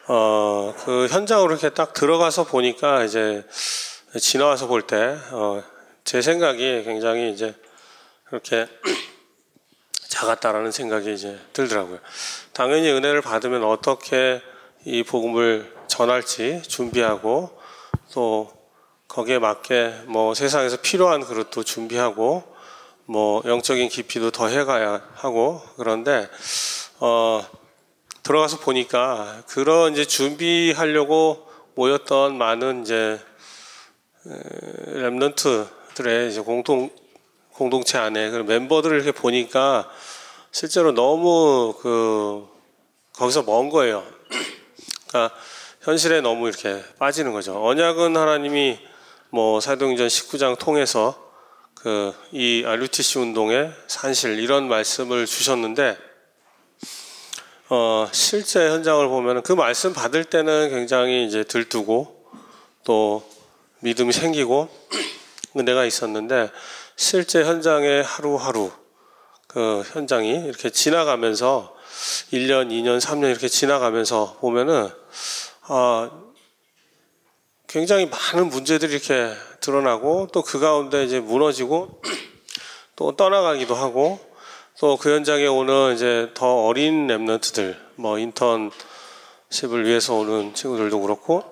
[0.09, 3.45] 어, 그 현장으로 이렇게 딱 들어가서 보니까 이제
[4.19, 5.63] 지나와서 볼 때, 어,
[6.03, 7.55] 제 생각이 굉장히 이제
[8.25, 8.67] 그렇게
[10.09, 11.99] 작았다라는 생각이 이제 들더라고요.
[12.51, 14.41] 당연히 은혜를 받으면 어떻게
[14.85, 17.57] 이 복음을 전할지 준비하고
[18.13, 18.51] 또
[19.07, 22.43] 거기에 맞게 뭐 세상에서 필요한 그릇도 준비하고
[23.05, 26.29] 뭐 영적인 깊이도 더 해가야 하고 그런데
[26.99, 27.45] 어
[28.23, 33.19] 들어가서 보니까 그런 이제 준비하려고 모였던 많은 이제
[34.25, 36.89] 랩런트들의 이제 공동
[37.51, 39.89] 공동체 안에 그 멤버들을 이렇게 보니까
[40.51, 42.47] 실제로 너무 그
[43.13, 44.03] 거기서 먼 거예요.
[45.07, 45.35] 그러니까
[45.81, 47.63] 현실에 너무 이렇게 빠지는 거죠.
[47.63, 48.79] 언약은 하나님이
[49.29, 51.21] 뭐 사도행전 19장 통해서
[51.75, 55.95] 그 이 RUTC 운동의 산실 이런 말씀을 주셨는데
[57.69, 62.25] 어 실제 현장을 보면 그 말씀 받을 때는 굉장히 이제 들뜨고
[62.83, 63.23] 또
[63.83, 64.69] 믿음이 생기고
[65.57, 66.49] 은혜가 있었는데
[66.95, 68.71] 실제 현장에 하루하루
[69.47, 71.75] 그 현장이 이렇게 지나가면서
[72.31, 74.89] 1년, 2년, 3년 이렇게 지나가면서 보면은
[75.63, 76.09] 아
[77.67, 82.01] 굉장히 많은 문제들이 이렇게 드러나고 또 그 가운데 이제 무너지고
[82.95, 84.19] 또 떠나가기도 하고
[84.79, 91.43] 또 그 현장에 오는 이제 더 어린 랩런트들 뭐 인턴십을 위해서 오는 친구들도 그렇고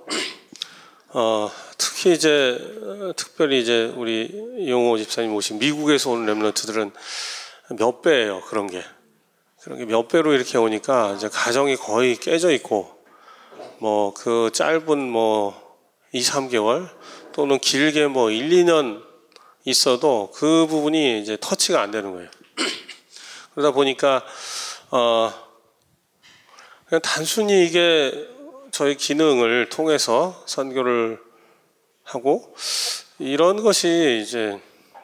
[1.14, 1.52] 어
[1.82, 4.30] 특히 이제 어, 특별히 이제 우리
[4.60, 6.92] 이용호 집사님 오신 미국에서 오는 랩런트들은
[7.80, 8.84] 몇 배예요 그런 게
[9.62, 13.02] 그런 게 몇 배로 이렇게 오니까 이제 가정이 거의 깨져 있고
[13.80, 15.60] 뭐 그 짧은 뭐
[16.12, 16.90] 2, 3개월
[17.32, 19.02] 또는 길게 뭐 1, 2년
[19.64, 22.30] 있어도 그 부분이 이제 터치가 안 되는 거예요.
[23.56, 24.24] 그러다 보니까
[24.92, 25.34] 어
[26.86, 28.28] 그냥 단순히 이게
[28.72, 31.20] 저희 기능을 통해서 선교를
[32.14, 32.56] 하고
[33.20, 34.60] 이런 것이 이제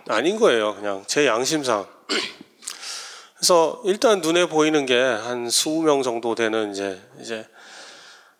[0.08, 0.76] 아닌 거예요.
[0.76, 1.88] 그냥 제 양심상.
[3.38, 7.48] 그래서 일단 눈에 보이는 게 한 20명 정도 되는 이제 이제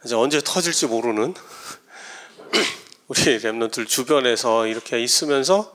[0.06, 1.34] 이제 언제 터질지 모르는
[3.08, 5.72] 우리 랩런들 주변에서 이렇게 있으면서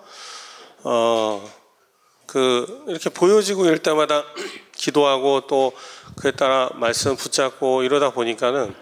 [0.84, 1.62] 어
[2.32, 4.24] 그 이렇게 보여지고 이럴 때마다
[4.74, 5.72] 기도하고 또
[6.16, 8.74] 그에 따라 말씀 붙잡고 이러다 보니까는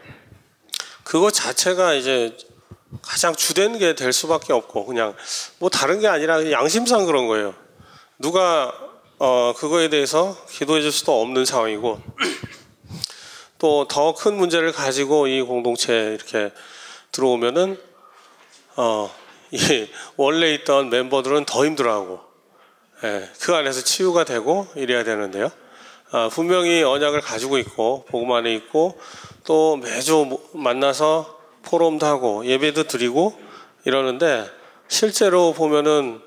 [1.02, 2.36] 그것 자체가 이제
[3.02, 5.14] 가장 주된 게 될 수밖에 없고 그냥
[5.58, 7.54] 뭐 다른 게 아니라 양심상 그런 거예요.
[8.18, 8.72] 누가
[9.18, 12.00] 어 그거에 대해서 기도해 줄 수도 없는 상황이고
[13.58, 16.50] 또 더 큰 문제를 가지고 이 공동체에 이렇게
[17.12, 17.78] 들어오면은
[18.76, 19.10] 어,
[19.50, 22.20] 이 원래 있던 멤버들은 더 힘들어하고
[23.04, 25.50] 예, 그 안에서 치유가 되고 이래야 되는데요.
[26.12, 28.98] 아, 분명히 언약을 가지고 있고 복음 안에 있고
[29.44, 33.38] 또 매주 만나서 포럼도 하고 예배도 드리고
[33.84, 34.50] 이러는데
[34.88, 36.20] 실제로 보면은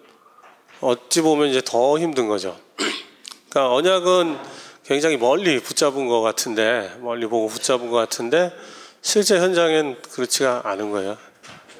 [0.81, 2.57] 어찌 보면 이제 더 힘든 거죠.
[3.49, 4.37] 그러니까 언약은
[4.85, 8.53] 굉장히 멀리 붙잡은 것 같은데 멀리 보고 붙잡은 것 같은데
[9.01, 11.17] 실제 현장엔 그렇지가 않은 거예요.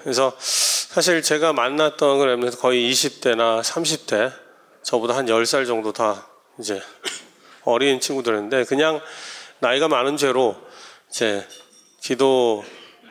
[0.01, 4.33] 그래서 사실 제가 만났던 그러면 거의 20대나 30대
[4.83, 6.27] 저보다 한 10살 정도 다
[6.59, 6.81] 이제
[7.63, 9.01] 어린 친구들인데 그냥
[9.59, 10.55] 나이가 많은 죄로
[11.09, 11.47] 이제
[12.01, 12.63] 기도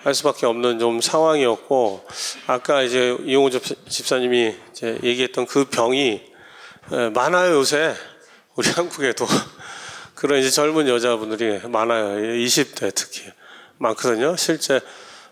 [0.02, 2.04] 할 수밖에 없는 좀 상황이었고
[2.46, 3.50] 아까 이제 이용호
[3.88, 6.22] 집사님이 이제 얘기했던 그 병이
[7.14, 7.94] 많아요 요새.
[8.56, 9.26] 우리 한국에도.
[10.14, 12.16] 그런 이제 젊은 여자분들이 많아요.
[12.44, 13.22] 20대 특히
[13.78, 14.36] 많거든요.
[14.36, 14.80] 실제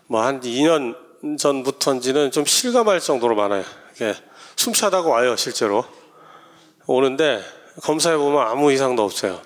[0.07, 0.95] 뭐 한 2년
[1.37, 3.63] 전부터인지는 좀 실감할 정도로 많아요.
[4.55, 5.85] 숨차다가 와요 실제로.
[6.87, 7.43] 오는데
[7.83, 9.41] 검사해 보면 아무 이상도 없어요.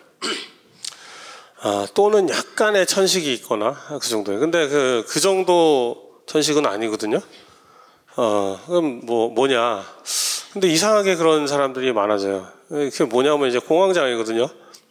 [1.67, 4.39] 아, 또는 약간의 천식이 있거나 그 정도예요.
[4.39, 7.19] 근데 그, 그 정도 천식은 아니거든요.
[8.17, 9.83] 어, 그럼 뭐, 뭐냐.
[10.53, 12.47] 근데 이상하게 그런 사람들이 많아져요.
[12.69, 14.47] 그게 뭐냐면 이제 공황장애거든요.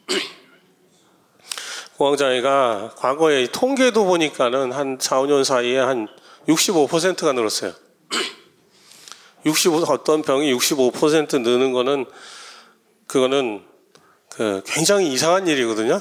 [1.97, 6.09] 공황장애가 과거에 통계도 보니까는 한 4, 5년 사이에 한
[6.49, 7.73] 65%가 늘었어요.
[9.47, 12.07] 65, 어떤 병이 65% 느는 거는
[13.07, 13.63] 그거는
[14.31, 16.01] 그 굉장히 이상한 일이거든요.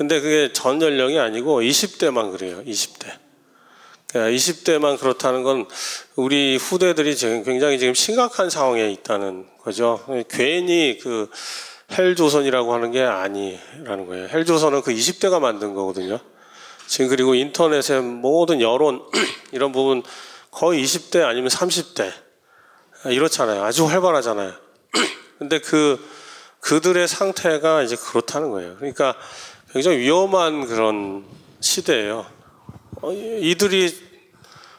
[0.00, 2.64] 근데 그게 전 연령이 아니고 20대만 그래요.
[2.64, 3.12] 20대.
[4.14, 5.66] 20대만 그러니까 그렇다는 건
[6.16, 10.02] 우리 후대들이 지금 굉장히 지금 심각한 상황에 있다는 거죠.
[10.30, 11.28] 괜히 그
[11.92, 14.28] 헬조선이라고 하는 게 아니라는 거예요.
[14.28, 16.18] 헬조선은 그 20대가 만든 거거든요.
[16.86, 19.02] 지금 그리고 인터넷의 모든 여론
[19.52, 20.02] 이런 부분
[20.50, 22.10] 거의 20대 아니면 30대
[23.04, 23.62] 이렇잖아요.
[23.64, 24.54] 아주 활발하잖아요.
[25.38, 26.02] 근데 그
[26.60, 28.76] 그들의 상태가 이제 그렇다는 거예요.
[28.76, 29.14] 그러니까
[29.72, 31.24] 굉장히 위험한 그런
[31.60, 32.26] 시대예요.
[33.02, 34.10] 어, 이들이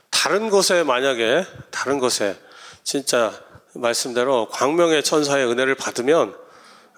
[0.09, 2.37] 다른 것에 만약에 다른 것에
[2.83, 3.33] 진짜
[3.73, 6.35] 말씀대로 광명의 천사의 은혜를 받으면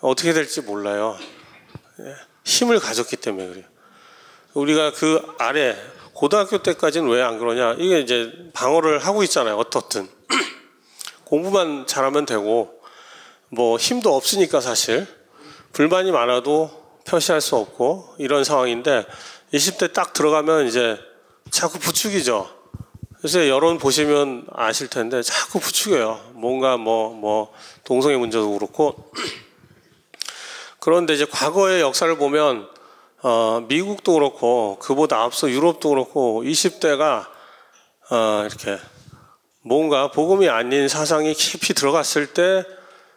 [0.01, 1.17] 어떻게 될지 몰라요.
[1.99, 3.65] 예, 힘을 가졌기 때문에 그래요.
[4.55, 5.77] 우리가 그 아래
[6.13, 7.75] 고등학교 때까지는 왜 안 그러냐?
[7.77, 9.55] 이게 이제 방어를 하고 있잖아요.
[9.57, 10.09] 어떻든
[11.25, 12.81] 공부만 잘하면 되고
[13.49, 15.05] 뭐 힘도 없으니까 사실
[15.73, 19.05] 불만이 많아도 표시할 수 없고 이런 상황인데
[19.53, 20.97] 20대 딱 들어가면 이제
[21.51, 22.49] 자꾸 부추기죠.
[23.17, 26.31] 그래서 여론 보시면 아실 텐데 자꾸 부추겨요.
[26.33, 27.53] 뭔가 뭐뭐
[27.83, 29.11] 동성애 문제도 그렇고
[30.79, 32.67] 그런데 이제 과거의 역사를 보면
[33.21, 37.25] 어, 미국도 그렇고 그보다 앞서 유럽도 그렇고 20대가
[38.11, 38.77] 어, 이렇게
[39.61, 42.65] 뭔가 복음이 아닌 사상이 깊이 들어갔을 때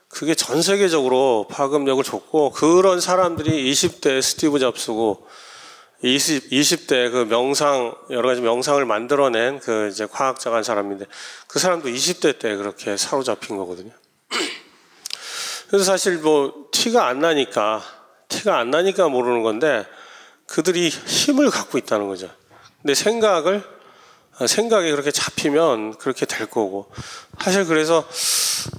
[0.08, 5.26] 그게 전 세계적으로 파급력을 줬고 그런 사람들이 20대 스티브 잡스고
[6.02, 11.06] 20, 20대 그 명상 여러 가지 명상을 만들어낸 그 이제 과학자가 한 사람인데
[11.48, 13.92] 그 사람도 20대 때 그렇게 사로잡힌 거거든요.
[15.68, 17.82] 그래서 사실 뭐 티가 안 나니까
[18.28, 19.86] 티가 안 나니까 모르는 건데
[20.46, 22.30] 그들이 힘을 갖고 있다는 거죠.
[22.82, 23.75] 근데 생각을
[24.44, 26.86] 생각이 그렇게 잡히면 그렇게 될 거고
[27.40, 28.04] 사실 그래서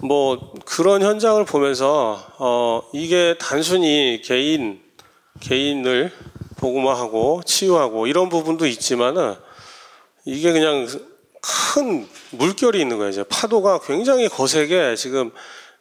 [0.01, 4.81] 뭐 그런 현장을 보면서 어 이게 단순히 개인
[5.39, 6.11] 개인을
[6.57, 9.35] 복음화하고 치유하고 이런 부분도 있지만은
[10.25, 10.87] 이게 그냥
[11.41, 13.09] 큰 물결이 있는 거예요.
[13.09, 15.31] 이제 파도가 굉장히 거세게 지금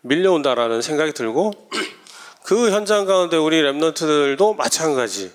[0.03, 1.53] 밀려온다라는 생각이 들고
[2.44, 5.32] 그 현장 가운데 우리 랩런트들도 마찬가지.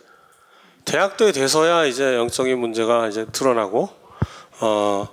[0.86, 4.01] 대학때 돼서야 이제 영적인 문제가 이제 드러나고
[4.62, 5.08] 어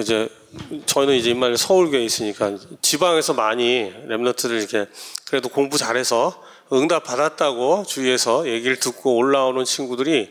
[0.00, 0.28] 이제
[0.86, 4.90] 저는 이제 인말 서울교에 있으니까 지방에서 많이 랩런트들 이렇게
[5.26, 6.42] 그래도 공부 잘해서
[6.72, 10.30] 응답 받았다고 주위에서 얘기를 듣고 올라오는 친구들이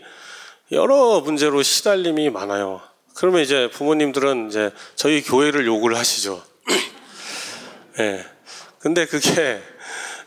[0.72, 2.82] 여러 문제로 시달림이 많아요.
[3.14, 6.42] 그러면 이제 부모님들은 이제 저희 교회를 욕을 하시죠.
[8.00, 8.02] 예.
[8.02, 8.26] 네.
[8.80, 9.62] 근데 그게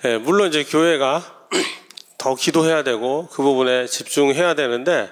[0.05, 1.49] 예, 물론 이제 교회가
[2.19, 5.11] 더 기도해야 되고 그 부분에 집중해야 되는데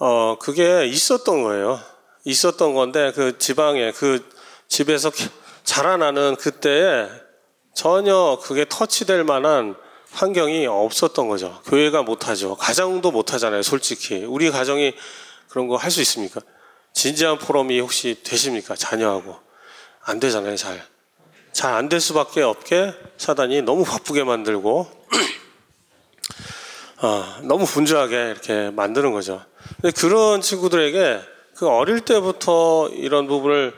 [0.00, 1.89] 어 그게 있었던 거예요.
[2.24, 4.28] 있었던 건데 그 지방에 그
[4.68, 5.10] 집에서
[5.64, 7.08] 자라나는 그때에
[7.74, 9.74] 전혀 그게 터치될 만한
[10.12, 11.60] 환경이 없었던 거죠.
[11.66, 12.56] 교회가 못하죠.
[12.56, 13.62] 가정도 못하잖아요.
[13.62, 14.94] 솔직히 우리 가정이
[15.48, 16.40] 그런 거 할 수 있습니까?
[16.92, 18.74] 진지한 포럼이 혹시 되십니까?
[18.74, 19.36] 자녀하고
[20.02, 20.56] 안 되잖아요.
[20.56, 20.84] 잘.
[21.52, 24.90] 잘 안 될 수밖에 없게 사단이 너무 바쁘게 만들고
[27.02, 29.44] 어, 너무 분주하게 이렇게 만드는 거죠.
[29.80, 31.20] 근데 그런 친구들에게
[31.60, 33.74] 그 어릴 때부터 이런 부분을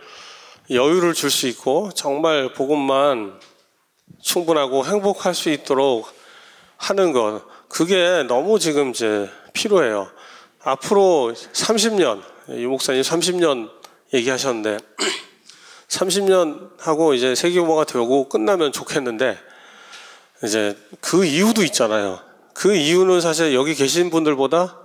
[0.70, 3.40] 여유를 줄 수 있고 정말 복음만
[4.20, 6.06] 충분하고 행복할 수 있도록
[6.76, 10.08] 하는 것 그게 너무 지금 이제 필요해요.
[10.62, 13.68] 앞으로 30년 유 목사님 30년
[14.14, 14.78] 얘기하셨는데
[15.88, 19.36] 30년 하고 이제 세계보가 되고 끝나면 좋겠는데
[20.44, 22.20] 이제 그 이유도 있잖아요.
[22.54, 24.78] 그 이유는 사실 여기 계신 분들보다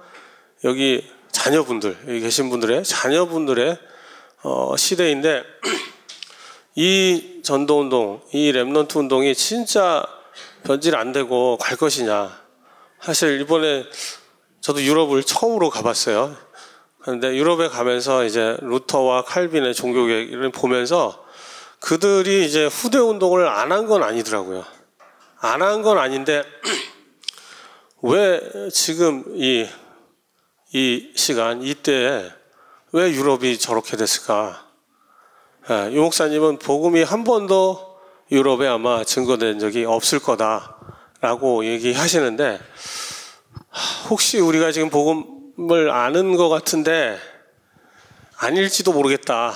[0.64, 1.08] 여기
[1.38, 3.78] 자녀분들 여기 계신 분들의 자녀분들의
[4.42, 5.44] 어, 시대인데
[6.76, 10.04] 이 전도 운동, 이 랩런트 운동이 진짜
[10.64, 12.36] 변질 안 되고 갈 것이냐.
[13.02, 13.86] 사실 이번에
[14.62, 16.36] 저도 유럽을 처음으로 가봤어요.
[17.02, 21.24] 그런데 유럽에 가면서 이제 루터와 칼빈의 종교개혁을 보면서
[21.80, 24.66] 그들이 이제 후대 운동을 안 한 건 아니더라고요.
[25.40, 26.44] 안 한 건 아닌데
[28.02, 28.42] 왜
[28.74, 29.68] 지금 이,
[30.74, 32.30] 이 시간, 이때에
[32.92, 34.66] 왜 유럽이 저렇게 됐을까?
[35.70, 38.00] 예, 유 목사님은 복음이 한 번도
[38.32, 42.60] 유럽에 아마 증거된 적이 없을 거다라고 얘기하시는데
[44.10, 47.18] 혹시 우리가 지금 복음을 아는 것 같은데
[48.38, 49.54] 아닐지도 모르겠다.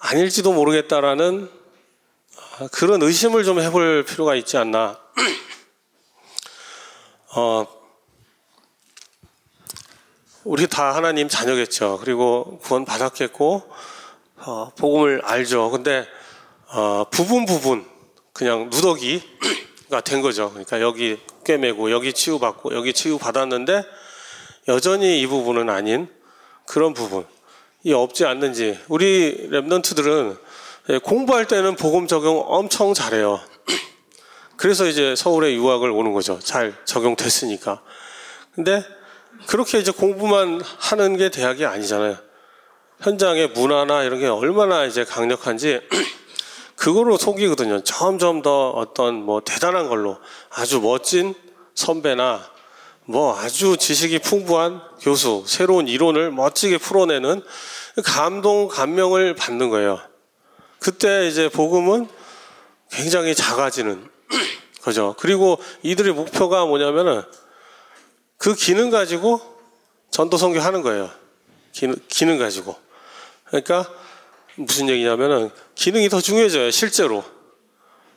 [0.00, 1.50] 아닐지도 모르겠다라는
[2.72, 4.98] 그런 의심을 좀 해볼 필요가 있지 않나.
[7.36, 7.77] 어,
[10.44, 11.98] 우리 다 하나님 자녀겠죠.
[12.00, 13.62] 그리고 구원 받았겠고,
[14.36, 15.70] 어, 복음을 알죠.
[15.70, 16.06] 근데,
[16.68, 17.84] 어, 부분 부분,
[18.32, 20.50] 그냥 누더기가 된 거죠.
[20.50, 23.82] 그러니까 여기 꿰매고, 여기 치유받고, 여기 치유받았는데,
[24.68, 26.08] 여전히 이 부분은 아닌
[26.66, 27.26] 그런 부분
[27.82, 28.78] 이 없지 않는지.
[28.88, 30.36] 우리 랩런트들은
[31.02, 33.40] 공부할 때는 복음 적용 엄청 잘해요.
[34.56, 36.38] 그래서 이제 서울에 유학을 오는 거죠.
[36.38, 37.80] 잘 적용됐으니까.
[38.54, 38.84] 근데
[39.46, 42.16] 그렇게 이제 공부만 하는 게 대학이 아니잖아요.
[43.00, 45.80] 현장의 문화나 이런 게 얼마나 이제 강력한지
[46.76, 47.82] 그거로 속이거든요.
[47.84, 50.18] 점점 더 어떤 뭐 대단한 걸로
[50.50, 51.34] 아주 멋진
[51.74, 52.50] 선배나
[53.04, 57.42] 뭐 아주 지식이 풍부한 교수, 새로운 이론을 멋지게 풀어내는
[58.04, 60.00] 감동, 감명을 받는 거예요.
[60.78, 62.08] 그때 이제 복음은
[62.90, 64.08] 굉장히 작아지는
[64.82, 65.14] 거죠.
[65.18, 67.22] 그리고 이들의 목표가 뭐냐면은
[68.38, 69.40] 그 기능 가지고
[70.10, 71.10] 전도 선교 하는 거예요.
[71.72, 72.76] 기능, 기능 가지고.
[73.44, 73.88] 그러니까
[74.54, 77.24] 무슨 얘기냐면은 기능이 더 중요해져요 실제로.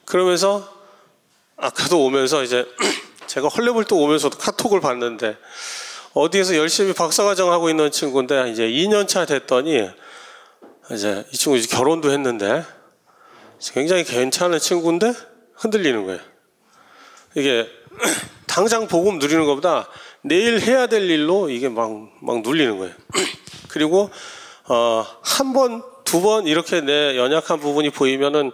[0.05, 0.81] 그러면서
[1.57, 2.65] 아까도 오면서 이제
[3.27, 5.37] 제가 헐레벌 또 오면서도 카톡을 봤는데
[6.13, 9.89] 어디에서 열심히 박사과정 하고 있는 친구인데 이제 2년 차 됐더니
[10.91, 12.65] 이제 이 친구 이제 결혼도 했는데
[13.73, 15.13] 굉장히 괜찮은 친구인데
[15.55, 16.19] 흔들리는 거예요.
[17.35, 17.69] 이게
[18.47, 19.87] 당장 복음 누리는 것보다
[20.23, 21.89] 내일 해야 될 일로 이게 막,
[22.21, 22.93] 막 눌리는 거예요.
[23.69, 24.09] 그리고
[24.67, 28.51] 어, 한 번, 두 번 이렇게 내 연약한 부분이 보이면은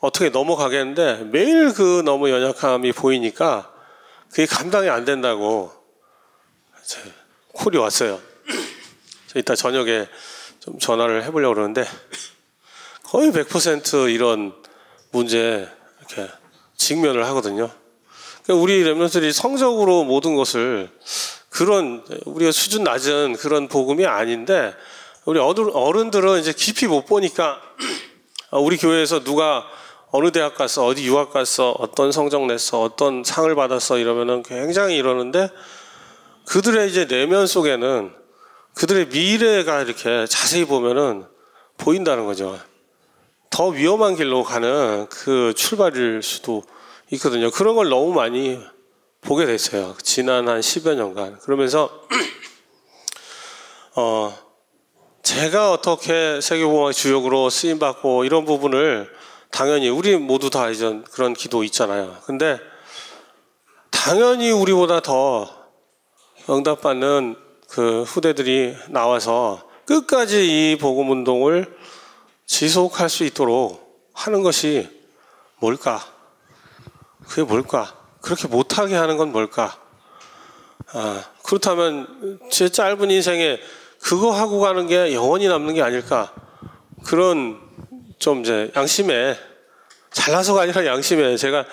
[0.00, 3.72] 어떻게 넘어가겠는데 매일 그 너무 연약함이 보이니까
[4.30, 5.72] 그게 감당이 안 된다고
[7.52, 8.20] 콜이 왔어요.
[9.28, 10.06] 저 이따 저녁에
[10.60, 11.84] 좀 전화를 해보려고 그러는데
[13.04, 14.54] 거의 100% 이런
[15.10, 15.68] 문제
[15.98, 16.32] 이렇게
[16.76, 17.70] 직면을 하거든요.
[18.44, 20.90] 그러니까 우리 랩런들이 성적으로 모든 것을
[21.48, 24.74] 그런 우리가 수준 낮은 그런 복음이 아닌데
[25.24, 27.60] 우리 어른- 어른들은 이제 깊이 못 보니까
[28.52, 29.64] 우리 교회에서 누가
[30.12, 35.50] 어느 대학 갔어, 어디 유학 갔어, 어떤 성적 냈어, 어떤 상을 받았어 이러면은 굉장히 이러는데
[36.46, 38.12] 그들의 이제 내면 속에는
[38.74, 41.26] 그들의 미래가 이렇게 자세히 보면은
[41.76, 42.58] 보인다는 거죠.
[43.50, 46.64] 더 위험한 길로 가는 그 출발일 수도
[47.12, 47.50] 있거든요.
[47.50, 48.58] 그런 걸 너무 많이
[49.20, 49.96] 보게 됐어요.
[50.02, 51.40] 지난 한 10여 년간.
[51.40, 51.90] 그러면서,
[53.96, 54.36] 어,
[55.22, 59.10] 제가 어떻게 세계보험의 주역으로 쓰임받고 이런 부분을
[59.50, 62.16] 당연히 우리 모두 다 이제 그런 기도 있잖아요.
[62.24, 62.58] 근데
[63.90, 65.48] 당연히 우리보다 더
[66.48, 67.36] 응답받는
[67.68, 71.76] 그 후대들이 나와서 끝까지 이 복음 운동을
[72.46, 74.88] 지속할 수 있도록 하는 것이
[75.58, 76.00] 뭘까?
[77.30, 77.94] 그게 뭘까?
[78.20, 79.78] 그렇게 못하게 하는 건 뭘까?
[80.92, 83.60] 아, 그렇다면 제 짧은 인생에
[84.02, 86.34] 그거 하고 가는 게 영원히 남는 게 아닐까?
[87.04, 87.60] 그런
[88.18, 89.38] 좀 이제 양심에
[90.10, 91.66] 잘나서가 아니라 양심에 제가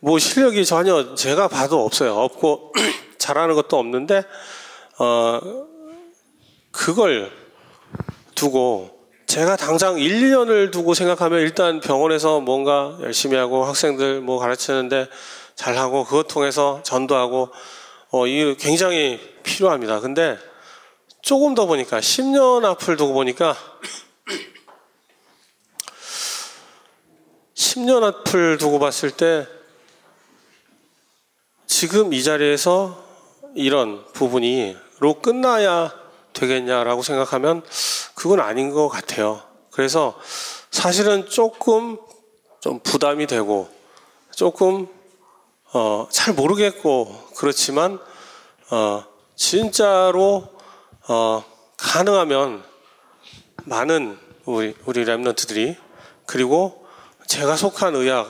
[0.00, 2.14] 뭐 실력이 전혀 제가 봐도 없어요.
[2.14, 2.74] 없고
[3.16, 4.24] 잘하는 것도 없는데
[4.98, 5.40] 어
[6.70, 7.32] 그걸
[8.34, 8.97] 두고
[9.28, 15.06] 제가 당장 1, 2년을 두고 생각하면 일단 병원에서 뭔가 열심히 하고 학생들 뭐 가르치는데
[15.54, 17.50] 잘하고 그것 통해서 전도하고
[18.10, 20.00] 어, 이 굉장히 필요합니다.
[20.00, 20.38] 근데
[21.20, 23.54] 조금 더 보니까 10년 앞을 두고 보니까
[27.54, 29.46] 10년 앞을 두고 봤을 때
[31.66, 33.04] 지금 이 자리에서
[33.54, 35.92] 이런 부분이로 끝나야
[36.32, 37.62] 되겠냐라고 생각하면
[38.18, 39.40] 그건 아닌 것 같아요.
[39.70, 40.18] 그래서
[40.72, 41.98] 사실은 조금
[42.58, 43.68] 좀 부담이 되고
[44.34, 44.88] 조금
[45.72, 48.00] 어, 잘 모르겠고 그렇지만
[48.72, 49.04] 어,
[49.36, 50.48] 진짜로
[51.06, 51.44] 어,
[51.76, 52.64] 가능하면
[53.66, 55.76] 많은 우리 우리 랩런트들이
[56.26, 56.84] 그리고
[57.28, 58.26] 제가 속한 의학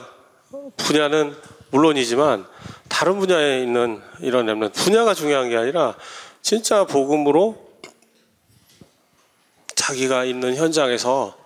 [0.77, 1.35] 분야는
[1.71, 2.45] 물론이지만
[2.89, 5.95] 다른 분야에 있는 이런 랩런 분야가 중요한 게 아니라
[6.43, 7.68] 진짜 복음으로
[9.79, 11.37] 자기가 있는 현장에서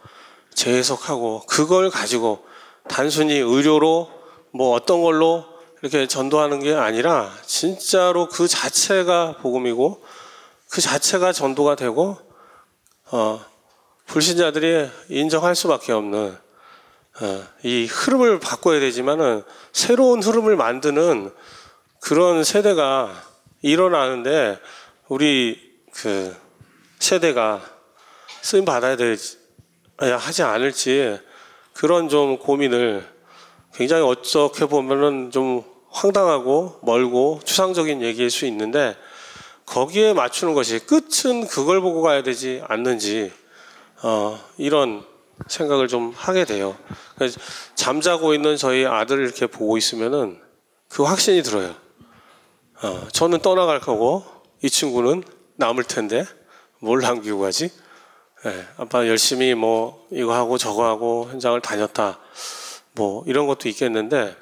[0.56, 2.44] 재해석하고 그걸 가지고
[2.90, 4.12] 단순히 의료로
[4.52, 5.46] 뭐 어떤 걸로
[5.82, 10.04] 이렇게 전도하는 게 아니라 진짜로 그 자체가 복음이고
[10.68, 12.18] 그 자체가 전도가 되고
[13.12, 13.46] 어,
[14.08, 16.36] 불신자들이 인정할 수밖에 없는
[17.22, 19.44] 어, 이 흐름을 바꿔야 되지만은
[19.74, 21.32] 새로운 흐름을 만드는
[22.00, 23.14] 그런 세대가
[23.62, 24.60] 일어나는데
[25.08, 25.60] 우리
[25.94, 26.36] 그
[26.98, 27.73] 세대가
[28.44, 29.38] 쓰임 받아야 되지
[29.98, 31.18] 하지 않을지
[31.72, 33.08] 그런 좀 고민을
[33.74, 38.98] 굉장히 어떻게 보면은 좀 황당하고 멀고 추상적인 얘기일 수 있는데
[39.66, 43.32] 거기에 맞추는 것이 끝은 그걸 보고 가야 되지 않는지
[44.04, 45.06] 어, 이런
[45.48, 46.78] 생각을 좀 하게 돼요.
[47.76, 50.38] 잠자고 있는 저희 아들을 이렇게 보고 있으면은
[50.90, 51.74] 그 확신이 들어요.
[52.82, 54.26] 어, 저는 떠나갈 거고
[54.62, 55.24] 이 친구는
[55.56, 56.26] 남을 텐데
[56.80, 57.72] 뭘 남기고 가지?
[58.46, 62.20] 예, 아빠 열심히 뭐 이거 하고 저거 하고 현장을 다녔다.
[62.92, 64.36] 뭐 이런 것도 있겠는데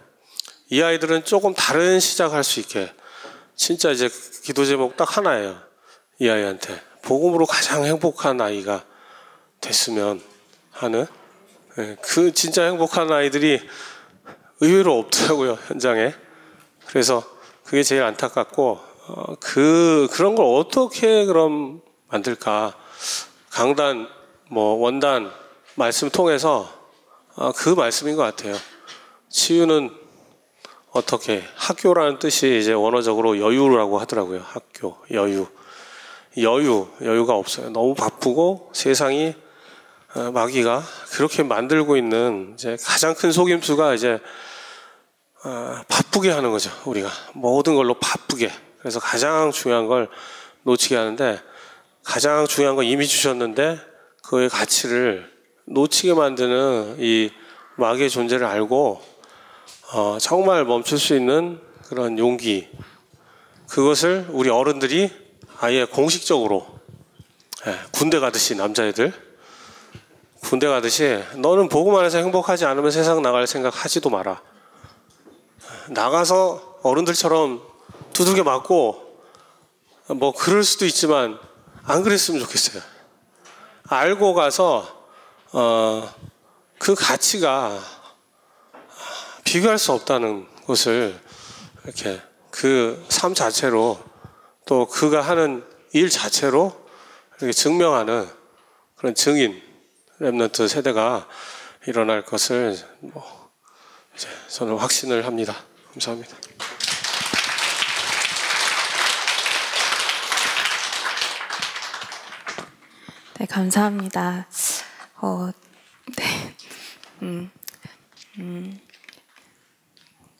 [0.69, 2.91] 이 아이들은 조금 다른 시작할 수 있게
[3.55, 4.09] 진짜 이제
[4.43, 5.55] 기도 제목 딱 하나예요.
[6.19, 8.83] 이 아이한테 복음으로 가장 행복한 아이가
[9.59, 10.19] 됐으면
[10.71, 11.05] 하는
[11.77, 13.61] 예, 그 진짜 행복한 아이들이
[14.61, 16.15] 의외로 없더라고요 현장에.
[16.87, 17.23] 그래서
[17.63, 22.75] 그게 제일 안타깝고 어, 그 그런 걸 어떻게 그럼 만들까?
[23.51, 24.07] 강단
[24.49, 25.29] 뭐 원단
[25.75, 26.71] 말씀 통해서
[27.35, 28.55] 어, 그 말씀인 것 같아요.
[29.29, 29.89] 치유는
[30.91, 34.41] 어떻게 학교라는 뜻이 이제 원어적으로 여유라고 하더라고요.
[34.43, 35.47] 학교 여유
[36.37, 37.69] 여유 여유가 없어요.
[37.71, 39.35] 너무 바쁘고 세상이
[40.15, 44.19] 어, 마귀가 그렇게 만들고 있는 이제 가장 큰 속임수가 이제
[45.43, 46.71] 어, 바쁘게 하는 거죠.
[46.85, 48.49] 우리가 모든 걸로 바쁘게.
[48.79, 50.09] 그래서 가장 중요한 걸
[50.63, 51.50] 놓치게 하는데
[52.03, 53.79] 가장 중요한 건 이미 주셨는데
[54.23, 55.31] 그의 가치를
[55.65, 57.31] 놓치게 만드는 이
[57.75, 59.01] 마귀의 존재를 알고
[59.93, 62.69] 어, 정말 멈출 수 있는 그런 용기
[63.69, 65.11] 그것을 우리 어른들이
[65.59, 66.67] 아예 공식적으로
[67.67, 69.13] 예, 군대 가듯이 남자애들
[70.41, 74.41] 군대 가듯이 너는 보고만 해서 행복하지 않으면 세상 나갈 생각 하지도 마라.
[75.89, 77.61] 나가서 어른들처럼
[78.13, 79.21] 두들겨 맞고
[80.15, 81.39] 뭐 그럴 수도 있지만
[81.83, 82.81] 안 그랬으면 좋겠어요.
[83.87, 85.05] 알고 가서
[85.53, 86.13] 어,
[86.79, 87.79] 그 가치가
[89.43, 91.19] 비교할 수 없다는 것을
[91.83, 92.21] 이렇게
[92.51, 93.99] 그 삶 자체로
[94.65, 95.63] 또 그가 하는
[95.93, 96.73] 일 자체로
[97.37, 98.27] 이렇게 증명하는
[98.95, 99.61] 그런 증인
[100.19, 101.27] 랩런트 세대가
[101.87, 103.51] 일어날 것을 뭐
[104.49, 105.55] 저는 확신을 합니다.
[105.93, 106.35] 감사합니다.
[113.41, 114.47] 네, 감사합니다.
[115.19, 115.49] 어,
[116.15, 116.55] 네.
[117.23, 117.49] 음,
[118.37, 118.79] 음,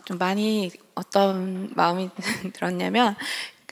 [0.06, 2.12] 좀 많이 어떤 마음이
[2.54, 3.16] 들었냐면,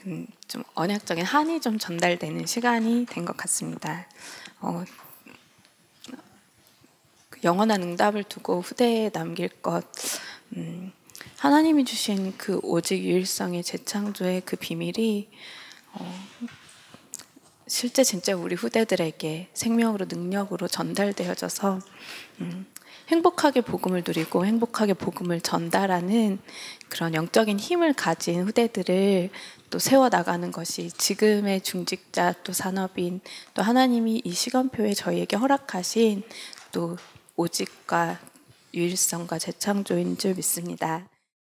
[0.06, 4.08] 음, 좀 언약적인 한이 좀 전달되는 시간이 된 것 같습니다.
[4.58, 4.82] 어,
[7.28, 9.86] 그 영원한 응답을 두고 후대에 남길 것,
[10.56, 10.90] 음,
[11.36, 15.30] 하나님이 주신 그 오직 유일성의 재창조의 그 비밀이
[15.92, 16.28] 어,
[17.70, 21.78] 실제 진짜 우리 후대들에게 생명으로 능력으로 전달되어져서
[22.40, 22.66] 음,
[23.06, 26.40] 행복하게 복음을 누리고 행복하게 복음을 전달하는
[26.88, 29.30] 그런 영적인 힘을 가진 후대들을
[29.70, 33.20] 또 세워 나가는 것이 지금의 중직자 또 산업인
[33.54, 36.24] 또 하나님이 이 시간표에 저희에게 허락하신
[36.72, 36.96] 또
[37.36, 38.18] 오직과
[38.74, 41.06] 유일성과 재창조인 줄 믿습니다.